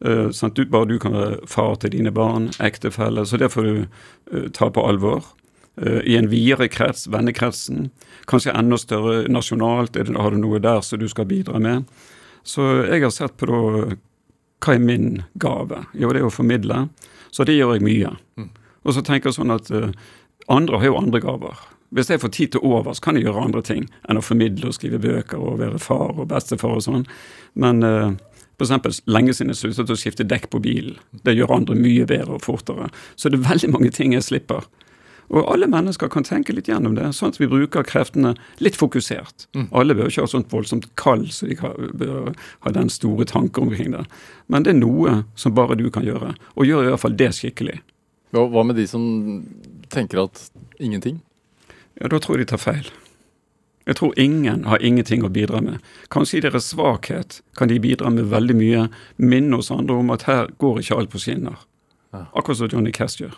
Uh, 0.05 0.29
sant? 0.31 0.55
Du, 0.55 0.65
bare 0.65 0.85
du 0.85 0.99
kan 1.01 1.15
være 1.15 1.39
far 1.49 1.75
til 1.81 1.95
dine 1.95 2.11
barn, 2.13 2.51
ektefelle. 2.63 3.25
Så 3.25 3.39
det 3.41 3.49
får 3.53 3.65
du 3.65 3.75
uh, 3.85 4.49
ta 4.53 4.69
på 4.69 4.83
alvor. 4.85 5.25
Uh, 5.81 6.01
I 6.05 6.17
en 6.19 6.29
videre 6.29 6.69
krets, 6.69 7.07
vennekretsen. 7.09 7.89
Kanskje 8.29 8.53
enda 8.57 8.77
større 8.77 9.25
nasjonalt. 9.31 9.95
Det, 9.97 10.13
har 10.13 10.33
du 10.33 10.41
noe 10.41 10.61
der 10.61 10.83
som 10.85 11.01
du 11.01 11.07
skal 11.09 11.29
bidra 11.29 11.61
med? 11.63 11.87
Så 12.47 12.67
jeg 12.85 13.03
har 13.03 13.13
sett 13.13 13.37
på 13.37 13.49
da 13.49 13.97
Hva 14.63 14.73
er 14.73 14.81
min 14.81 15.23
gave? 15.37 15.83
Jo, 15.93 16.09
det 16.13 16.21
er 16.21 16.29
å 16.29 16.33
formidle. 16.33 16.87
Så 17.29 17.45
det 17.45 17.57
gjør 17.57 17.75
jeg 17.75 17.85
mye. 17.85 18.13
Og 18.87 18.95
så 18.95 19.03
tenker 19.05 19.29
jeg 19.29 19.37
sånn 19.37 19.53
at 19.53 19.69
andre 20.49 20.79
har 20.79 20.89
jo 20.89 20.95
andre 20.97 21.21
gaver. 21.21 21.59
Hvis 21.93 22.09
jeg 22.09 22.23
får 22.23 22.31
tid 22.33 22.55
til 22.55 22.63
overs, 22.65 22.99
kan 23.03 23.15
jeg 23.15 23.27
gjøre 23.27 23.43
andre 23.45 23.61
ting 23.61 23.85
enn 24.09 24.17
å 24.17 24.23
formidle 24.25 24.71
og 24.71 24.75
skrive 24.75 24.97
bøker 25.03 25.37
og 25.37 25.59
være 25.61 25.77
far 25.79 26.15
og 26.15 26.25
bestefar 26.31 26.79
og 26.79 26.83
sånn. 26.87 27.05
Men 27.53 27.85
eksempel, 28.65 28.91
lenge 29.05 29.33
siden 29.33 29.53
jeg 29.53 29.59
sluttet 29.61 29.91
å 29.93 29.97
skifte 29.99 30.25
dekk 30.25 30.49
på 30.49 30.61
bilen. 30.63 30.97
Det 31.23 31.35
gjør 31.37 31.55
andre 31.59 31.75
mye 31.75 32.05
bedre 32.09 32.37
og 32.39 32.41
fortere. 32.41 32.89
Så 33.15 33.29
det 33.29 33.39
er 33.39 33.49
veldig 33.51 33.69
mange 33.75 33.91
ting 33.93 34.13
jeg 34.13 34.23
slipper. 34.23 34.65
Og 35.29 35.43
alle 35.51 35.67
mennesker 35.67 36.07
kan 36.07 36.23
tenke 36.23 36.53
litt 36.55 36.69
gjennom 36.71 36.95
det, 36.95 37.03
sånn 37.13 37.33
at 37.33 37.37
vi 37.37 37.49
bruker 37.51 37.83
kreftene 37.83 38.31
litt 38.63 38.77
fokusert. 38.79 39.47
Alle 39.75 39.93
bør 39.93 40.07
ikke 40.07 40.23
ha 40.23 40.31
sånt 40.31 40.47
voldsomt 40.49 40.87
kall, 40.95 41.25
så 41.27 41.49
de 41.49 41.55
kan- 41.55 41.75
bør 41.93 42.33
ha 42.61 42.71
den 42.71 42.87
store 42.89 43.25
tanken 43.25 43.67
omkring 43.67 43.91
det. 43.91 44.05
Men 44.47 44.63
det 44.63 44.71
er 44.73 44.79
noe 44.79 45.25
som 45.35 45.53
bare 45.53 45.75
du 45.75 45.89
kan 45.91 46.03
gjøre, 46.03 46.33
og 46.55 46.65
gjør 46.65 46.87
i 46.87 46.89
hvert 46.91 46.99
fall 46.99 47.17
det 47.17 47.31
skikkelig. 47.35 47.81
Hva 48.31 48.63
med 48.65 48.75
de 48.77 48.87
som 48.87 49.45
tenker 49.89 50.23
at 50.23 50.49
ingenting? 50.79 51.21
Ja, 51.99 52.07
da 52.07 52.19
tror 52.19 52.37
jeg 52.37 52.47
de 52.47 52.55
tar 52.55 52.57
feil. 52.73 52.85
Jeg 53.87 53.95
tror 54.01 54.17
ingen 54.19 54.65
har 54.67 54.83
ingenting 54.83 55.23
å 55.23 55.31
bidra 55.31 55.61
med. 55.63 55.79
Kanskje 56.11 56.41
i 56.41 56.43
deres 56.43 56.67
svakhet 56.73 57.39
kan 57.55 57.71
de 57.71 57.79
bidra 57.79 58.11
med 58.11 58.27
veldig 58.33 58.55
mye. 58.59 58.87
Minne 59.15 59.61
oss 59.61 59.71
andre 59.71 59.95
om 60.01 60.11
at 60.11 60.27
her 60.27 60.51
går 60.59 60.81
ikke 60.81 60.97
alt 60.99 61.13
på 61.13 61.21
skinner. 61.23 61.55
Akkurat 62.11 62.59
som 62.59 62.71
Johnny 62.71 62.91
Cash 62.91 63.21
gjør. 63.21 63.37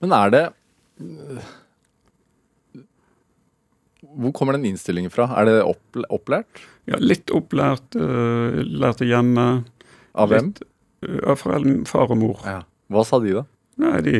Men 0.00 0.14
er 0.16 0.32
det 0.32 0.44
Hvor 4.12 4.32
kommer 4.36 4.56
den 4.56 4.66
innstillingen 4.68 5.12
fra? 5.12 5.28
Er 5.40 5.48
det 5.48 5.54
opplært? 6.12 6.64
Ja, 6.90 6.98
litt 7.00 7.30
opplært, 7.32 7.94
uh, 7.96 8.58
lærte 8.60 9.06
hjemme. 9.08 9.64
Av 10.12 10.28
hvem? 10.28 10.50
Litt, 10.50 10.66
uh, 11.06 11.20
av 11.32 11.38
far 11.40 12.10
og 12.10 12.18
mor. 12.20 12.42
Ja. 12.44 12.58
Hva 12.92 13.04
sa 13.08 13.20
de, 13.22 13.32
da? 13.38 13.44
Nei, 13.80 13.94
de 14.04 14.16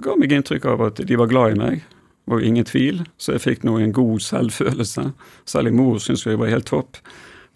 ga 0.00 0.14
meg 0.16 0.32
inntrykk 0.32 0.70
av 0.72 0.86
at 0.86 1.02
de 1.04 1.18
var 1.20 1.28
glad 1.28 1.52
i 1.52 1.58
meg. 1.60 1.84
Var 2.30 2.40
ingen 2.40 2.64
tvil, 2.64 3.02
så 3.20 3.34
jeg 3.34 3.44
fikk 3.44 3.64
nå 3.68 3.76
en 3.78 3.92
god 3.92 4.22
selvfølelse. 4.24 5.10
Særlig 5.44 5.74
mor 5.76 5.98
syntes 6.00 6.24
jeg 6.26 6.40
var 6.40 6.52
helt 6.52 6.70
topp. 6.70 7.00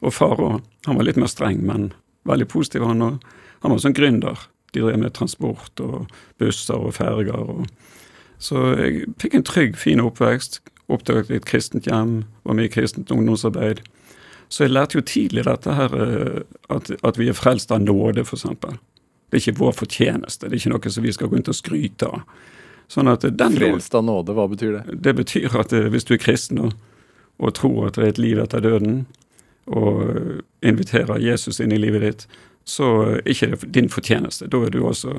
Og 0.05 0.15
far 0.15 0.39
òg. 0.39 0.61
Han 0.87 0.99
var 0.99 1.09
litt 1.09 1.19
mer 1.19 1.31
streng, 1.31 1.63
men 1.67 1.93
veldig 2.29 2.49
positiv. 2.53 2.85
Han, 2.87 3.03
og, 3.03 3.25
han 3.65 3.73
var 3.73 3.81
sånn 3.83 3.97
gründer. 3.97 4.45
De 4.77 4.85
drev 4.85 5.01
med 5.01 5.15
transport 5.17 5.81
og 5.81 6.11
busser 6.39 6.77
og 6.77 6.95
ferger. 6.99 7.39
Og, 7.39 7.65
så 8.39 8.75
jeg 8.77 9.09
fikk 9.23 9.39
en 9.39 9.47
trygg, 9.49 9.79
fin 9.81 10.05
oppvekst. 10.05 10.61
Oppdaget 10.89 11.33
et 11.33 11.49
kristent 11.49 11.89
hjem, 11.89 12.23
var 12.45 12.57
med 12.57 12.69
i 12.69 12.73
kristent 12.73 13.11
ungdomsarbeid. 13.13 13.83
Så 14.49 14.65
jeg 14.65 14.73
lærte 14.73 14.97
jo 14.97 15.05
tidlig 15.05 15.45
dette 15.45 15.75
her, 15.77 15.97
eh, 15.97 16.39
at, 16.73 16.93
at 17.05 17.19
vi 17.21 17.29
er 17.29 17.37
frelst 17.37 17.73
av 17.73 17.83
nåde, 17.85 18.25
f.eks. 18.25 18.47
Det 19.29 19.37
er 19.37 19.43
ikke 19.43 19.59
vår 19.59 19.75
fortjeneste. 19.77 20.49
Det 20.49 20.57
er 20.57 20.63
ikke 20.63 20.73
noe 20.73 20.93
som 20.93 21.05
vi 21.05 21.13
skal 21.13 21.29
gå 21.29 21.37
rundt 21.37 21.51
og 21.53 21.59
skryte 21.59 22.09
av. 22.09 22.23
Sånn 22.89 23.09
at 23.13 23.21
den 23.37 23.57
Frelst 23.59 23.95
av 23.95 24.05
nåde, 24.09 24.33
hva 24.37 24.47
betyr 24.49 24.79
det? 24.79 24.99
Det 25.05 25.15
betyr 25.19 25.57
at 25.61 25.73
eh, 25.77 25.89
hvis 25.93 26.07
du 26.09 26.15
er 26.17 26.23
kristen 26.23 26.59
og, 26.65 26.73
og 27.39 27.53
tror 27.59 27.89
at 27.91 27.99
det 27.99 28.05
er 28.07 28.13
et 28.15 28.21
liv 28.23 28.39
etter 28.41 28.65
døden, 28.65 29.03
og 29.69 29.99
eh, 30.09 30.39
inviterer 30.71 31.21
Jesus 31.21 31.61
inn 31.61 31.73
i 31.77 31.81
livet 31.81 32.01
ditt, 32.07 32.25
så 32.69 32.89
er 33.19 33.29
ikke 33.29 33.51
det 33.53 33.69
din 33.77 33.89
fortjeneste. 33.93 34.49
Da 34.53 34.63
er 34.65 34.73
du 34.73 34.81
også 34.89 35.19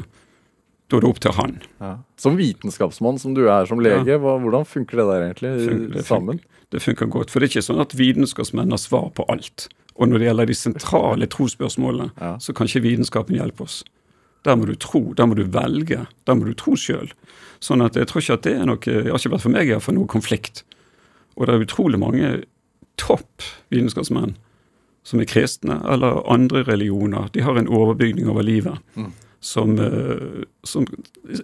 da 0.89 0.97
er 0.97 1.03
det 1.03 1.09
opp 1.11 1.19
til 1.21 1.35
han. 1.37 1.59
Ja. 1.77 1.91
Som 2.17 2.37
vitenskapsmann 2.39 3.19
som 3.21 3.35
du 3.37 3.43
er 3.45 3.67
som 3.69 3.77
lege, 3.85 4.15
hva, 4.17 4.39
hvordan 4.41 4.65
funker 4.65 4.97
det 4.97 5.05
der 5.05 5.25
egentlig 5.27 5.51
Funker- 5.67 5.91
det 5.93 6.05
sammen? 6.07 6.39
Det 6.73 6.81
funker 6.81 7.05
godt. 7.13 7.29
For 7.29 7.37
det 7.41 7.49
er 7.49 7.53
ikke 7.53 7.65
sånn 7.67 7.81
at 7.83 7.93
vitenskapsmenn 7.97 8.73
har 8.73 8.81
svar 8.81 9.11
på 9.13 9.25
alt. 9.29 9.67
Og 10.01 10.09
når 10.09 10.17
det 10.23 10.27
gjelder 10.31 10.49
de 10.49 10.55
sentrale 10.57 11.27
trosspørsmålene, 11.29 12.09
Ja. 12.17 12.31
så 12.41 12.53
kan 12.57 12.65
ikke 12.65 12.81
vitenskapen 12.87 13.37
hjelpe 13.37 13.61
oss. 13.67 13.83
Der 14.45 14.55
må 14.57 14.65
du 14.65 14.73
tro, 14.75 15.13
der 15.13 15.27
må 15.29 15.35
du 15.37 15.43
velge, 15.45 16.07
der 16.25 16.33
må 16.35 16.45
du 16.49 16.53
tro 16.57 16.73
sjøl. 16.73 17.11
Sånn 17.59 17.83
at 17.83 17.95
jeg 17.99 18.07
tror 18.07 18.23
ikke 18.23 18.37
at 18.39 18.45
det 18.47 18.53
er 18.55 18.67
noe 18.69 18.79
Det 18.79 19.09
har 19.09 19.17
ikke 19.19 19.33
vært 19.35 19.43
for 19.43 19.53
meg 19.53 19.67
iallfall 19.67 19.97
noe 19.97 20.07
konflikt. 20.07 20.63
Og 21.35 21.47
det 21.47 21.55
er 21.55 21.65
utrolig 21.65 21.99
mange 21.99 22.29
topp 22.99 23.43
vitenskapsmenn 23.71 24.35
som 25.03 25.21
er 25.21 25.29
kristne, 25.29 25.79
eller 25.89 26.21
andre 26.29 26.63
religioner. 26.67 27.29
De 27.33 27.41
har 27.41 27.57
en 27.57 27.67
overbygning 27.71 28.29
over 28.29 28.43
livet 28.43 28.77
som, 29.39 29.79
eh, 29.79 30.43
som 30.63 30.85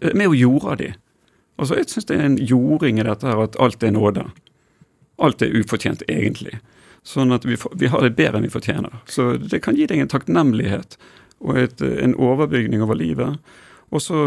er 0.01 0.13
med 0.13 0.28
og 0.28 0.36
jorda 0.36 0.76
de. 0.76 0.93
Altså, 1.57 1.76
Jeg 1.76 1.88
syns 1.89 2.05
det 2.05 2.18
er 2.20 2.26
en 2.26 2.38
jording 2.38 2.99
i 2.99 3.03
dette 3.03 3.26
her 3.26 3.41
at 3.41 3.55
alt 3.59 3.84
er 3.84 3.91
nåde. 3.91 4.26
Alt 5.20 5.41
er 5.41 5.55
ufortjent, 5.55 6.03
egentlig. 6.09 6.59
Sånn 7.03 7.32
at 7.32 7.45
vi, 7.45 7.55
vi 7.76 7.88
har 7.88 8.01
det 8.01 8.16
bedre 8.18 8.38
enn 8.38 8.43
vi 8.43 8.49
fortjener. 8.49 8.91
Så 9.05 9.38
det 9.38 9.61
kan 9.63 9.76
gi 9.76 9.86
deg 9.88 9.99
en 9.99 10.11
takknemlighet 10.11 10.97
og 11.39 11.57
et, 11.57 11.82
en 11.82 12.16
overbygning 12.16 12.84
over 12.84 12.95
livet. 12.95 13.39
Og 13.95 14.01
så 14.03 14.17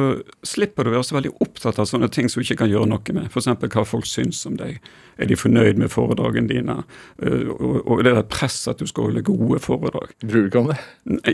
slipper 0.48 0.86
du 0.86 0.90
å 0.90 0.94
være 0.94 1.04
så 1.04 1.16
veldig 1.18 1.32
opptatt 1.44 1.76
av 1.82 1.88
sånne 1.90 2.08
ting 2.14 2.30
som 2.30 2.40
du 2.40 2.46
ikke 2.46 2.62
kan 2.62 2.70
gjøre 2.72 2.88
noe 2.88 3.14
med. 3.16 3.26
F.eks. 3.28 3.48
hva 3.74 3.82
folk 3.84 4.06
syns 4.08 4.40
om 4.48 4.54
deg. 4.56 4.78
Er 5.20 5.28
de 5.28 5.36
fornøyd 5.36 5.80
med 5.82 5.90
foredragene 5.92 6.48
dine? 6.48 6.76
Eh, 7.20 7.50
Og, 7.52 8.00
det 8.06 8.14
der 8.16 8.24
presset 8.30 8.72
at 8.72 8.80
du 8.80 8.88
skal 8.88 9.10
holde 9.10 9.24
gode 9.26 9.60
foredrag. 9.60 10.14
Bryr 10.24 10.46
du 10.46 10.48
ikke 10.48 10.62
om 10.62 10.70
det? 10.72 10.78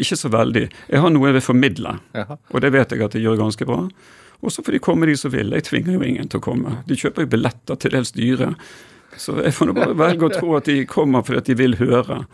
Ikke 0.01 0.19
så 0.19 0.33
veldig. 0.35 0.65
Jeg 0.91 1.05
har 1.05 1.13
noe 1.15 1.29
jeg 1.31 1.37
vil 1.39 1.47
formidle, 1.47 1.95
Jaha. 2.17 2.39
og 2.51 2.65
det 2.65 2.73
vet 2.75 2.97
jeg 2.97 3.05
at 3.07 3.15
jeg 3.15 3.23
gjør 3.29 3.39
ganske 3.45 3.69
bra. 3.71 3.79
Og 4.45 4.53
så 4.53 4.65
får 4.65 4.77
de 4.77 4.83
komme, 4.83 5.07
de 5.09 5.15
som 5.17 5.33
vil. 5.33 5.55
Jeg 5.57 5.65
tvinger 5.69 5.95
jo 5.95 6.03
ingen 6.05 6.29
til 6.29 6.41
å 6.43 6.45
komme. 6.45 6.79
De 6.89 6.99
kjøper 6.99 7.25
jo 7.25 7.31
billetter 7.37 7.79
til 7.81 7.95
dels 7.95 8.11
dyre. 8.17 8.51
Så 9.17 9.37
jeg 9.45 9.55
får 9.55 9.71
nå 9.71 9.77
bare 9.79 9.95
velge 9.97 10.27
å 10.27 10.33
tro 10.35 10.57
at 10.59 10.67
de 10.69 10.81
kommer 10.91 11.23
fordi 11.25 11.39
at 11.45 11.49
de 11.53 11.55
vil 11.63 11.79
høre. 11.79 12.25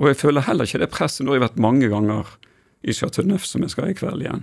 Og 0.00 0.08
jeg 0.10 0.18
føler 0.22 0.46
heller 0.48 0.64
ikke 0.68 0.80
det 0.82 0.90
presset. 0.94 1.22
Nå 1.26 1.34
har 1.34 1.38
jeg 1.42 1.46
vært 1.50 1.60
mange 1.66 1.90
ganger 1.92 2.32
i 2.86 2.94
Chateau 2.96 3.26
Neuf, 3.26 3.44
som 3.46 3.62
jeg 3.66 3.74
skal 3.74 3.92
i 3.92 3.96
kveld 3.98 4.24
igjen. 4.24 4.42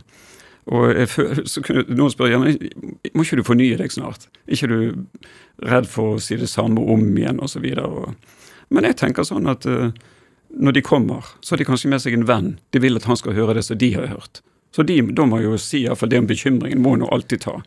Og 0.72 0.94
jeg 0.96 1.10
så 1.50 1.62
kunne 1.64 1.84
noen 1.92 2.12
spørre 2.14 2.38
ja, 2.38 2.40
må 2.40 3.26
ikke 3.26 3.40
du 3.40 3.44
fornye 3.44 3.78
deg 3.80 3.92
snart? 3.92 4.30
Er 4.48 4.56
ikke 4.56 4.70
du 4.72 5.66
redd 5.68 5.90
for 5.92 6.16
å 6.16 6.22
si 6.24 6.38
det 6.40 6.48
samme 6.52 6.82
om 6.94 7.04
igjen, 7.18 7.42
osv.? 7.44 7.66
Men 8.74 8.88
jeg 8.88 8.98
tenker 9.02 9.28
sånn 9.28 9.50
at 9.52 9.68
uh, 9.68 9.90
når 10.54 10.78
de 10.78 10.86
kommer, 10.86 11.28
så 11.42 11.54
har 11.54 11.62
de 11.62 11.68
kanskje 11.68 11.92
med 11.92 12.04
seg 12.04 12.16
en 12.16 12.28
venn. 12.30 12.54
De 12.72 12.82
vil 12.84 12.96
at 13.00 13.08
han 13.10 13.20
skal 13.20 13.36
høre 13.36 13.58
det 13.58 13.66
som 13.68 13.80
de 13.80 13.92
har 13.98 14.08
hørt. 14.14 14.40
Så 14.74 14.86
de, 14.88 15.02
da 15.14 15.26
må 15.30 15.42
jeg 15.42 15.52
jo 15.52 15.60
si 15.62 15.84
iallfall 15.84 16.16
om 16.18 16.30
bekymringen 16.30 16.82
må 16.82 16.96
nå 16.98 17.10
alltid 17.14 17.44
ta. 17.44 17.60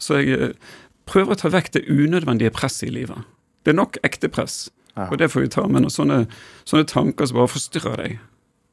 Så 0.00 0.20
jeg 0.22 0.38
uh, 0.38 0.70
prøver 1.10 1.34
å 1.34 1.40
ta 1.42 1.50
vekk 1.52 1.72
det 1.74 1.86
unødvendige 1.90 2.54
presset 2.54 2.88
i 2.88 2.94
livet. 3.00 3.26
Det 3.66 3.74
er 3.74 3.80
nok 3.80 3.98
ekte 4.06 4.30
press, 4.32 4.68
Ja. 4.94 5.08
og 5.10 5.18
det 5.18 5.28
får 5.30 5.44
vi 5.44 5.50
ta. 5.52 5.66
Men 5.70 5.90
sånne, 5.90 6.22
sånne 6.66 6.86
tanker 6.88 7.26
som 7.26 7.36
bare 7.38 7.50
forstyrrer 7.52 8.00
deg, 8.00 8.16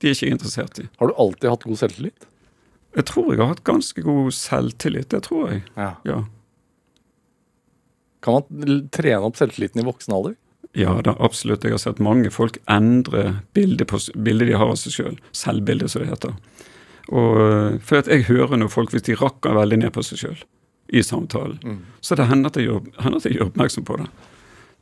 de 0.01 0.07
er 0.09 0.15
ikke 0.15 0.25
jeg 0.29 0.37
interessert 0.37 0.79
i. 0.81 0.87
Har 0.99 1.09
du 1.09 1.17
alltid 1.17 1.49
hatt 1.49 1.65
god 1.65 1.81
selvtillit? 1.81 2.25
Jeg 2.95 3.07
tror 3.09 3.33
jeg 3.33 3.41
har 3.41 3.51
hatt 3.51 3.65
ganske 3.67 4.01
god 4.05 4.31
selvtillit. 4.35 5.09
Det 5.11 5.21
tror 5.27 5.51
jeg. 5.51 5.61
Ja. 5.75 5.91
Ja. 6.07 6.21
Kan 8.25 8.39
man 8.39 8.89
trene 8.95 9.27
opp 9.27 9.37
selvtilliten 9.37 9.83
i 9.83 9.85
voksen 9.85 10.15
alder? 10.15 10.37
Ja, 10.75 10.97
da, 11.03 11.13
absolutt. 11.23 11.63
Jeg 11.63 11.75
har 11.75 11.79
sett 11.83 12.01
mange 12.03 12.31
folk 12.33 12.57
endre 12.71 13.41
bildet, 13.55 13.87
på, 13.91 13.99
bildet 14.15 14.49
de 14.49 14.57
har 14.59 14.71
av 14.71 14.79
seg 14.79 14.95
sjøl. 14.95 15.13
Selv. 15.15 15.35
Selvbildet, 15.43 15.91
som 15.91 16.03
det 16.03 16.09
heter. 16.11 16.33
Og, 17.11 17.37
øh, 17.39 17.77
for 17.85 18.01
at 18.01 18.09
jeg 18.11 18.25
hører 18.31 18.57
noen 18.57 18.71
folk, 18.73 18.91
hvis 18.91 19.05
de 19.07 19.15
rakker 19.19 19.55
veldig 19.55 19.83
ned 19.83 19.93
på 19.95 20.03
seg 20.03 20.23
sjøl 20.23 20.39
i 20.93 21.01
samtalen, 21.01 21.79
så 22.01 22.13
det 22.17 22.27
hender 22.29 22.51
at, 22.51 22.57
jeg 22.59 22.67
gjør, 22.67 22.89
hender 23.01 23.17
at 23.17 23.25
jeg 23.25 23.37
gjør 23.37 23.47
oppmerksom 23.47 23.85
på 23.87 23.95
det. 23.97 24.09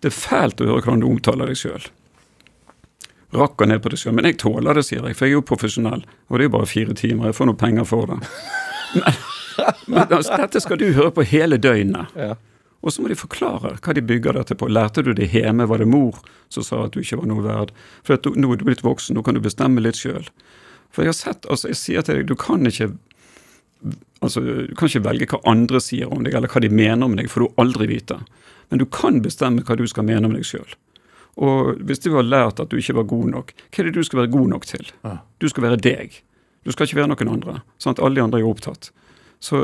Det 0.03 0.09
er 0.09 0.15
fælt 0.17 0.59
å 0.59 0.65
høre 0.67 0.81
hvordan 0.83 1.03
du 1.03 1.07
omtaler 1.07 1.47
deg 1.47 1.59
sjøl. 1.61 1.85
Rakker 3.33 3.69
ned 3.69 3.81
på 3.83 3.91
deg 3.93 4.01
sjøl. 4.01 4.15
Men 4.17 4.29
jeg 4.29 4.39
tåler 4.43 4.77
det, 4.77 4.85
sier 4.87 5.05
jeg, 5.07 5.17
for 5.17 5.27
jeg 5.27 5.33
er 5.33 5.39
jo 5.39 5.45
profesjonell. 5.49 6.05
Og 6.29 6.37
det 6.37 6.45
er 6.45 6.49
jo 6.49 6.55
bare 6.55 6.69
fire 6.69 6.95
timer. 6.97 7.29
Jeg 7.29 7.37
får 7.39 7.49
noe 7.49 7.59
penger 7.59 7.87
for 7.89 8.11
det. 8.13 8.19
Men, 9.53 9.67
men 9.85 10.13
altså, 10.17 10.33
dette 10.41 10.59
skal 10.63 10.79
du 10.81 10.87
høre 10.95 11.11
på 11.13 11.21
hele 11.29 11.59
døgnet. 11.61 12.09
Ja. 12.17 12.33
Og 12.81 12.91
så 12.91 13.03
må 13.03 13.11
de 13.11 13.17
forklare 13.17 13.75
hva 13.77 13.93
de 13.95 14.01
bygger 14.01 14.33
dette 14.33 14.57
på. 14.57 14.67
Lærte 14.67 15.03
du 15.05 15.11
det 15.13 15.29
hjemme? 15.29 15.67
Var 15.69 15.83
det 15.83 15.87
mor 15.87 16.17
som 16.51 16.65
sa 16.65 16.81
at 16.87 16.95
du 16.95 17.03
ikke 17.03 17.19
var 17.21 17.29
noe 17.29 17.43
verd? 17.45 17.73
For 18.03 18.17
du, 18.17 18.31
nå 18.33 18.49
er 18.49 18.59
du 18.59 18.65
blitt 18.67 18.83
voksen, 18.83 19.13
nå 19.13 19.23
kan 19.25 19.37
du 19.37 19.43
bestemme 19.45 19.83
litt 19.83 20.01
sjøl. 20.01 20.25
For 20.93 21.05
jeg 21.05 21.13
har 21.13 21.19
sett, 21.19 21.45
altså 21.53 21.71
jeg 21.71 21.79
sier 21.79 22.05
til 22.05 22.19
deg, 22.19 22.31
du 22.33 22.35
kan 22.39 22.65
ikke 22.69 22.91
altså 24.23 24.41
du 24.43 24.75
kan 24.79 24.87
ikke 24.87 25.03
velge 25.03 25.27
hva 25.33 25.41
andre 25.51 25.81
sier 25.83 26.11
om 26.11 26.23
deg, 26.23 26.35
eller 26.35 26.51
hva 26.51 26.61
de 26.63 26.71
mener 26.71 27.07
om 27.07 27.15
deg, 27.19 27.29
for 27.31 27.45
du 27.45 27.61
aldri 27.61 27.89
vite. 27.91 28.19
Men 28.71 28.81
du 28.81 28.87
kan 28.87 29.21
bestemme 29.23 29.63
hva 29.67 29.77
du 29.79 29.85
skal 29.89 30.07
mene 30.07 30.29
om 30.29 30.35
deg 30.35 30.47
sjøl. 30.47 30.75
Og 31.41 31.79
hvis 31.81 32.03
du 32.03 32.11
har 32.13 32.25
lært 32.27 32.59
at 32.61 32.69
du 32.69 32.77
ikke 32.77 32.97
var 32.99 33.07
god 33.09 33.29
nok, 33.31 33.53
hva 33.73 33.81
er 33.81 33.89
det 33.89 33.95
du 33.95 34.05
skal 34.05 34.23
være 34.23 34.33
god 34.35 34.51
nok 34.53 34.67
til? 34.69 34.91
Ja. 35.05 35.17
Du 35.41 35.47
skal 35.49 35.65
være 35.65 35.79
deg. 35.81 36.19
Du 36.63 36.71
skal 36.71 36.87
ikke 36.87 37.01
være 37.01 37.11
noen 37.11 37.31
andre. 37.37 37.61
Sant? 37.81 37.99
Alle 37.99 38.19
de 38.19 38.23
andre 38.23 38.39
er 38.39 38.45
jo 38.45 38.53
opptatt. 38.53 38.91
Så 39.43 39.63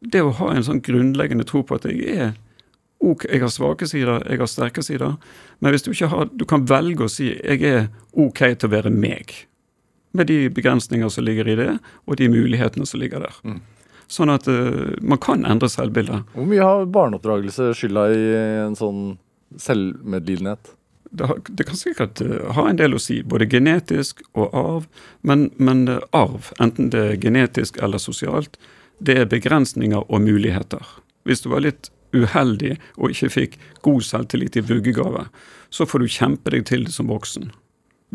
det 0.00 0.22
å 0.22 0.34
ha 0.38 0.52
en 0.54 0.66
sånn 0.66 0.82
grunnleggende 0.84 1.46
tro 1.48 1.64
på 1.66 1.78
at 1.78 1.88
jeg 1.88 2.12
er 2.12 2.36
ok, 3.02 3.28
jeg 3.30 3.42
har 3.42 3.52
svake 3.54 3.86
sider, 3.86 4.22
jeg 4.26 4.40
har 4.40 4.50
sterke 4.50 4.82
sider, 4.82 5.16
men 5.62 5.74
hvis 5.74 5.84
du 5.86 5.92
ikke 5.92 6.10
har 6.10 6.30
Du 6.34 6.44
kan 6.50 6.66
velge 6.66 7.06
å 7.06 7.10
si 7.10 7.30
jeg 7.30 7.62
er 7.62 7.88
ok 8.12 8.42
til 8.58 8.68
å 8.68 8.74
være 8.74 8.90
meg. 8.94 9.34
Med 10.12 10.30
de 10.30 10.48
begrensninger 10.50 11.10
som 11.12 11.24
ligger 11.24 11.48
i 11.48 11.56
det, 11.58 11.72
og 12.06 12.16
de 12.16 12.30
mulighetene 12.32 12.86
som 12.86 13.00
ligger 13.00 13.26
der. 13.26 13.60
Sånn 14.08 14.32
at 14.32 14.48
uh, 14.48 14.96
man 15.04 15.20
kan 15.20 15.44
endre 15.44 15.68
selvbildet. 15.68 16.32
Hvor 16.32 16.48
mye 16.48 16.64
har 16.64 16.86
barneoppdragelse 16.88 17.74
skylda 17.76 18.06
i 18.14 18.22
en 18.64 18.78
sånn 18.78 19.02
selvmedlidenhet? 19.60 20.72
Det, 21.10 21.64
kan 21.64 21.76
sikkert 21.76 22.20
eh, 22.20 22.48
ha 22.54 22.68
en 22.68 22.78
del 22.78 22.96
å 22.96 23.02
si, 23.02 23.20
både 23.22 23.48
genetisk 23.50 24.22
og 24.34 24.54
arv. 24.56 24.88
Men, 25.26 25.48
men 25.56 25.86
eh, 25.88 26.02
arv, 26.16 26.52
enten 26.62 26.90
det 26.94 27.04
er 27.04 27.22
genetisk 27.22 27.78
eller 27.82 28.02
sosialt, 28.02 28.58
det 28.98 29.16
er 29.22 29.30
begrensninger 29.30 30.04
og 30.08 30.24
muligheter. 30.24 30.84
Hvis 31.28 31.44
du 31.44 31.50
var 31.52 31.64
litt 31.64 31.90
uheldig 32.16 32.76
og 32.96 33.12
ikke 33.12 33.32
fikk 33.32 33.56
god 33.84 34.04
selvtillit 34.04 34.56
i 34.56 34.64
vuggegave, 34.64 35.28
så 35.70 35.86
får 35.86 36.04
du 36.04 36.12
kjempe 36.12 36.54
deg 36.54 36.68
til 36.68 36.86
det 36.88 36.94
som 36.94 37.10
voksen. 37.12 37.50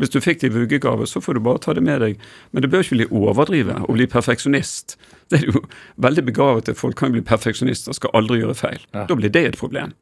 Hvis 0.00 0.10
du 0.10 0.18
fikk 0.18 0.40
det 0.42 0.50
i 0.50 0.54
vuggegave, 0.54 1.06
så 1.06 1.20
får 1.22 1.38
du 1.38 1.44
bare 1.46 1.62
ta 1.62 1.74
det 1.74 1.84
med 1.86 2.00
deg. 2.02 2.22
Men 2.50 2.64
du 2.64 2.68
bør 2.70 2.82
ikke 2.82 2.96
bli 2.98 3.10
overdrive 3.14 3.76
og 3.84 3.94
bli 3.94 4.08
perfeksjonist. 4.10 4.96
Det 5.30 5.38
er 5.38 5.52
jo 5.52 5.62
Veldig 6.02 6.24
begavet 6.26 6.68
at 6.68 6.80
folk 6.80 6.98
kan 6.98 7.14
bli 7.14 7.22
perfeksjonister, 7.22 7.94
skal 7.94 8.10
aldri 8.18 8.40
gjøre 8.42 8.56
feil. 8.58 8.82
Ja. 8.90 9.06
Da 9.06 9.14
blir 9.14 9.30
det 9.30 9.44
et 9.46 9.60
problem. 9.60 9.94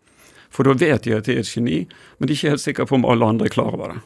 For 0.52 0.68
da 0.68 0.76
vet 0.76 1.06
de 1.06 1.14
at 1.16 1.28
de 1.28 1.36
er 1.36 1.42
et 1.42 1.48
geni, 1.48 1.82
men 2.18 2.28
de 2.28 2.34
er 2.34 2.38
ikke 2.38 2.54
helt 2.54 2.64
sikre 2.64 2.88
på 2.88 2.98
om 2.98 3.06
alle 3.08 3.28
andre 3.34 3.48
er 3.48 3.54
klar 3.54 3.72
over 3.72 3.94
det. 3.94 4.00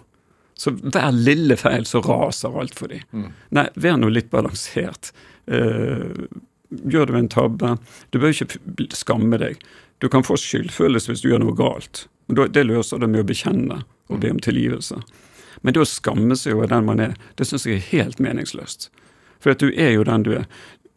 Så 0.56 0.72
hver 0.72 1.10
lille 1.12 1.56
feil 1.60 1.84
så 1.84 2.00
raser 2.00 2.54
alt 2.56 2.76
for 2.78 2.92
dem. 2.92 3.02
Nei, 3.52 3.66
vær 3.74 3.98
nå 4.00 4.08
litt 4.12 4.30
balansert. 4.32 5.10
Uh, 5.50 6.26
gjør 6.70 7.06
du 7.06 7.14
en 7.14 7.28
tabbe 7.30 7.76
Du 8.10 8.18
bør 8.18 8.32
ikke 8.32 8.88
skamme 8.96 9.38
deg. 9.38 9.60
Du 10.02 10.08
kan 10.12 10.24
få 10.26 10.38
skyldfølelse 10.40 11.12
hvis 11.12 11.22
du 11.24 11.28
gjør 11.30 11.44
noe 11.44 11.56
galt. 11.58 12.06
Men 12.26 12.52
Det 12.52 12.64
løser 12.66 13.02
det 13.02 13.10
med 13.10 13.22
å 13.22 13.28
bekjenne 13.28 13.82
og 14.08 14.22
be 14.22 14.32
om 14.32 14.40
tilgivelse. 14.42 14.98
Men 15.62 15.74
det 15.74 15.82
å 15.82 15.88
skamme 15.88 16.36
seg 16.38 16.56
over 16.56 16.70
den 16.70 16.86
man 16.88 17.00
er, 17.02 17.14
det 17.36 17.46
syns 17.48 17.66
jeg 17.66 17.78
er 17.78 17.90
helt 17.92 18.20
meningsløst. 18.22 18.90
For 19.40 19.52
at 19.52 19.62
du 19.62 19.70
er 19.72 19.92
jo 19.96 20.04
den 20.06 20.24
du 20.26 20.32
er. 20.38 20.48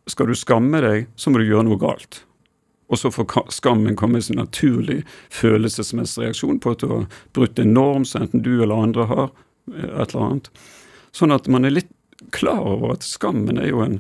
Skal 0.10 0.30
du 0.30 0.36
skamme 0.38 0.82
deg, 0.84 1.08
så 1.20 1.30
må 1.30 1.40
du 1.40 1.48
gjøre 1.48 1.68
noe 1.68 1.80
galt. 1.80 2.24
Og 2.90 2.98
så 2.98 3.12
får 3.14 3.52
skammen 3.54 3.98
komme 3.98 4.22
som 4.22 4.38
en 4.38 4.44
naturlig 4.46 5.04
følelsesmessig 5.30 6.24
reaksjon 6.24 6.60
på 6.62 6.74
at 6.74 6.84
du 6.84 6.90
har 6.90 7.08
brutt 7.38 7.62
en 7.62 7.74
norm 7.76 8.06
som 8.06 8.26
enten 8.26 8.44
du 8.46 8.56
eller 8.58 8.82
andre 8.82 9.06
har, 9.10 9.32
eh, 9.76 9.90
et 10.02 10.14
eller 10.14 10.26
annet. 10.26 10.50
Sånn 11.14 11.34
at 11.34 11.48
man 11.48 11.66
er 11.66 11.76
litt 11.78 11.92
klar 12.36 12.62
over 12.66 12.98
at 12.98 13.06
skammen 13.06 13.62
er 13.62 13.70
jo 13.70 13.84
en 13.86 14.00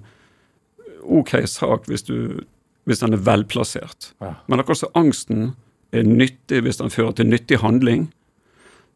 ok 1.06 1.36
sak 1.48 1.88
hvis, 1.90 2.04
du, 2.10 2.42
hvis 2.90 3.02
den 3.04 3.16
er 3.16 3.24
velplassert. 3.26 4.12
Ja. 4.20 4.36
Men 4.48 4.62
akkurat 4.62 4.82
som 4.82 4.98
angsten 4.98 5.52
er 5.92 6.06
nyttig 6.06 6.64
hvis 6.66 6.82
den 6.82 6.94
fører 6.94 7.16
til 7.18 7.30
nyttig 7.30 7.62
handling, 7.64 8.10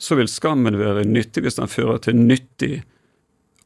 så 0.02 0.18
vil 0.20 0.28
skammen 0.30 0.78
være 0.78 1.06
nyttig 1.08 1.46
hvis 1.46 1.62
den 1.62 1.72
fører 1.72 2.02
til 2.04 2.18
nyttig 2.18 2.84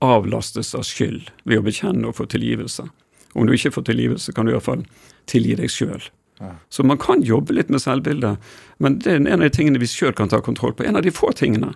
avlastes 0.03 0.75
av 0.77 0.85
skyld 0.85 1.31
ved 1.47 1.61
å 1.61 1.65
bekjenne 1.65 2.09
og 2.09 2.19
få 2.19 2.27
tilgivelse. 2.29 2.85
Om 3.33 3.47
du 3.47 3.55
ikke 3.55 3.73
får 3.75 3.89
tilgivelse, 3.89 4.33
kan 4.33 4.47
du 4.47 4.53
iallfall 4.53 4.85
tilgi 5.29 5.57
deg 5.59 5.71
sjøl. 5.71 6.07
Ja. 6.39 6.53
Så 6.69 6.85
man 6.85 6.99
kan 7.01 7.23
jobbe 7.25 7.55
litt 7.57 7.69
med 7.73 7.81
selvbildet, 7.81 8.37
men 8.77 8.99
det 9.01 9.11
er 9.11 9.21
en 9.21 9.39
av 9.39 9.47
de 9.47 9.53
tingene 9.53 9.81
vi 9.81 9.89
sjøl 9.89 10.13
kan 10.17 10.29
ta 10.29 10.39
kontroll 10.45 10.75
på. 10.77 10.85
En 10.85 10.99
av 10.99 11.05
de 11.05 11.13
få 11.13 11.31
tingene. 11.35 11.73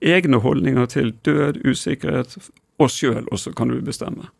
Egne 0.00 0.40
holdninger 0.40 0.86
til 0.92 1.14
død, 1.26 1.62
usikkerhet, 1.64 2.36
oss 2.80 3.00
sjøl 3.00 3.26
også 3.32 3.52
kan 3.56 3.72
du 3.72 3.80
bestemme. 3.84 4.30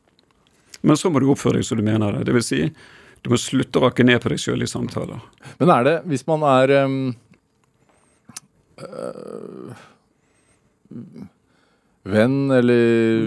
Men 0.81 0.97
så 0.97 1.11
må 1.13 1.21
du 1.21 1.29
oppføre 1.33 1.61
deg 1.61 1.67
som 1.69 1.81
du 1.81 1.85
mener 1.85 2.17
det. 2.17 2.25
Det 2.29 2.37
vil 2.37 2.45
si, 2.45 2.61
du 3.21 3.33
må 3.33 3.41
slutte 3.41 3.81
å 3.81 3.89
rakke 3.89 4.05
ned 4.07 4.21
på 4.23 4.33
deg 4.33 4.41
sjøl 4.41 4.65
i 4.65 4.71
samtaler. 4.71 5.21
Men 5.61 5.73
er 5.75 5.85
det, 5.89 5.97
hvis 6.09 6.25
man 6.29 6.45
er 6.49 6.73
um, 6.87 7.01
øh, 8.81 9.77
venn, 12.09 12.51
eller 12.55 13.21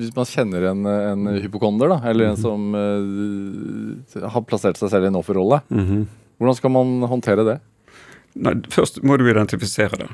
hvis 0.00 0.10
man 0.16 0.28
kjenner 0.28 0.66
en, 0.70 0.84
en 0.86 1.28
hypokonder, 1.40 1.88
da, 1.94 2.00
eller 2.10 2.30
en 2.32 2.36
som 2.40 2.66
uh, 2.76 4.24
har 4.34 4.44
plassert 4.48 4.76
seg 4.80 4.90
selv 4.92 5.06
i 5.08 5.10
en 5.12 5.16
offerrolle, 5.20 5.62
hvordan 5.70 6.56
skal 6.58 6.74
man 6.74 6.98
håndtere 7.08 7.46
det? 7.48 7.58
Nei, 8.40 8.58
først 8.70 9.00
må 9.02 9.16
du 9.18 9.24
identifisere 9.30 10.04
det. 10.04 10.10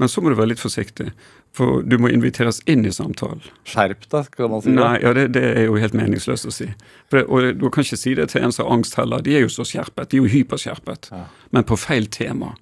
Men 0.00 0.08
så 0.08 0.22
må 0.24 0.30
du 0.32 0.36
være 0.38 0.54
litt 0.54 0.62
forsiktig, 0.62 1.10
for 1.52 1.82
du 1.84 1.98
må 2.00 2.08
inviteres 2.08 2.62
inn 2.70 2.86
i 2.88 2.92
samtalen. 2.94 3.42
Skjerp 3.68 4.06
deg, 4.08 4.30
skal 4.30 4.48
man 4.48 4.62
si. 4.64 4.72
Nei, 4.72 4.94
ja, 5.02 5.10
det, 5.12 5.26
det 5.36 5.42
er 5.58 5.66
jo 5.66 5.74
helt 5.76 5.92
meningsløst 5.98 6.48
å 6.48 6.54
si. 6.56 6.70
Det- 7.12 7.26
og 7.28 7.50
du 7.60 7.66
kan 7.68 7.84
ikke 7.84 7.98
si 8.00 8.14
det 8.16 8.30
til 8.32 8.46
en 8.46 8.54
som 8.56 8.64
har 8.64 8.78
angst 8.78 8.96
heller. 8.96 9.20
De 9.26 9.34
er 9.36 9.44
jo 9.44 9.50
så 9.52 9.66
skjerpet. 9.68 10.08
De 10.08 10.16
er 10.16 10.22
jo 10.24 10.30
hyperskjerpet. 10.32 11.10
Ja. 11.12 11.26
Men 11.52 11.66
på 11.68 11.76
feil 11.76 12.08
tema. 12.08 12.54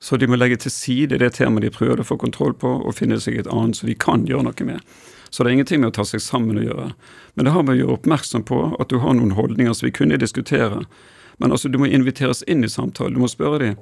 Så 0.00 0.16
de 0.16 0.26
må 0.30 0.38
legge 0.40 0.56
til 0.62 0.72
side 0.72 1.18
det 1.20 1.34
temaet 1.36 1.66
de 1.66 1.72
prøver 1.74 2.00
å 2.00 2.06
få 2.08 2.16
kontroll 2.20 2.54
på, 2.56 2.70
og 2.80 2.96
finne 2.96 3.20
seg 3.20 3.36
et 3.36 3.50
annet 3.52 3.76
som 3.76 3.88
de 3.90 3.96
kan 4.00 4.24
gjøre 4.28 4.46
noe 4.48 4.66
med. 4.66 4.80
Så 5.30 5.44
det 5.44 5.50
er 5.50 5.58
ingenting 5.58 5.82
med 5.82 5.92
å 5.92 5.98
ta 6.00 6.06
seg 6.08 6.22
sammen 6.24 6.58
å 6.58 6.64
gjøre. 6.64 6.90
Men 7.36 7.46
det 7.46 7.52
har 7.54 7.62
med 7.62 7.76
å 7.76 7.80
gjøre 7.82 7.96
oppmerksom 8.00 8.46
på 8.48 8.62
at 8.80 8.90
du 8.90 8.98
har 9.04 9.14
noen 9.14 9.36
holdninger 9.36 9.76
som 9.76 9.86
vi 9.86 9.94
kunne 9.94 10.18
diskutere. 10.18 10.82
Men 11.38 11.52
altså, 11.52 11.68
du 11.68 11.78
må 11.78 11.86
inviteres 11.86 12.42
inn 12.50 12.64
i 12.64 12.72
samtalen. 12.72 13.14
Du 13.14 13.22
må 13.22 13.30
spørre 13.30 13.60
dem 13.62 13.80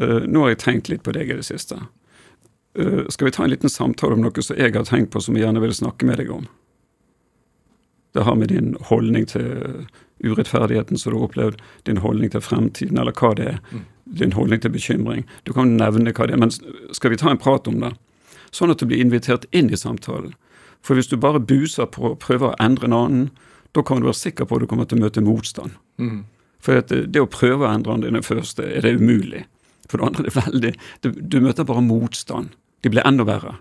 Uh, 0.00 0.22
Nå 0.26 0.44
har 0.44 0.54
jeg 0.54 0.62
tenkt 0.62 0.88
litt 0.92 1.02
på 1.02 1.12
deg 1.14 1.30
i 1.30 1.38
det 1.40 1.46
siste. 1.48 1.80
Uh, 2.78 3.06
skal 3.10 3.28
vi 3.28 3.34
ta 3.34 3.44
en 3.44 3.50
liten 3.50 3.72
samtale 3.72 4.14
om 4.14 4.22
noe 4.22 4.44
som 4.44 4.58
jeg 4.58 4.76
har 4.76 4.86
tenkt 4.86 5.10
på, 5.14 5.22
som 5.22 5.36
jeg 5.36 5.46
gjerne 5.46 5.62
vil 5.64 5.74
snakke 5.74 6.06
med 6.06 6.20
deg 6.22 6.30
om? 6.34 6.46
Det 8.14 8.24
har 8.24 8.38
med 8.38 8.52
din 8.52 8.76
holdning 8.88 9.26
til 9.28 9.88
urettferdigheten 10.24 10.98
som 10.98 11.12
du 11.12 11.18
har 11.18 11.28
opplevd, 11.28 11.58
din 11.86 12.00
holdning 12.02 12.30
til 12.32 12.42
fremtiden, 12.42 12.98
eller 12.98 13.14
hva 13.14 13.34
det 13.38 13.50
er. 13.52 13.58
Din 14.08 14.32
holdning 14.32 14.60
til 14.64 14.72
bekymring. 14.72 15.26
Du 15.44 15.52
kan 15.52 15.76
nevne 15.76 16.12
hva 16.16 16.26
det 16.26 16.36
er, 16.36 16.40
men 16.40 16.52
skal 16.96 17.12
vi 17.12 17.18
ta 17.20 17.30
en 17.30 17.40
prat 17.40 17.68
om 17.68 17.80
det? 17.82 17.92
Sånn 18.54 18.72
at 18.72 18.80
du 18.80 18.86
blir 18.88 19.02
invitert 19.02 19.44
inn 19.52 19.68
i 19.68 19.76
samtalen. 19.76 20.32
For 20.80 20.96
hvis 20.96 21.10
du 21.10 21.18
bare 21.20 21.40
buser 21.42 21.88
på 21.90 22.14
og 22.14 22.20
prøver 22.22 22.52
å 22.52 22.58
endre 22.62 22.88
en 22.88 22.96
annen, 22.96 23.28
da 23.76 23.82
kan 23.84 24.00
du 24.00 24.06
være 24.08 24.16
sikker 24.16 24.48
på 24.48 24.56
at 24.56 24.64
du 24.64 24.70
kommer 24.70 24.88
til 24.88 24.98
å 24.98 25.04
møte 25.04 25.20
motstand. 25.20 25.76
For 26.64 26.80
at 26.80 26.88
det, 26.88 27.12
det 27.12 27.20
å 27.20 27.28
prøve 27.30 27.66
å 27.66 27.72
endre 27.72 27.98
den 28.00 28.24
første, 28.24 28.64
er 28.64 28.86
det 28.86 28.96
umulig. 28.98 29.44
For 29.88 30.00
det 30.00 30.06
andre 30.08 30.24
er 30.24 30.28
det 30.30 30.36
veldig 30.38 30.72
Du, 31.04 31.10
du 31.12 31.40
møter 31.44 31.64
bare 31.68 31.84
motstand. 31.84 32.54
De 32.82 32.90
blir 32.92 33.04
enda 33.06 33.24
verre. 33.28 33.58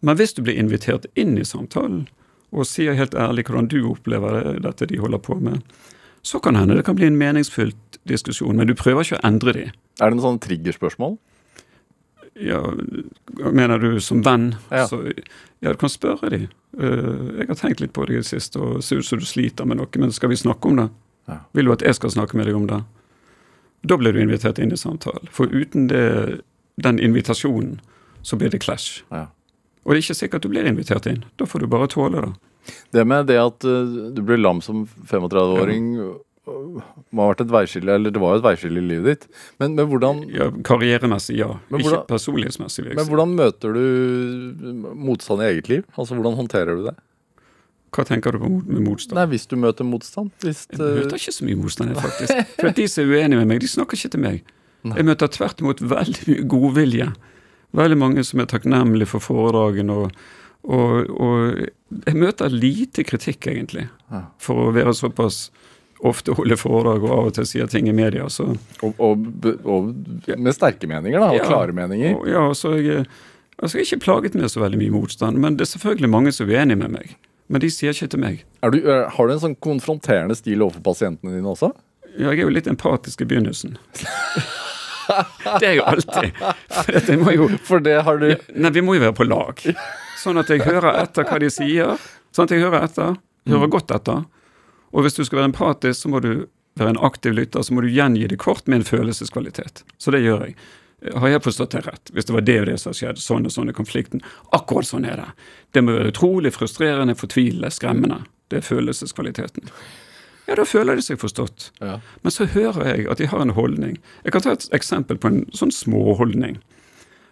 Men 0.00 0.16
hvis 0.16 0.32
du 0.34 0.42
blir 0.42 0.58
invitert 0.58 1.06
inn 1.14 1.38
i 1.38 1.44
samtalen, 1.44 2.08
og 2.50 2.66
sier 2.66 2.96
helt 2.98 3.14
ærlig 3.14 3.44
hvordan 3.46 3.68
du 3.70 3.84
opplever 3.86 4.40
det, 4.42 4.54
dette 4.64 4.86
de 4.90 4.98
holder 4.98 5.20
på 5.22 5.36
med, 5.38 5.60
så 6.22 6.40
kan 6.40 6.56
hende 6.56 6.76
det 6.76 6.84
kan 6.86 6.96
bli 6.98 7.06
en 7.08 7.18
meningsfylt 7.18 8.00
diskusjon, 8.08 8.56
men 8.56 8.68
du 8.68 8.74
prøver 8.76 9.06
ikke 9.06 9.18
å 9.20 9.26
endre 9.26 9.54
de. 9.56 9.66
Er 10.00 10.10
det 10.10 10.16
noen 10.16 10.26
sånne 10.26 10.44
triggerspørsmål? 10.44 11.16
Ja, 12.40 12.60
mener 13.52 13.78
du 13.78 14.00
som 14.00 14.22
venn? 14.24 14.54
Ja. 14.70 14.86
Så, 14.88 15.02
ja, 15.60 15.72
du 15.72 15.78
kan 15.80 15.92
spørre 15.92 16.30
de. 16.32 16.40
Eh, 16.78 17.40
jeg 17.40 17.48
har 17.50 17.58
tenkt 17.58 17.82
litt 17.82 17.92
på 17.96 18.06
det 18.08 18.14
i 18.14 18.20
det 18.22 18.28
siste, 18.28 18.60
og 18.60 18.84
ser 18.84 19.02
ut 19.02 19.08
som 19.08 19.20
du 19.20 19.26
sliter 19.28 19.68
med 19.68 19.80
noe, 19.80 19.90
men 20.00 20.12
skal 20.14 20.32
vi 20.32 20.38
snakke 20.40 20.70
om 20.70 20.80
det? 20.80 20.88
Ja. 21.28 21.40
Vil 21.56 21.68
du 21.68 21.74
at 21.74 21.84
jeg 21.84 21.98
skal 21.98 22.14
snakke 22.14 22.38
med 22.38 22.48
deg 22.48 22.56
om 22.56 22.68
det? 22.70 22.80
Da 23.88 23.96
blir 23.96 24.12
du 24.12 24.20
invitert 24.22 24.60
inn 24.60 24.72
i 24.72 24.78
samtalen. 24.78 25.28
For 25.32 25.52
uten 25.52 25.88
det, 25.90 26.40
den 26.80 27.00
invitasjonen, 27.00 27.78
så 28.22 28.36
blir 28.36 28.52
det 28.52 28.62
clash. 28.64 29.02
Ja. 29.10 29.26
Og 29.84 29.92
det 29.92 30.00
er 30.00 30.04
ikke 30.04 30.20
sikkert 30.20 30.44
du 30.44 30.52
blir 30.52 30.68
invitert 30.68 31.08
inn. 31.08 31.24
Da 31.40 31.48
får 31.48 31.64
du 31.64 31.70
bare 31.72 31.88
tåle 31.88 32.24
det. 32.24 32.32
Det 32.94 33.04
med 33.08 33.28
det 33.30 33.38
at 33.40 33.66
uh, 33.68 34.10
du 34.14 34.20
ble 34.26 34.38
lam 34.40 34.60
som 34.64 34.84
35-åring 35.10 35.92
uh, 35.98 36.16
må 37.10 37.24
ha 37.24 37.28
vært 37.30 37.44
et 37.44 37.52
veiskille, 37.52 37.94
eller 37.94 38.14
det 38.14 38.22
var 38.22 38.34
jo 38.34 38.40
et 38.40 38.46
veiskille 38.46 38.80
i 38.80 38.86
livet 38.86 39.06
ditt. 39.10 39.44
Men, 39.62 39.76
men, 39.78 39.86
hvordan, 39.90 40.24
Ja, 40.34 40.48
Karrieremessig, 40.66 41.38
ja. 41.40 41.52
Men 41.70 41.84
ikke 41.84 42.02
personlighetsmessig. 42.08 42.86
vil 42.86 42.98
men 42.98 43.06
hvordan 43.08 43.36
møter 43.38 43.76
du 43.76 44.90
motstand 44.96 45.44
i 45.44 45.50
eget 45.52 45.70
liv? 45.70 45.86
Altså 45.96 46.18
hvordan 46.18 46.38
håndterer 46.40 46.78
du 46.78 46.88
det? 46.88 46.96
Hva 47.90 48.04
tenker 48.06 48.34
du 48.34 48.38
på 48.38 48.48
med 48.48 48.84
motstand? 48.86 49.18
Nei, 49.18 49.26
hvis 49.32 49.48
du 49.50 49.56
møter 49.58 49.86
motstand. 49.86 50.30
Hvis, 50.44 50.66
Jeg 50.70 50.78
møter 50.78 51.18
ikke 51.18 51.34
så 51.34 51.46
mye 51.46 51.58
motstand, 51.58 51.90
jeg, 51.90 52.02
faktisk. 52.04 52.42
For 52.60 52.74
de 52.76 52.86
som 52.88 53.02
er 53.04 53.14
uenige 53.16 53.40
med 53.40 53.50
meg, 53.50 53.62
de 53.62 53.70
snakker 53.70 53.98
ikke 53.98 54.12
til 54.14 54.22
meg. 54.22 54.52
Jeg 54.86 55.04
møter 55.04 55.30
tvert 55.34 55.60
imot 55.60 55.82
veldig 55.84 56.26
mye 56.28 56.44
godvilje. 56.54 57.08
Veldig 57.76 57.98
mange 57.98 58.22
som 58.26 58.42
er 58.42 58.48
takknemlige 58.50 59.10
for 59.10 59.22
foredragene. 59.22 59.96
Og, 60.04 60.22
og, 60.64 61.10
og 61.20 61.60
jeg 62.06 62.16
møter 62.20 62.52
lite 62.52 63.04
kritikk, 63.08 63.46
egentlig. 63.50 63.86
For 64.42 64.68
å 64.68 64.72
være 64.76 64.92
såpass 64.94 65.48
ofte 66.06 66.32
holde 66.32 66.56
foredrag 66.56 67.02
og 67.04 67.10
av 67.12 67.26
og 67.28 67.34
til 67.36 67.46
sier 67.48 67.66
ting 67.68 67.88
i 67.90 67.92
media. 67.96 68.24
Så, 68.32 68.46
og, 68.84 69.00
og, 69.04 69.26
og 69.68 69.90
med 70.40 70.54
sterke 70.56 70.88
meninger, 70.88 71.20
da, 71.20 71.28
og 71.34 71.40
Ja. 71.42 71.48
klare 71.48 71.74
meninger. 71.76 72.14
og, 72.16 72.28
ja, 72.28 72.44
så 72.56 72.74
jeg, 72.80 73.04
altså 73.60 73.76
jeg 73.78 73.84
er 73.84 73.88
ikke 73.90 74.04
plaget 74.06 74.34
med 74.38 74.48
så 74.52 74.62
veldig 74.62 74.78
mye 74.80 74.94
motstand. 74.96 75.36
Men 75.40 75.56
det 75.56 75.66
er 75.66 75.72
selvfølgelig 75.76 76.08
mange 76.12 76.32
som 76.32 76.48
er 76.48 76.60
uenig 76.62 76.78
med 76.80 76.90
meg. 76.96 77.16
Men 77.50 77.60
de 77.64 77.68
sier 77.74 77.92
ikke 77.92 78.08
til 78.14 78.20
meg. 78.22 78.44
Du, 78.62 78.80
har 78.86 79.26
du 79.26 79.32
en 79.34 79.42
sånn 79.42 79.56
konfronterende 79.60 80.36
stil 80.38 80.62
overfor 80.62 80.84
pasientene 80.92 81.34
dine 81.34 81.50
også? 81.50 81.72
Ja, 82.16 82.30
jeg 82.32 82.40
er 82.40 82.46
jo 82.48 82.52
litt 82.54 82.68
empatisk 82.70 83.20
i 83.24 83.28
begynnelsen. 83.30 83.76
det 85.60 85.68
er 85.68 85.74
jo 85.78 85.86
alltid. 85.88 86.40
For 86.70 87.32
jo 87.34 87.48
For 87.66 87.84
det 87.84 87.98
har 88.06 88.20
du 88.20 88.28
Nei, 88.54 88.72
vi 88.74 88.84
må 88.84 88.96
jo 88.96 89.04
være 89.06 89.16
på 89.18 89.26
lag. 89.28 89.62
Sånn 90.20 90.40
at 90.40 90.50
jeg 90.52 90.64
hører 90.66 91.02
etter 91.02 91.26
hva 91.28 91.40
de 91.42 91.50
sier. 91.52 92.08
Sånn 92.34 92.48
at 92.48 92.54
jeg 92.54 92.64
hører 92.64 92.86
etter. 92.88 93.16
Hører 93.50 93.72
godt 93.72 93.94
etter. 93.94 94.24
Og 94.90 95.06
hvis 95.06 95.16
du 95.16 95.22
skal 95.24 95.40
være 95.40 95.52
empatisk, 95.52 96.02
så 96.02 96.10
må 96.12 96.20
du 96.24 96.32
være 96.78 96.94
en 96.94 97.04
aktiv 97.06 97.34
lytter, 97.36 97.62
så 97.62 97.74
må 97.74 97.84
du 97.84 97.90
gjengi 97.92 98.26
det 98.30 98.38
kort 98.42 98.66
med 98.66 98.80
en 98.80 98.86
følelseskvalitet. 98.88 99.84
Så 99.98 100.12
det 100.14 100.22
gjør 100.24 100.48
jeg. 100.48 100.56
Har 101.16 101.32
jeg 101.32 101.42
forstått 101.44 101.72
det 101.72 101.84
rett? 101.86 102.12
Hvis 102.12 102.28
det 102.28 102.34
var 102.36 102.44
det 102.44 102.58
og 102.60 102.66
det 102.68 102.76
som 102.82 102.94
skjedde, 102.96 103.22
sånn 103.24 103.48
og 103.48 103.54
sånn 103.54 103.72
i 103.72 103.76
konflikten. 103.76 104.20
Akkurat 104.56 104.88
sånn 104.88 105.06
er 105.08 105.22
det. 105.22 105.28
Det 105.72 105.82
må 105.84 105.96
være 105.96 106.12
utrolig 106.12 106.52
frustrerende, 106.52 107.16
fortvilende, 107.16 107.72
skremmende. 107.72 108.20
Det 108.52 108.60
er 108.60 108.66
følelseskvaliteten. 108.66 109.70
Ja, 110.50 110.56
da 110.58 110.66
føler 110.66 110.98
de 110.98 111.04
seg 111.06 111.20
forstått. 111.22 111.68
Ja. 111.78 112.00
Men 112.24 112.34
så 112.34 112.48
hører 112.50 112.88
jeg 112.88 113.04
at 113.12 113.20
de 113.22 113.28
har 113.30 113.42
en 113.44 113.54
holdning. 113.54 114.00
Jeg 114.24 114.34
kan 114.34 114.42
ta 114.42 114.56
et 114.56 114.66
eksempel 114.74 115.20
på 115.22 115.30
en 115.30 115.44
sånn 115.54 115.70
småholdning. 115.70 116.56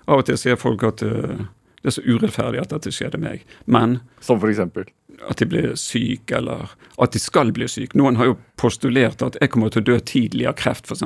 Av 0.07 0.23
og 0.23 0.29
til 0.29 0.39
sier 0.39 0.61
folk 0.61 0.85
at 0.87 1.03
uh, 1.03 1.49
det 1.83 1.91
er 1.91 1.97
så 1.97 2.05
urettferdig 2.07 2.63
at 2.63 2.71
dette 2.71 2.93
skjedde 2.95 3.19
meg. 3.19 3.43
Men 3.67 3.99
Som 4.23 4.39
for 4.39 4.53
eksempel. 4.53 4.87
at 5.27 5.43
de 5.43 5.49
blir 5.51 5.75
syke, 5.75 6.39
eller 6.39 6.71
at 7.03 7.13
de 7.13 7.19
skal 7.19 7.51
bli 7.53 7.67
syke. 7.69 7.99
Noen 7.99 8.21
har 8.21 8.31
jo 8.31 8.39
postulert 8.55 9.23
at 9.27 9.41
jeg 9.41 9.51
kommer 9.51 9.75
til 9.75 9.83
å 9.83 9.89
dø 9.91 9.99
tidlig 9.99 10.47
av 10.47 10.55
kreft, 10.63 10.87
f.eks. 10.87 11.03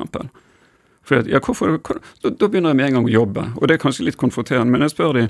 For 1.02 1.24
ja, 1.26 1.40
hvorfor, 1.40 1.80
hvor, 1.80 1.98
da, 2.22 2.28
da 2.28 2.46
begynner 2.48 2.76
jeg 2.76 2.80
med 2.82 2.90
en 2.90 2.98
gang 2.98 3.08
å 3.08 3.16
jobbe, 3.16 3.46
og 3.56 3.66
det 3.66 3.78
er 3.78 3.82
kanskje 3.82 4.04
litt 4.06 4.20
konfronterende. 4.20 4.70
Men 4.70 4.84
jeg 4.84 4.92
spør 4.92 5.16
de, 5.16 5.24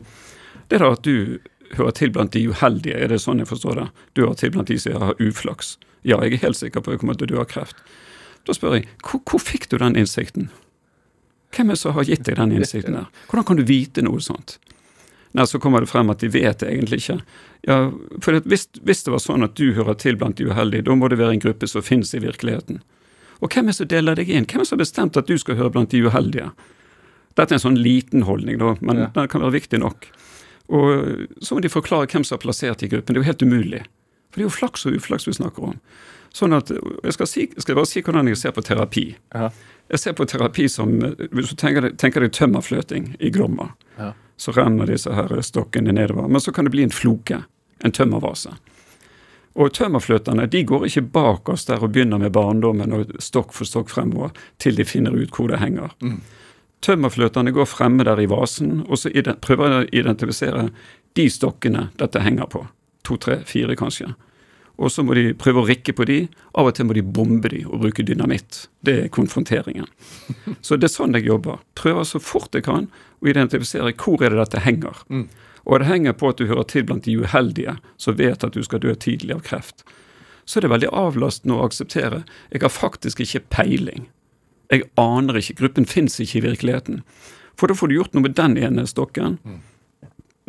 det 0.66 0.80
er 0.80 0.84
da 0.84 0.90
at 0.98 1.06
du 1.06 1.38
hører 1.78 1.94
til 1.96 2.10
blant 2.12 2.34
de 2.34 2.42
uheldige, 2.50 2.98
er 2.98 3.14
det 3.14 3.22
sånn 3.22 3.40
jeg 3.40 3.48
forstår 3.48 3.78
det? 3.78 3.88
Du 4.12 4.26
hører 4.26 4.36
til 4.42 4.52
blant 4.52 4.68
de 4.68 4.82
som 4.82 4.98
har 5.00 5.22
uflaks? 5.22 5.76
Ja, 6.05 6.18
jeg 6.24 6.34
er 6.38 6.46
helt 6.48 6.59
sikker 6.59 6.80
på 6.82 6.90
at 6.90 6.96
jeg 6.96 7.00
kommer 7.05 7.14
til 7.18 7.28
å 7.28 7.34
dø 7.36 7.40
av 7.42 7.48
kreft. 7.50 7.76
Da 8.46 8.55
spør 8.57 8.74
jeg, 8.80 8.88
hvor, 9.07 9.20
hvor 9.28 9.38
fikk 9.42 9.68
du 9.70 9.76
den 9.78 9.94
innsikten? 10.00 10.48
Hvem 11.55 11.68
er 11.70 11.76
det 11.76 11.82
som 11.82 11.94
har 11.94 12.09
gitt 12.09 12.24
deg 12.26 12.38
den 12.40 12.55
innsikten 12.57 12.96
der? 12.96 13.07
Hvordan 13.28 13.44
kan 13.46 13.59
du 13.61 13.62
vite 13.68 14.03
noe 14.03 14.20
sånt? 14.24 14.57
Nei, 15.32 15.44
så 15.48 15.61
kommer 15.62 15.80
det 15.80 15.88
frem 15.88 16.11
at 16.12 16.20
de 16.20 16.28
vet 16.28 16.59
det 16.61 16.68
egentlig 16.68 16.98
ikke. 17.00 17.18
Ja, 17.68 17.76
for 18.24 18.36
hvis, 18.50 18.66
hvis 18.84 19.05
det 19.07 19.12
var 19.14 19.22
sånn 19.22 19.46
at 19.46 19.55
du 19.57 19.70
hører 19.76 19.94
til 20.00 20.18
blant 20.20 20.36
de 20.40 20.48
uheldige, 20.50 20.84
da 20.88 20.96
må 20.98 21.09
det 21.09 21.16
være 21.20 21.36
en 21.38 21.40
gruppe 21.44 21.68
som 21.70 21.84
finnes 21.86 22.11
i 22.16 22.20
virkeligheten. 22.20 22.82
Og 23.40 23.48
hvem 23.55 23.64
er 23.68 23.72
det 23.72 23.78
som 23.78 23.88
deler 23.88 24.18
deg 24.18 24.28
inn? 24.28 24.44
Hvem 24.44 24.61
er 24.61 24.66
det 24.66 24.68
som 24.68 24.76
har 24.76 24.82
bestemt 24.84 25.16
at 25.16 25.30
du 25.30 25.38
skal 25.40 25.57
høre 25.61 25.72
blant 25.72 25.94
de 25.94 26.03
uheldige? 26.05 26.50
Dette 27.32 27.48
er 27.55 27.57
en 27.61 27.64
sånn 27.64 27.80
liten 27.80 28.26
holdning, 28.28 28.59
da, 28.61 28.74
men 28.84 28.98
Ja. 28.98 29.07
den 29.14 29.28
kan 29.32 29.40
være 29.40 29.57
viktig 29.57 29.80
nok. 29.80 30.05
Og 30.68 31.26
så 31.40 31.55
må 31.57 31.62
de 31.64 31.72
forklare 31.72 32.07
hvem 32.12 32.24
som 32.28 32.36
har 32.36 32.42
plassert 32.44 32.82
i 32.84 32.88
gruppen. 32.92 33.14
Det 33.14 33.20
er 33.20 33.24
jo 33.24 33.30
helt 33.32 33.42
umulig. 33.48 33.82
For 34.32 34.40
det 34.40 34.46
er 34.46 34.48
jo 34.48 34.56
flaks 34.56 34.86
og 34.88 34.96
uflaks 34.96 35.28
vi 35.28 35.34
snakker 35.36 35.68
om. 35.72 35.78
Sånn 36.32 36.56
at, 36.56 36.70
Jeg 37.04 37.12
skal, 37.12 37.26
si, 37.28 37.46
skal 37.58 37.74
jeg 37.74 37.76
bare 37.76 37.86
si 37.90 38.00
hvordan 38.02 38.28
jeg 38.32 38.38
ser 38.40 38.54
på 38.56 38.62
terapi. 38.64 39.06
Ja. 39.34 39.50
Jeg 39.92 39.98
ser 40.00 40.12
på 40.16 40.24
terapi 40.24 40.68
som 40.72 40.94
Hvis 41.28 41.50
du 41.52 41.56
tenker 41.60 41.82
deg, 41.84 41.98
tenker 42.00 42.24
deg 42.24 42.32
tømmerfløting 42.32 43.16
i 43.20 43.30
Glomma, 43.30 43.74
Ja. 43.98 44.12
så 44.38 44.52
renner 44.56 44.86
disse 44.88 45.12
her 45.12 45.28
stokkene 45.44 45.92
nedover. 45.92 46.28
Men 46.28 46.40
så 46.40 46.52
kan 46.52 46.64
det 46.64 46.72
bli 46.72 46.82
en 46.82 46.90
floke, 46.90 47.44
en 47.84 47.92
tømmervase. 47.92 48.54
Og 49.54 49.72
tømmerfløterne 49.76 50.48
de 50.48 50.62
går 50.64 50.86
ikke 50.88 51.12
bak 51.12 51.48
oss 51.52 51.66
der 51.68 51.82
og 51.84 51.92
begynner 51.92 52.18
med 52.18 52.32
barndommen 52.32 52.92
og 52.96 53.12
stokk 53.20 53.52
for 53.52 53.68
stokk 53.68 53.90
fremover 53.92 54.30
til 54.58 54.74
de 54.76 54.84
finner 54.88 55.12
ut 55.12 55.28
hvor 55.36 55.48
det 55.52 55.60
henger. 55.60 55.92
Tømmerfløtene 56.80 57.52
går 57.52 57.68
fremme 57.68 58.04
der 58.04 58.18
i 58.20 58.26
vasen, 58.26 58.80
og 58.88 58.98
så 58.98 59.10
prøver 59.44 59.68
de 59.68 59.82
å 59.84 59.88
identifisere 59.92 60.70
de 61.14 61.28
stokkene 61.30 61.90
dette 62.00 62.20
henger 62.24 62.48
på. 62.48 62.64
To, 63.03 63.16
tre, 63.18 63.40
fire 63.48 63.76
kanskje. 63.78 64.12
Og 64.82 64.90
så 64.92 65.05
må 65.05 65.14
de 65.14 65.32
prøve 65.38 65.62
å 65.62 65.68
rikke 65.68 65.94
på 65.94 66.07
de. 66.09 66.18
Av 66.59 66.66
og 66.66 66.74
til 66.76 66.88
må 66.88 66.96
de 66.96 67.05
bombe 67.05 67.50
de 67.53 67.62
og 67.68 67.84
bruke 67.84 68.05
dynamitt. 68.07 68.66
Det 68.82 68.94
er 69.05 69.12
konfronteringen. 69.14 69.86
Så 70.66 70.78
det 70.80 70.88
er 70.88 70.94
sånn 70.94 71.14
jeg 71.18 71.28
jobber. 71.28 71.61
Prøver 71.78 72.07
så 72.09 72.20
fort 72.22 72.55
jeg 72.57 72.64
kan 72.66 72.88
å 73.22 73.30
identifisere 73.30 73.92
hvor 74.00 74.22
er 74.24 74.32
det 74.32 74.40
dette 74.40 74.62
henger. 74.64 75.03
Og 75.62 75.78
det 75.78 75.86
henger 75.86 76.16
på 76.18 76.32
at 76.32 76.40
du 76.40 76.48
hører 76.48 76.66
til 76.70 76.86
blant 76.88 77.07
de 77.07 77.18
uheldige 77.20 77.76
som 78.00 78.16
vet 78.18 78.42
at 78.42 78.57
du 78.57 78.62
skal 78.66 78.82
dø 78.82 78.94
tidlig 78.98 79.36
av 79.36 79.44
kreft. 79.46 79.84
Så 80.44 80.59
er 80.59 80.66
det 80.66 80.72
veldig 80.72 80.90
avlastende 80.90 81.59
å 81.59 81.66
akseptere. 81.68 82.24
Jeg 82.50 82.64
har 82.64 82.74
faktisk 82.74 83.22
ikke 83.22 83.44
peiling. 83.55 84.09
Jeg 84.72 84.88
aner 84.98 85.38
ikke. 85.38 85.61
Gruppen 85.61 85.86
fins 85.86 86.18
ikke 86.18 86.40
i 86.40 86.46
virkeligheten. 86.48 87.03
For 87.55 87.70
da 87.70 87.76
får 87.78 87.92
du 87.92 87.98
gjort 88.00 88.16
noe 88.16 88.26
med 88.26 88.34
den 88.40 88.57
ene 88.59 88.88
stokken. 88.90 89.36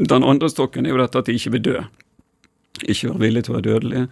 Den 0.02 0.26
andre 0.26 0.50
stokken 0.50 0.88
er 0.88 0.96
jo 0.96 1.02
dette 1.04 1.22
at 1.22 1.30
de 1.30 1.36
ikke 1.38 1.54
vil 1.58 1.66
dø. 1.68 1.84
Ikke 2.82 3.12
være 3.12 3.22
villig 3.22 3.44
til 3.46 3.54
å 3.54 3.58
være 3.60 3.68
dødelig. 3.70 4.06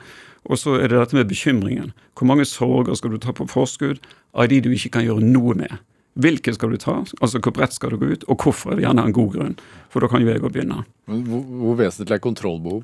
Og 0.50 0.58
så 0.58 0.76
er 0.78 0.90
det 0.90 1.00
dette 1.00 1.18
med 1.18 1.30
bekymringen. 1.30 1.94
Hvor 2.18 2.30
mange 2.30 2.46
sorger 2.46 2.98
skal 2.98 3.14
du 3.14 3.22
ta 3.22 3.34
på 3.34 3.48
forskudd 3.50 4.02
av 4.34 4.50
de 4.50 4.62
du 4.62 4.72
ikke 4.74 4.94
kan 4.98 5.06
gjøre 5.06 5.26
noe 5.26 5.58
med? 5.58 5.82
Hvilke 6.22 6.54
skal 6.54 6.74
du 6.74 6.78
ta? 6.82 7.00
Altså 7.22 7.40
hvor 7.40 7.54
bredt 7.56 7.74
skal 7.74 7.94
du 7.94 8.02
gå 8.02 8.14
ut? 8.14 8.24
Og 8.28 8.44
hvorfor? 8.44 8.72
er 8.72 8.80
det 8.80 8.86
gjerne 8.86 9.06
en 9.08 9.16
god 9.16 9.34
grunn. 9.36 9.58
For 9.90 10.04
da 10.04 10.10
kan 10.12 10.24
jo 10.24 10.32
jeg 10.32 10.44
òg 10.44 10.52
begynne. 10.52 10.84
Men 11.08 11.26
hvor, 11.30 11.44
hvor 11.62 11.78
vesentlig 11.80 12.18
er 12.18 12.24
kontrollbehov? 12.24 12.82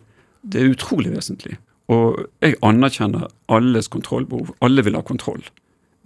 Det 0.47 0.61
er 0.61 0.71
utrolig 0.71 1.11
vesentlig. 1.11 1.57
Og 1.91 2.27
jeg 2.43 2.55
anerkjenner 2.63 3.27
alles 3.51 3.87
kontrollbehov. 3.91 4.53
Alle 4.61 4.83
vil 4.83 4.95
ha 4.95 5.03
kontroll. 5.03 5.43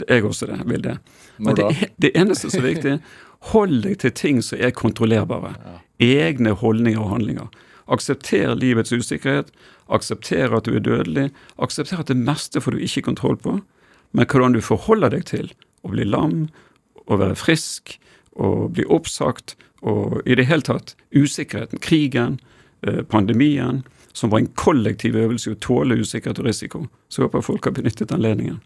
Jeg 0.07 0.25
også 0.25 0.47
det, 0.49 0.61
vil 0.65 0.81
det. 0.81 0.97
Men 1.37 1.57
det, 1.57 1.91
det 2.01 2.11
eneste 2.17 2.49
som 2.49 2.63
er 2.63 2.71
viktig, 2.71 2.95
hold 3.51 3.81
deg 3.85 3.99
til 4.01 4.13
ting 4.17 4.41
som 4.45 4.61
er 4.61 4.73
kontrollerbare. 4.73 5.53
Egne 6.01 6.55
holdninger 6.57 7.01
og 7.01 7.11
handlinger. 7.15 7.51
Aksepter 7.91 8.55
livets 8.55 8.93
usikkerhet. 8.93 9.51
Aksepter 9.91 10.55
at 10.55 10.67
du 10.67 10.75
er 10.77 10.83
dødelig. 10.85 11.29
Aksepter 11.59 11.99
at 11.99 12.11
det 12.11 12.17
meste 12.19 12.61
får 12.63 12.77
du 12.77 12.85
ikke 12.85 13.05
kontroll 13.09 13.37
på. 13.37 13.57
Men 14.11 14.27
hvordan 14.27 14.55
du 14.55 14.61
forholder 14.63 15.11
deg 15.15 15.25
til 15.29 15.51
å 15.83 15.91
bli 15.93 16.05
lam, 16.07 16.45
å 17.07 17.17
være 17.19 17.35
frisk, 17.39 17.97
å 18.39 18.69
bli 18.71 18.85
oppsagt, 18.87 19.55
og 19.81 20.21
i 20.29 20.37
det 20.37 20.45
hele 20.47 20.63
tatt 20.63 20.95
usikkerheten, 21.11 21.81
krigen, 21.81 22.39
eh, 22.87 23.01
pandemien, 23.01 23.83
som 24.13 24.29
var 24.29 24.39
en 24.39 24.51
kollektiv 24.59 25.15
øvelse 25.15 25.55
å 25.55 25.59
tåle 25.59 25.97
usikkerhet 25.99 26.39
og 26.39 26.45
risiko. 26.45 26.83
Så 27.09 27.21
jeg 27.21 27.29
håper 27.29 27.43
folk 27.43 27.65
har 27.65 27.75
benyttet 27.75 28.11
anledningen. 28.11 28.61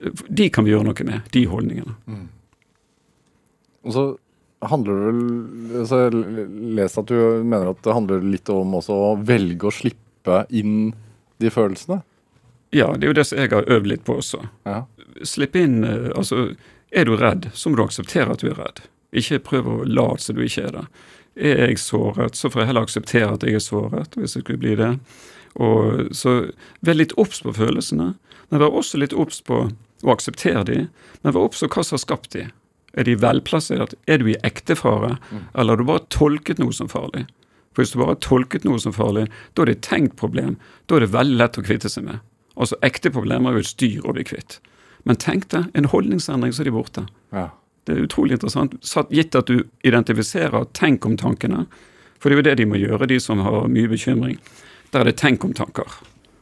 Eh, 0.00 0.10
De 0.30 0.50
kan 0.50 0.64
vi 0.64 0.72
gjøre 0.72 0.88
noe 0.88 1.04
med, 1.04 1.22
de 1.30 1.44
holdningene. 1.46 1.96
Og 3.84 3.92
så 3.92 4.04
handler 4.70 4.98
det 4.98 5.06
vel 5.08 5.86
så 5.88 6.00
Jeg 6.04 6.48
leste 6.78 7.02
at 7.04 7.10
du 7.10 7.44
mener 7.44 7.70
at 7.72 7.82
det 7.84 7.96
handler 7.96 8.26
litt 8.26 8.50
om 8.52 8.76
også 8.78 8.96
å 9.10 9.14
velge 9.20 9.68
å 9.68 9.74
slippe 9.74 10.44
inn 10.54 10.92
de 11.42 11.50
følelsene. 11.52 12.00
Ja, 12.74 12.92
det 12.96 13.06
er 13.06 13.12
jo 13.12 13.18
det 13.18 13.26
som 13.28 13.38
jeg 13.38 13.52
har 13.52 13.68
øvd 13.70 13.86
litt 13.86 14.04
på 14.06 14.18
også. 14.18 14.40
Ja. 14.66 14.80
Slipp 15.22 15.54
inn 15.58 15.84
eh, 15.86 16.08
Altså, 16.16 16.48
er 16.90 17.06
du 17.06 17.14
redd, 17.18 17.50
så 17.54 17.70
må 17.70 17.78
du 17.78 17.84
akseptere 17.84 18.34
at 18.34 18.42
du 18.42 18.50
er 18.50 18.58
redd. 18.58 18.82
Ikke 19.14 19.38
prøv 19.42 19.68
å 19.70 19.76
late 19.86 20.24
som 20.24 20.38
du 20.38 20.42
ikke 20.46 20.66
er 20.68 20.74
det. 20.78 20.84
Er 21.34 21.62
jeg 21.68 21.78
såret, 21.82 22.38
så 22.38 22.50
får 22.50 22.62
jeg 22.62 22.70
heller 22.70 22.86
akseptere 22.86 23.30
at 23.34 23.46
jeg 23.46 23.58
er 23.58 23.62
såret, 23.62 24.18
hvis 24.18 24.36
jeg 24.36 24.44
skulle 24.44 24.62
bli 24.62 24.74
det. 24.78 24.92
Og 25.54 26.10
Så 26.14 26.34
vær 26.82 26.98
litt 26.98 27.14
obs 27.18 27.42
på 27.42 27.54
følelsene, 27.54 28.14
men 28.50 28.62
vær 28.62 28.74
også 28.74 28.98
litt 28.98 29.14
obs 29.14 29.40
på 29.42 29.68
å 30.04 30.12
akseptere 30.14 30.64
de, 30.66 30.78
men 31.22 31.34
vær 31.34 31.46
obs 31.46 31.62
på 31.62 31.70
hva 31.70 31.86
som 31.86 31.98
har 31.98 32.02
skapt 32.02 32.34
de. 32.34 32.48
Er 32.94 33.06
de 33.08 33.16
velplassert? 33.18 33.94
Er 34.06 34.20
du 34.22 34.28
i 34.30 34.36
ekte 34.46 34.76
fare, 34.78 35.16
eller 35.54 35.74
har 35.74 35.80
du 35.82 35.88
bare 35.88 36.06
tolket 36.14 36.60
noe 36.62 36.72
som 36.72 36.88
farlig? 36.88 37.26
For 37.74 37.82
Hvis 37.82 37.90
du 37.90 37.98
bare 37.98 38.14
har 38.14 38.22
tolket 38.22 38.64
noe 38.64 38.78
som 38.78 38.94
farlig, 38.94 39.26
da 39.54 39.62
er 39.62 39.66
det 39.66 39.76
et 39.78 39.88
tenkt 39.88 40.16
problem. 40.16 40.54
Da 40.86 40.96
er 40.96 41.04
det 41.04 41.14
veldig 41.14 41.40
lett 41.40 41.58
å 41.58 41.64
kvitte 41.66 41.90
seg 41.90 42.06
med. 42.06 42.22
Altså 42.54 42.78
Ekte 42.86 43.10
problemer 43.10 43.50
er 43.50 43.58
jo 43.58 43.64
et 43.64 43.72
styr 43.72 44.06
å 44.06 44.14
bli 44.14 44.22
kvitt. 44.24 44.60
Men 45.04 45.18
tenk 45.20 45.48
deg, 45.50 45.66
en 45.74 45.90
holdningsendring, 45.90 46.54
så 46.54 46.62
er 46.62 46.70
de 46.70 46.76
borte. 46.76 47.06
Ja. 47.34 47.48
Det 47.84 47.96
er 47.96 48.06
utrolig 48.06 48.38
interessant. 48.38 48.78
Gitt 49.10 49.34
at 49.34 49.50
du 49.50 49.66
identifiserer 49.84 50.70
tenk 50.72 51.04
om 51.04 51.18
tankene. 51.20 51.66
For 52.22 52.30
det 52.30 52.36
er 52.36 52.40
jo 52.40 52.46
det 52.46 52.56
de 52.62 52.68
må 52.70 52.78
gjøre, 52.80 53.10
de 53.10 53.18
som 53.20 53.42
har 53.44 53.66
mye 53.68 53.90
bekymring. 53.90 54.38
Der 54.94 55.02
er 55.02 55.10
det 55.10 55.18
tenk 55.20 55.44
om 55.44 55.52
tanker. 55.52 55.98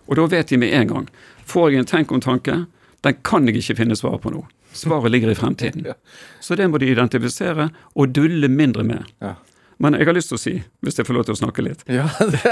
Og 0.06 0.18
da 0.20 0.28
vet 0.28 0.52
de 0.52 0.60
med 0.60 0.74
en 0.76 0.90
gang. 0.92 1.08
Får 1.48 1.72
jeg 1.72 1.82
en 1.82 1.88
tenk 1.88 2.12
om 2.12 2.20
tanke, 2.22 2.66
den 3.02 3.18
kan 3.26 3.48
jeg 3.48 3.58
ikke 3.58 3.80
finne 3.80 3.96
svaret 3.98 4.22
på 4.22 4.30
nå. 4.30 4.44
Svaret 4.72 5.12
ligger 5.12 5.30
i 5.32 5.34
fremtiden. 5.38 5.86
Så 6.40 6.56
det 6.58 6.68
må 6.70 6.80
de 6.82 6.90
identifisere 6.92 7.70
og 7.94 8.14
dulle 8.16 8.48
mindre 8.48 8.84
med. 8.88 9.08
Ja. 9.22 9.36
Men 9.82 9.96
jeg 9.98 10.06
har 10.06 10.14
lyst 10.14 10.30
til 10.30 10.38
å 10.38 10.42
si, 10.42 10.52
hvis 10.84 10.98
jeg 11.00 11.08
får 11.08 11.16
lov 11.16 11.24
til 11.26 11.34
å 11.34 11.40
snakke 11.40 11.62
litt 11.66 11.80
Ja, 11.90 12.04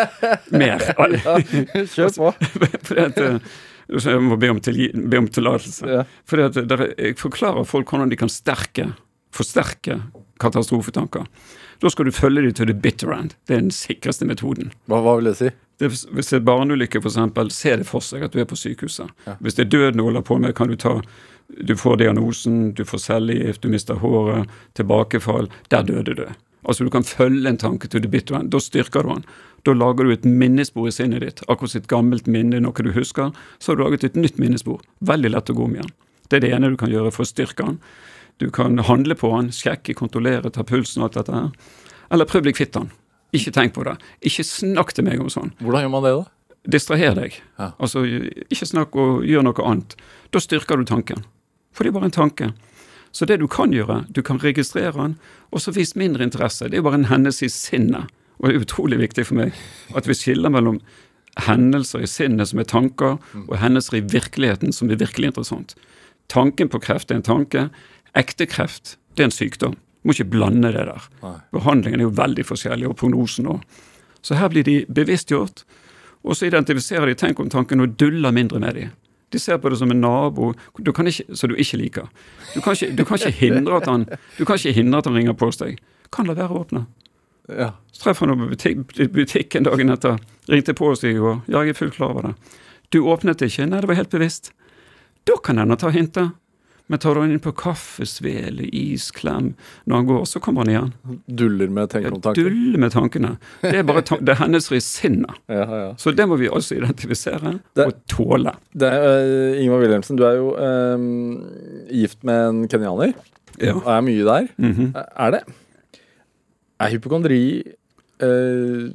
mer 0.62 0.82
kjør 1.94 2.16
på. 2.16 2.32
Fordi 2.88 3.04
at, 3.04 3.20
eh, 3.22 3.36
så 3.98 4.16
jeg 4.16 4.24
må 4.24 4.38
be 4.40 4.50
om, 4.50 4.58
til, 4.64 4.80
be 5.10 5.20
om 5.20 5.28
tillatelse. 5.30 5.86
Ja. 5.86 6.02
Fordi 6.26 6.48
at 6.48 6.58
der, 6.70 6.84
Jeg 6.96 7.18
forklarer 7.20 7.68
folk 7.68 7.90
hvordan 7.92 8.10
de 8.10 8.18
kan 8.18 8.32
sterke, 8.32 8.90
forsterke 9.34 10.00
katastrofetanker. 10.42 11.26
Da 11.80 11.90
skal 11.90 12.08
du 12.08 12.12
følge 12.12 12.42
dem 12.42 12.54
til 12.56 12.66
the 12.66 12.74
bitter 12.74 13.12
end. 13.14 13.36
Det 13.46 13.56
er 13.56 13.62
den 13.62 13.74
sikreste 13.74 14.26
metoden. 14.28 14.72
Hva, 14.90 15.00
hva 15.04 15.16
vil 15.20 15.30
det 15.30 15.36
si? 15.38 15.50
Det, 15.80 15.88
hvis 15.88 16.28
det 16.28 16.40
er 16.40 16.44
barneulykke, 16.44 17.00
f.eks., 17.00 17.54
se 17.56 17.76
det 17.80 17.86
for 17.88 18.04
seg 18.04 18.26
at 18.26 18.34
du 18.34 18.42
er 18.42 18.48
på 18.48 18.58
sykehuset. 18.58 19.08
Hvis 19.40 19.56
det 19.56 19.64
er 19.64 19.70
døden 19.72 20.02
du 20.02 20.04
holder 20.04 20.24
på 20.26 20.36
med, 20.42 20.52
kan 20.58 20.68
du 20.68 20.76
ta 20.76 20.98
Du 21.66 21.74
får 21.76 21.96
diagnosen, 22.00 22.72
du 22.74 22.84
får 22.84 22.98
cellegift, 22.98 23.62
du 23.62 23.72
mister 23.72 23.98
håret, 24.00 24.50
tilbakefall. 24.78 25.50
Der 25.68 25.82
døde 25.82 26.14
du. 26.14 26.26
Altså 26.64 26.84
Du 26.84 26.90
kan 26.90 27.02
følge 27.02 27.48
en 27.48 27.56
tanke 27.58 27.88
til 27.88 28.02
the 28.02 28.08
bitter 28.08 28.36
end. 28.36 28.50
Da 28.50 28.60
styrker 28.60 29.02
du 29.02 29.14
den. 29.14 29.24
Da 29.64 29.72
lager 29.72 30.04
du 30.04 30.12
et 30.12 30.24
minnespor 30.24 30.88
i 30.88 30.92
sinnet 30.94 31.24
ditt. 31.24 31.42
Akkurat 31.48 31.74
sitt 31.74 31.88
gammelt 31.88 32.26
minne, 32.26 32.60
noe 32.60 32.72
du 32.84 32.92
husker. 32.92 33.32
Så 33.58 33.72
har 33.72 33.76
du 33.76 33.84
laget 33.84 34.04
et 34.04 34.16
nytt 34.16 34.38
minnespor. 34.38 34.80
Veldig 35.00 35.32
lett 35.34 35.50
å 35.50 35.56
gå 35.56 35.64
om 35.64 35.74
igjen. 35.76 35.92
Det 36.28 36.38
er 36.38 36.46
det 36.46 36.52
ene 36.54 36.70
du 36.70 36.76
kan 36.80 36.92
gjøre 36.92 37.12
for 37.12 37.26
å 37.26 37.28
styrke 37.30 37.66
den. 37.66 37.80
Du 38.40 38.48
kan 38.50 38.78
handle 38.78 39.16
på 39.18 39.28
den, 39.34 39.50
sjekke, 39.52 39.94
kontrollere, 39.98 40.52
ta 40.52 40.64
pulsen 40.64 41.02
og 41.02 41.10
alt 41.10 41.18
dette 41.18 41.34
her. 41.36 41.50
Eller 42.10 42.28
prøv 42.28 42.44
å 42.44 42.48
bli 42.48 42.54
kvitt 42.56 42.72
den. 42.76 42.88
Ikke 43.36 43.52
tenk 43.54 43.74
på 43.76 43.84
det. 43.86 43.96
Ikke 44.26 44.46
snakk 44.46 44.94
til 44.96 45.06
meg 45.06 45.20
om 45.22 45.28
sånn. 45.30 45.52
Hvordan 45.60 45.84
gjør 45.84 45.92
man 45.92 46.06
det, 46.06 46.14
da? 46.16 46.24
Distraher 46.76 47.14
deg. 47.16 47.36
Ja. 47.58 47.70
Altså, 47.80 48.02
ikke 48.48 48.68
snakk 48.68 48.96
og 49.00 49.26
gjør 49.28 49.44
noe 49.46 49.66
annet. 49.66 49.94
Da 50.32 50.42
styrker 50.42 50.80
du 50.80 50.88
tanken. 50.88 51.24
For 51.72 51.84
det 51.84 51.92
er 51.92 51.98
bare 51.98 52.10
en 52.10 52.18
tanke. 52.18 52.52
Så 53.12 53.26
det 53.26 53.40
du 53.40 53.48
kan 53.50 53.72
gjøre, 53.74 54.04
du 54.08 54.22
kan 54.22 54.38
registrere 54.38 54.94
den, 54.94 55.18
og 55.50 55.62
så 55.62 55.74
vis 55.74 55.96
mindre 55.98 56.24
interesse. 56.26 56.68
Det 56.70 56.78
er 56.78 56.86
bare 56.86 57.00
en 57.00 57.10
hendelse 57.10 57.46
i 57.46 57.52
sinnet. 57.52 58.10
Og 58.38 58.48
det 58.48 58.54
er 58.54 58.64
utrolig 58.64 59.00
viktig 59.00 59.26
for 59.28 59.40
meg 59.40 59.56
at 59.98 60.06
vi 60.08 60.16
skiller 60.16 60.52
mellom 60.52 60.78
hendelser 61.46 62.04
i 62.04 62.10
sinnet 62.10 62.50
som 62.50 62.62
er 62.62 62.68
tanker, 62.70 63.18
og 63.46 63.58
hendelser 63.60 63.98
i 63.98 64.06
virkeligheten 64.06 64.72
som 64.74 64.90
er 64.90 65.00
virkelig 65.02 65.32
interessant. 65.32 65.74
Tanken 66.30 66.70
på 66.70 66.80
kreft 66.82 67.10
er 67.10 67.18
en 67.18 67.26
tanke. 67.26 67.68
Ekte 68.16 68.46
kreft, 68.46 68.96
det 69.14 69.24
er 69.24 69.30
en 69.30 69.34
sykdom. 69.34 69.74
Du 69.74 70.08
må 70.08 70.14
ikke 70.16 70.30
blande 70.32 70.70
det 70.72 70.86
der. 70.88 71.06
Behandlingen 71.52 72.00
er 72.00 72.08
jo 72.08 72.16
veldig 72.16 72.46
forskjellig, 72.48 72.88
og 72.88 72.96
prognosen 72.96 73.50
òg. 73.50 73.66
Så 74.22 74.36
her 74.38 74.50
blir 74.52 74.64
de 74.64 74.84
bevisstgjort, 74.88 75.64
og 76.24 76.36
så 76.36 76.48
identifiserer 76.48 77.08
de 77.08 77.16
tenk 77.18 77.40
om 77.40 77.50
tanken 77.52 77.80
og 77.80 77.96
duller 78.00 78.32
mindre 78.32 78.60
med 78.60 78.76
dem. 78.76 78.94
De 79.30 79.38
ser 79.38 79.60
på 79.62 79.70
det 79.70 79.78
som 79.78 79.90
en 79.90 80.00
nabo 80.02 80.52
du 80.78 80.92
kan 80.92 81.06
ikke, 81.06 81.36
som 81.38 81.50
du 81.50 81.56
ikke 81.56 81.78
liker. 81.78 82.08
Du 82.54 82.60
kan 82.60 82.74
ikke, 82.74 82.90
du, 82.96 83.04
kan 83.06 83.20
ikke 83.20 83.36
hindre 83.38 83.76
at 83.78 83.86
han, 83.86 84.06
du 84.38 84.44
kan 84.44 84.58
ikke 84.58 84.74
hindre 84.74 85.02
at 85.02 85.06
han 85.06 85.18
ringer 85.18 85.36
på 85.38 85.50
deg. 85.60 85.78
Kan 86.10 86.26
la 86.26 86.34
være 86.34 86.50
å 86.50 86.64
åpne. 86.64 86.86
Ja. 87.50 87.72
Så 87.92 88.04
treffer 88.04 88.30
han 88.30 88.40
på 88.40 88.50
butikk, 88.50 88.96
butikken 89.14 89.66
dagen 89.66 89.94
etter. 89.94 90.18
Ringte 90.50 90.74
på 90.74 90.90
oss 90.90 91.04
i 91.06 91.14
går. 91.14 91.42
Ja, 91.46 91.62
jeg 91.62 91.74
er 91.74 91.78
fullt 91.78 91.94
klar 91.98 92.14
over 92.14 92.30
det. 92.30 92.34
Du 92.90 93.04
åpnet 93.06 93.42
ikke? 93.46 93.68
Nei, 93.70 93.82
det 93.82 93.90
var 93.90 94.00
helt 94.00 94.10
bevisst. 94.10 94.52
Da 95.28 95.36
kan 95.44 95.60
han 95.62 95.76
ta 95.78 95.92
hintet. 95.94 96.34
Men 96.90 96.98
tar 96.98 97.14
han 97.20 97.30
inn 97.30 97.38
på 97.42 97.52
kaffesvele, 97.54 98.66
isklem 98.74 99.52
når 99.86 99.94
han 100.00 100.08
går, 100.08 100.24
så 100.26 100.40
kommer 100.42 100.64
han 100.64 100.72
igjen. 100.72 101.20
Duller 101.30 101.70
med 101.70 101.90
tankene? 101.92 102.16
om 102.16 102.22
duller 102.24 102.50
Dulle 102.50 102.80
med 102.82 102.90
tankene. 102.94 103.30
Det 103.62 103.76
er 103.78 103.86
bare 103.86 104.02
tan 104.08 104.24
det 104.26 104.34
er 104.34 104.56
i 104.74 104.80
sinnet. 104.82 105.38
Ja, 105.60 105.64
ja. 105.70 105.88
Så 106.00 106.10
det 106.16 106.26
må 106.26 106.38
vi 106.40 106.48
også 106.50 106.80
identifisere 106.80 107.60
Det- 107.78 107.86
og 107.86 107.94
tåle. 108.10 108.56
Det 108.74 108.90
er, 108.90 109.06
eh, 109.54 109.62
Ingvar 109.62 109.84
Wilhelmsen, 109.84 110.18
du 110.18 110.24
er 110.26 110.34
jo 110.40 110.50
uh, 110.58 110.98
gift 111.94 112.24
med 112.26 112.48
en 112.48 112.60
kenyaner. 112.68 113.14
Ja. 113.60 113.74
Og 113.76 113.86
er 113.86 114.02
mye 114.06 114.24
der. 114.26 114.48
Mhm. 114.58 114.90
Er 114.96 115.30
det 115.36 115.42
Er 116.80 116.90
hypokondri 116.94 117.40
eh, 118.20 118.90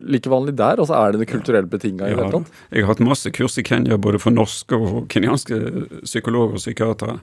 like 0.00 0.30
vanlig 0.30 0.54
der? 0.56 0.78
Altså 0.80 0.94
Er 0.94 1.12
det 1.12 1.20
det 1.20 1.28
kulturelt 1.32 1.70
betinga 1.70 2.08
Ja, 2.08 2.30
jeg 2.70 2.84
har 2.84 2.92
hatt 2.94 3.00
masse 3.04 3.30
kurs 3.30 3.58
i 3.58 3.62
Kenya 3.62 3.96
både 3.96 4.18
for 4.22 4.30
norske 4.30 4.76
og 4.76 5.08
kenyanske 5.08 5.58
psykologer 6.04 6.54
og 6.58 6.62
psykiatere. 6.62 7.18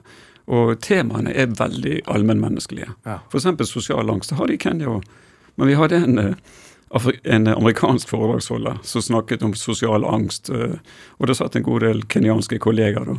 Og 0.46 0.76
temaene 0.80 1.32
er 1.34 1.46
veldig 1.46 2.02
allmennmenneskelige. 2.06 2.92
Ja. 3.06 3.18
F.eks. 3.32 3.68
sosial 3.68 4.10
angst. 4.10 4.30
Det 4.30 4.38
har 4.38 4.46
de 4.46 4.54
i 4.54 4.62
Kenya 4.62 4.86
òg. 4.86 5.02
Men 5.56 5.68
vi 5.68 5.74
hadde 5.74 5.96
en, 5.96 6.18
eh, 6.18 7.10
en 7.24 7.46
amerikansk 7.48 8.08
foredragsholder 8.08 8.78
som 8.84 9.02
snakket 9.02 9.42
om 9.42 9.54
sosial 9.54 10.04
angst. 10.04 10.50
eh, 10.50 10.78
Og 11.18 11.26
det 11.26 11.36
satt 11.36 11.56
en 11.56 11.62
god 11.62 11.80
del 11.80 12.02
kenyanske 12.06 12.58
kollegaer 12.58 13.06
da. 13.06 13.16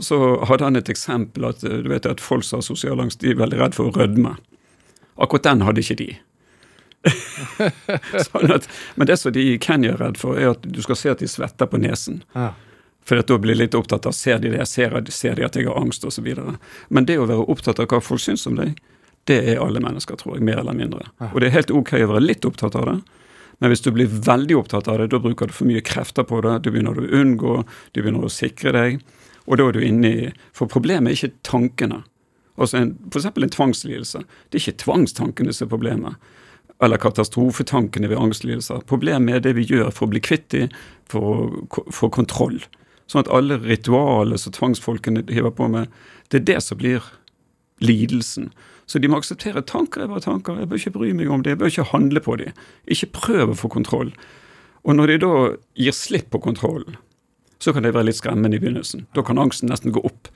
Så 0.00 0.44
hadde 0.46 0.64
han 0.64 0.76
et 0.76 0.88
eksempel 0.88 1.44
at 1.48 1.62
eh, 1.64 1.82
du 1.82 1.88
vet 1.88 2.06
at 2.06 2.20
folk 2.20 2.42
som 2.44 2.58
har 2.58 2.62
sosial 2.62 3.00
angst, 3.00 3.20
de 3.20 3.30
er 3.30 3.34
veldig 3.38 3.58
redd 3.60 3.74
for 3.74 3.90
å 3.90 3.94
rødme. 3.94 4.36
Akkurat 5.18 5.42
den 5.42 5.60
hadde 5.66 5.80
ikke 5.82 5.96
de. 5.96 6.16
sånn 8.28 8.52
at, 8.52 8.66
men 8.98 9.08
det 9.08 9.16
som 9.20 9.32
de 9.32 9.44
i 9.54 9.58
Kenya 9.62 9.94
er 9.94 10.00
redd 10.02 10.18
for, 10.20 10.38
er 10.38 10.52
at 10.56 10.64
du 10.66 10.80
skal 10.84 10.98
se 10.98 11.12
at 11.12 11.22
de 11.22 11.28
svetter 11.30 11.70
på 11.70 11.80
nesen. 11.82 12.22
Ja. 12.34 12.52
For 13.08 13.22
da 13.24 13.38
blir 13.40 13.54
jeg 13.54 13.62
litt 13.62 13.76
opptatt 13.78 14.06
av 14.08 14.12
ser 14.16 14.42
de 14.42 14.50
det, 14.52 14.64
ser, 14.68 14.92
ser 15.14 15.38
de 15.38 15.46
at 15.46 15.56
jeg 15.56 15.68
har 15.68 15.78
angst 15.80 16.04
osv. 16.04 16.26
Men 16.92 17.08
det 17.08 17.16
å 17.16 17.28
være 17.28 17.46
opptatt 17.48 17.80
av 17.80 17.88
hva 17.88 18.02
folk 18.04 18.20
syns 18.20 18.44
om 18.50 18.58
deg, 18.58 18.74
det 19.28 19.38
er 19.52 19.62
alle 19.62 19.80
mennesker, 19.84 20.18
tror 20.20 20.36
jeg, 20.36 20.44
mer 20.44 20.60
eller 20.60 20.76
mindre. 20.76 21.06
Og 21.30 21.40
det 21.40 21.48
er 21.48 21.56
helt 21.56 21.72
ok 21.72 21.94
å 22.02 22.10
være 22.12 22.24
litt 22.24 22.44
opptatt 22.48 22.76
av 22.76 22.88
det. 22.88 22.98
Men 23.58 23.72
hvis 23.72 23.82
du 23.82 23.90
blir 23.94 24.10
veldig 24.10 24.56
opptatt 24.60 24.88
av 24.88 25.00
det, 25.00 25.08
da 25.12 25.20
bruker 25.22 25.48
du 25.48 25.54
for 25.56 25.68
mye 25.68 25.82
krefter 25.84 26.26
på 26.28 26.40
det. 26.44 26.54
Du 26.64 26.70
begynner 26.70 27.00
å 27.00 27.08
unngå, 27.20 27.54
du 27.92 28.00
begynner 28.00 28.28
å 28.28 28.32
sikre 28.32 28.72
deg. 28.76 29.00
Og 29.48 29.58
da 29.58 29.66
er 29.66 29.76
du 29.76 29.84
inne 29.84 30.12
i 30.12 30.28
For 30.56 30.70
problemet 30.70 31.10
er 31.10 31.16
ikke 31.16 31.42
tankene. 31.48 32.02
Altså 32.58 32.80
en, 32.80 32.92
for 33.08 33.20
eksempel 33.20 33.46
en 33.46 33.54
tvangslidelse. 33.54 34.22
Det 34.48 34.58
er 34.58 34.64
ikke 34.64 34.84
tvangstankene 34.84 35.54
som 35.54 35.66
er 35.66 35.72
problemet. 35.72 36.30
Eller 36.82 37.00
katastrofetankene 37.02 38.10
ved 38.10 38.20
angstlidelser. 38.20 38.84
Problemet 38.86 39.34
er 39.34 39.44
det 39.44 39.56
vi 39.58 39.66
gjør 39.66 39.90
for 39.90 40.06
å 40.06 40.12
bli 40.12 40.22
kvitt 40.22 40.50
dem, 40.54 40.74
for 41.10 41.24
å 41.26 41.84
få 41.94 42.10
kontroll. 42.14 42.60
Sånn 43.08 43.24
at 43.24 43.30
alle 43.32 43.56
ritualer 43.62 44.38
som 44.38 44.54
tvangsfolkene 44.54 45.24
hiver 45.32 45.54
på 45.56 45.66
med, 45.72 45.88
det 46.28 46.42
er 46.42 46.48
det 46.52 46.58
som 46.62 46.78
blir 46.78 47.04
lidelsen. 47.82 48.50
Så 48.88 49.00
de 49.00 49.08
må 49.10 49.18
akseptere 49.20 49.64
tanker 49.68 50.04
er 50.04 50.10
bare 50.10 50.24
tanker. 50.24 50.60
Jeg 50.60 50.68
bør 50.68 50.80
ikke 50.80 50.94
bry 50.96 51.10
meg 51.16 51.32
om 51.32 51.42
det. 51.44 51.54
Jeg 51.54 51.60
bør 51.60 51.72
ikke 51.72 51.90
handle 51.90 52.22
på 52.24 52.36
dem. 52.40 52.60
Ikke 52.88 53.10
prøve 53.16 53.52
å 53.52 53.58
få 53.58 53.70
kontroll. 53.72 54.12
Og 54.84 54.96
når 54.96 55.12
de 55.12 55.18
da 55.24 55.32
gir 55.76 55.96
slipp 55.96 56.30
på 56.32 56.40
kontrollen, 56.44 56.96
så 57.58 57.74
kan 57.74 57.84
det 57.84 57.92
være 57.96 58.08
litt 58.08 58.20
skremmende 58.20 58.56
i 58.56 58.62
begynnelsen. 58.62 59.08
Da 59.16 59.24
kan 59.26 59.40
angsten 59.40 59.68
nesten 59.68 59.92
gå 59.92 60.00
opp. 60.06 60.30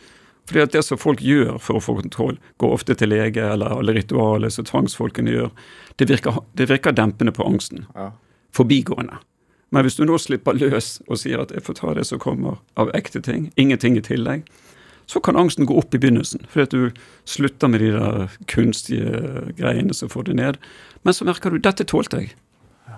Fordi 0.49 0.63
at 0.65 0.73
det 0.75 0.83
som 0.85 0.99
folk 0.99 1.23
gjør 1.23 1.59
for 1.63 1.79
å 1.79 1.83
få 1.83 1.95
kontroll, 2.01 2.39
går 2.59 2.75
ofte 2.75 2.97
til 2.99 3.13
lege, 3.13 3.45
eller 3.55 3.77
alle 3.79 3.95
ritualer 3.95 4.51
som 4.51 4.67
tvangsfolkene 4.67 5.31
gjør, 5.31 5.53
det 6.01 6.09
virker, 6.11 6.41
det 6.59 6.69
virker 6.71 6.97
dempende 6.97 7.35
på 7.35 7.47
angsten. 7.47 7.87
Ja. 7.95 8.11
Forbigående. 8.53 9.21
Men 9.73 9.87
hvis 9.87 9.97
du 9.97 10.05
nå 10.05 10.19
slipper 10.21 10.59
løs 10.59 10.99
og 11.07 11.23
sier 11.23 11.41
at 11.41 11.55
jeg 11.55 11.65
får 11.65 11.79
ta 11.79 11.95
det 11.97 12.05
som 12.11 12.21
kommer 12.21 12.59
av 12.77 12.91
ekte 12.97 13.23
ting, 13.25 13.49
ingenting 13.57 13.97
i 13.97 14.05
tillegg, 14.05 14.45
så 15.07 15.21
kan 15.21 15.39
angsten 15.39 15.67
gå 15.67 15.77
opp 15.79 15.95
i 15.95 16.01
begynnelsen. 16.01 16.45
Fordi 16.51 16.67
at 16.67 16.75
du 16.75 17.05
slutter 17.29 17.71
med 17.73 17.81
de 17.81 17.93
der 17.95 18.35
kunstige 18.51 19.47
greiene 19.59 19.95
som 19.97 20.11
får 20.13 20.29
det 20.29 20.37
ned. 20.39 20.59
Men 21.03 21.17
så 21.17 21.27
merker 21.29 21.51
du 21.51 21.63
dette 21.63 21.87
tålte 21.89 22.21
jeg. 22.21 22.35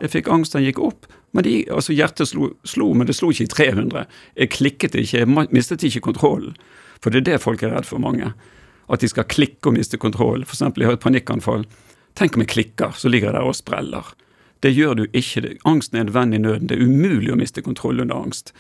Jeg 0.03 0.11
fikk 0.11 0.31
angst, 0.33 0.57
den 0.57 0.67
gikk 0.67 0.81
opp. 0.83 1.07
Men 1.35 1.47
de, 1.47 1.55
altså 1.73 1.95
Hjertet 1.95 2.31
slo, 2.31 2.53
slo, 2.67 2.91
men 2.95 3.09
det 3.09 3.17
slo 3.19 3.31
ikke 3.31 3.47
i 3.47 3.53
300. 3.55 4.05
Jeg 4.39 4.53
klikket 4.55 4.99
ikke, 4.99 5.23
jeg 5.23 5.49
mistet 5.55 5.87
ikke 5.87 6.05
kontrollen. 6.11 6.57
For 7.05 7.13
det 7.13 7.21
er 7.21 7.35
det 7.35 7.43
folk 7.45 7.63
er 7.63 7.75
redd 7.75 7.85
for, 7.85 8.01
mange. 8.01 8.33
At 8.89 9.05
de 9.05 9.09
skal 9.13 9.29
klikke 9.29 9.69
og 9.69 9.77
miste 9.77 10.01
kontroll. 10.01 10.47
Eksempel, 10.47 10.85
jeg 10.85 10.89
har 10.89 10.97
et 10.97 11.05
panikkanfall. 11.05 11.67
Tenk 12.17 12.39
om 12.39 12.45
jeg 12.45 12.53
klikker, 12.55 12.95
så 12.97 13.11
ligger 13.13 13.29
jeg 13.29 13.37
der 13.37 13.51
og 13.51 13.59
spreller. 13.59 14.15
Det 14.65 14.73
gjør 14.73 14.95
du 14.97 15.05
ikke. 15.13 15.59
Angsten 15.69 15.99
er 16.01 16.07
en 16.07 16.15
venn 16.15 16.33
i 16.33 16.41
nøden. 16.41 16.71
Det 16.71 16.79
er 16.79 16.87
umulig 16.89 17.35
å 17.35 17.37
miste 17.37 17.61
kontroll 17.61 18.01
under 18.01 18.17
angst. 18.17 18.55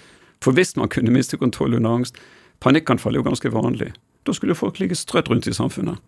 For 0.44 0.52
hvis 0.52 0.74
man 0.76 0.92
kunne 0.92 1.14
miste 1.14 1.40
kontroll 1.40 1.76
under 1.78 2.02
angst 2.02 2.20
Panikkanfall 2.64 3.16
er 3.16 3.20
jo 3.20 3.26
ganske 3.26 3.50
vanlig. 3.52 3.90
Da 4.24 4.32
skulle 4.32 4.56
folk 4.56 4.78
ligge 4.80 4.96
strødd 4.96 5.28
rundt 5.28 5.48
i 5.50 5.52
samfunnet. 5.52 5.98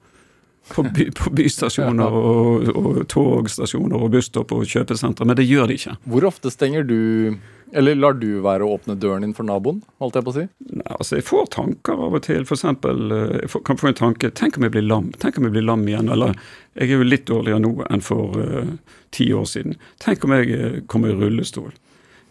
På, 0.68 0.82
by, 0.82 1.10
på 1.14 1.30
bystasjoner 1.30 2.16
og, 2.18 2.70
og 2.76 3.02
togstasjoner 3.12 4.02
og 4.02 4.10
busstopp 4.14 4.54
og 4.56 4.64
kjøpesentre, 4.68 5.26
men 5.28 5.38
det 5.38 5.46
gjør 5.46 5.70
de 5.70 5.76
ikke. 5.78 5.94
Hvor 6.10 6.26
ofte 6.28 6.50
stenger 6.50 6.86
du 6.86 7.36
Eller 7.72 7.96
lar 7.98 8.14
du 8.14 8.40
være 8.44 8.62
å 8.62 8.76
åpne 8.76 8.94
døren 8.94 9.24
din 9.24 9.34
for 9.34 9.46
naboen? 9.46 9.80
holdt 9.98 10.14
jeg 10.14 10.26
på 10.26 10.32
å 10.32 10.36
si? 10.36 10.44
Nei, 10.70 10.86
altså 10.98 11.16
Jeg 11.18 11.26
får 11.26 11.48
tanker 11.54 12.02
av 12.06 12.14
og 12.14 12.22
til. 12.22 12.44
For 12.46 12.54
eksempel, 12.54 13.10
eh, 13.12 13.40
jeg 13.42 13.50
får, 13.50 13.64
kan 13.66 13.80
få 13.80 13.88
en 13.90 13.98
tanke 13.98 14.30
Tenk 14.30 14.58
om 14.58 14.66
jeg 14.66 14.76
blir 14.76 14.86
lam? 14.86 15.10
Tenk 15.22 15.38
om 15.38 15.48
jeg 15.48 15.56
blir 15.56 15.66
lam 15.66 15.82
igjen? 15.88 16.12
Eller 16.14 16.36
jeg 16.78 16.90
er 16.90 17.02
jo 17.02 17.08
litt 17.08 17.26
dårligere 17.26 17.64
nå 17.64 17.72
enn 17.90 18.04
for 18.04 18.38
uh, 18.38 18.70
ti 19.10 19.32
år 19.34 19.46
siden. 19.50 19.74
Tenk 20.02 20.24
om 20.24 20.34
jeg 20.36 20.52
uh, 20.54 20.78
kommer 20.86 21.10
i 21.10 21.18
rullestol? 21.18 21.72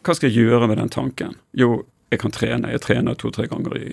Hva 0.06 0.16
skal 0.16 0.30
jeg 0.30 0.46
gjøre 0.46 0.70
med 0.72 0.80
den 0.80 0.92
tanken? 0.94 1.36
Jo, 1.58 1.82
jeg 2.14 2.22
kan 2.22 2.34
trene. 2.36 2.72
Jeg 2.72 2.84
trener 2.86 3.18
to-tre 3.20 3.48
ganger 3.52 3.76
i 3.80 3.88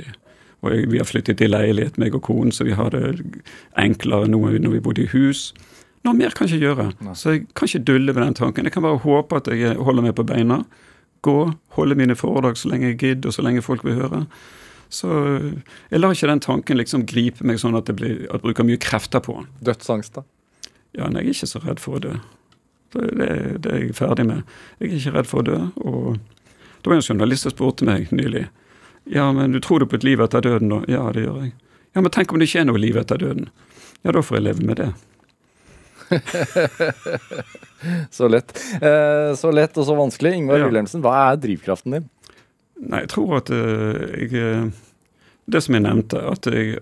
og 0.63 0.71
jeg, 0.71 0.91
Vi 0.93 0.99
har 0.99 1.09
flyttet 1.09 1.41
i 1.43 1.51
leilighet, 1.51 1.99
meg 1.99 2.15
og 2.15 2.23
konen, 2.23 2.53
så 2.53 2.65
vi 2.65 2.77
har 2.79 2.91
det 2.95 3.19
enklere 3.79 4.31
nå 4.31 4.39
enn 4.49 4.63
når 4.63 4.77
vi 4.77 4.85
bodde 4.85 5.03
i 5.03 5.11
hus. 5.11 5.51
Noe 6.07 6.15
mer 6.19 6.35
kan 6.35 6.49
jeg 6.49 6.59
ikke 6.59 6.69
gjøre. 6.69 7.15
Så 7.19 7.35
jeg 7.35 7.45
kan 7.55 7.69
ikke 7.69 7.85
dulle 7.87 8.15
med 8.15 8.23
den 8.23 8.35
tanken. 8.35 8.67
Jeg 8.67 8.75
kan 8.75 8.83
bare 8.83 9.03
håpe 9.03 9.39
at 9.39 9.51
jeg 9.51 9.77
holder 9.79 10.03
meg 10.03 10.15
på 10.19 10.27
beina 10.27 10.63
gå, 11.23 11.53
holde 11.77 11.95
mine 11.99 12.17
foredrag 12.19 12.59
så 12.59 12.71
lenge 12.73 12.91
jeg 12.91 12.99
gidder, 12.99 13.31
og 13.31 13.37
så 13.37 13.45
lenge 13.47 13.63
folk 13.63 13.85
vil 13.87 13.99
høre. 14.01 14.25
Så 14.93 15.09
jeg 15.91 16.01
lar 16.01 16.13
ikke 16.13 16.29
den 16.29 16.43
tanken 16.45 16.81
liksom 16.81 17.07
gripe 17.09 17.47
meg 17.47 17.61
sånn 17.63 17.79
at, 17.79 17.89
jeg, 17.89 17.97
blir, 17.97 18.17
at 18.27 18.41
jeg 18.41 18.45
bruker 18.45 18.67
mye 18.69 18.81
krefter 18.83 19.23
på 19.25 19.39
den. 19.39 19.49
Dødsangst, 19.65 20.19
da? 20.19 20.27
Ja, 20.93 21.07
men 21.07 21.21
jeg 21.21 21.31
er 21.31 21.37
ikke 21.37 21.51
så 21.55 21.63
redd 21.63 21.81
for 21.81 21.97
å 21.97 22.03
dø. 22.03 22.17
Det, 22.93 23.07
det, 23.17 23.29
det, 23.65 23.71
er 23.73 23.85
jeg 23.87 23.95
ferdig 23.97 24.27
med. 24.29 24.43
Jeg 24.83 24.91
er 24.91 24.99
ikke 24.99 25.15
redd 25.15 25.31
for 25.31 25.41
å 25.41 25.47
dø. 25.49 25.61
og 25.87 26.19
Det 26.83 26.91
var 26.91 26.99
en 26.99 27.07
journalist 27.07 27.47
som 27.47 27.55
spurte 27.55 27.89
meg 27.89 28.13
nylig. 28.13 28.45
Ja, 29.05 29.33
men 29.33 29.53
du 29.53 29.61
tror 29.61 29.81
du 29.81 29.87
på 29.87 29.99
et 29.99 30.05
liv 30.07 30.21
etter 30.23 30.45
døden, 30.45 30.71
da? 30.71 30.83
Ja, 30.91 31.07
det 31.15 31.25
gjør 31.27 31.41
jeg. 31.43 31.55
Ja, 31.93 32.01
men 32.01 32.13
tenk 32.15 32.33
om 32.33 32.41
det 32.41 32.49
ikke 32.49 32.63
er 32.63 32.69
noe 32.71 32.81
liv 32.81 32.97
etter 33.01 33.19
døden? 33.21 33.49
Ja, 34.03 34.13
da 34.15 34.23
får 34.25 34.39
jeg 34.39 34.47
leve 34.47 34.67
med 34.67 34.79
det. 34.81 34.93
så 38.11 38.29
lett. 38.29 38.55
Eh, 38.83 39.35
så 39.37 39.51
lett 39.53 39.79
og 39.79 39.87
så 39.87 39.97
vanskelig. 39.97 40.33
Ingvar 40.39 40.59
Ja. 40.59 40.67
Wilhelmsen, 40.69 41.03
hva 41.05 41.15
er 41.33 41.41
drivkraften 41.41 41.97
din? 41.97 42.09
Nei, 42.83 43.05
jeg 43.05 43.13
tror 43.15 43.37
at 43.39 43.53
eh, 43.55 44.03
jeg 44.25 44.33
eh, 44.39 44.71
Det 45.45 45.61
som 45.63 45.75
jeg 45.75 45.85
nevnte, 45.85 46.21
at 46.23 46.47
jeg 46.47 46.79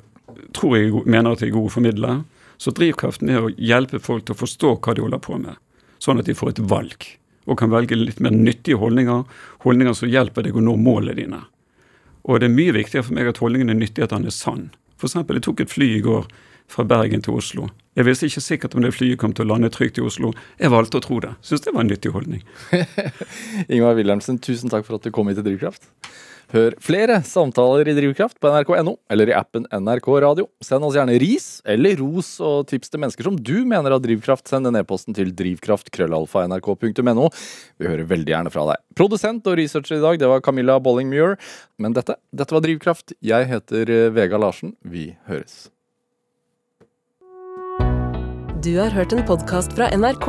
tror 0.56 0.76
jeg 0.76 0.90
er 0.90 1.06
mener 1.08 1.32
at 1.32 1.40
jeg 1.40 1.50
er 1.50 1.56
god 1.56 1.70
formidler. 1.72 2.20
Så 2.60 2.74
drivkraften 2.76 3.30
er 3.32 3.46
å 3.46 3.54
hjelpe 3.56 3.98
folk 4.04 4.26
til 4.26 4.36
å 4.36 4.40
forstå 4.42 4.74
hva 4.84 4.94
de 4.94 5.00
holder 5.00 5.22
på 5.24 5.38
med, 5.40 5.56
sånn 5.98 6.20
at 6.20 6.28
de 6.28 6.36
får 6.36 6.52
et 6.52 6.60
valg. 6.68 7.06
Og 7.48 7.56
kan 7.58 7.72
velge 7.72 7.96
litt 7.96 8.20
mer 8.20 8.34
nyttige 8.36 8.76
holdninger, 8.76 9.24
holdninger 9.64 9.96
som 9.96 10.12
hjelper 10.12 10.44
deg 10.44 10.58
å 10.60 10.64
nå 10.64 10.76
målene 10.76 11.16
dine. 11.16 11.40
Og 12.24 12.40
det 12.40 12.50
er 12.50 12.54
mye 12.54 12.76
viktigere 12.76 13.06
for 13.06 13.16
meg 13.16 13.30
at 13.30 13.40
holdningen 13.42 13.72
er 13.72 13.78
nyttig, 13.78 14.04
at 14.04 14.14
den 14.14 14.28
er 14.28 14.34
sann. 14.34 14.70
Eksempel, 15.00 15.38
jeg 15.38 15.46
tok 15.48 15.62
et 15.64 15.72
fly 15.72 15.86
i 15.96 16.02
går 16.04 16.26
fra 16.70 16.84
Bergen 16.84 17.22
til 17.24 17.38
Oslo. 17.40 17.68
Jeg 17.98 18.06
visste 18.06 18.28
ikke 18.28 18.42
sikkert 18.44 18.74
om 18.78 18.84
det 18.84 18.92
flyet 18.94 19.18
kom 19.18 19.32
til 19.34 19.48
å 19.48 19.54
lande 19.54 19.70
trygt 19.74 19.98
i 19.98 20.04
Oslo. 20.06 20.30
Jeg 20.60 20.70
valgte 20.70 21.00
å 21.00 21.04
tro 21.04 21.18
det. 21.24 21.32
Syns 21.46 21.64
det 21.64 21.74
var 21.74 21.82
en 21.82 21.90
nyttig 21.90 22.12
holdning. 22.14 22.44
Ingvar 23.72 23.96
Wilhelmsen, 23.98 24.38
tusen 24.38 24.70
takk 24.70 24.86
for 24.86 25.00
at 25.00 25.06
du 25.06 25.10
kom 25.14 25.30
hit 25.30 25.40
til 25.40 25.48
Drivkraft. 25.48 25.88
Hør 26.50 26.74
flere 26.82 27.20
samtaler 27.22 27.86
i 27.86 27.94
Drivkraft 27.94 28.40
på 28.42 28.50
nrk.no 28.50 28.96
eller 29.12 29.30
i 29.30 29.34
appen 29.38 29.68
NRK 29.70 30.08
Radio. 30.24 30.48
Send 30.64 30.82
oss 30.86 30.96
gjerne 30.98 31.14
ris 31.22 31.60
eller 31.62 31.94
ros 32.00 32.32
og 32.42 32.66
tips 32.72 32.90
til 32.90 33.02
mennesker 33.04 33.28
som 33.28 33.36
du 33.38 33.62
mener 33.62 33.94
har 33.94 34.02
drivkraft. 34.02 34.50
Send 34.50 34.66
en 34.66 34.80
e-posten 34.80 35.14
til 35.14 35.30
drivkraft.krøllalfa.nrk.no. 35.38 37.28
Vi 37.78 37.86
hører 37.86 38.10
veldig 38.10 38.34
gjerne 38.34 38.54
fra 38.54 38.66
deg. 38.72 38.82
Produsent 38.98 39.46
og 39.46 39.60
researcher 39.62 40.00
i 40.00 40.02
dag, 40.02 40.18
det 40.18 40.32
var 40.32 40.42
Camilla 40.42 40.80
Bolling-Muir. 40.82 41.38
Men 41.78 41.94
dette, 41.94 42.18
dette 42.34 42.56
var 42.56 42.66
Drivkraft. 42.66 43.14
Jeg 43.22 43.46
heter 43.52 43.94
eh, 43.94 44.10
Vega 44.10 44.40
Larsen. 44.42 44.74
Vi 44.82 45.12
høres. 45.30 45.68
Du 48.60 48.74
har 48.76 48.90
hørt 48.90 49.14
en 49.14 49.22
podkast 49.24 49.78
fra 49.78 49.86
NRK. 49.94 50.28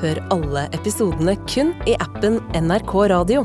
Hør 0.00 0.24
alle 0.32 0.68
episodene 0.72 1.36
kun 1.44 1.76
i 1.84 2.00
appen 2.00 2.40
NRK 2.56 3.00
Radio. 3.12 3.44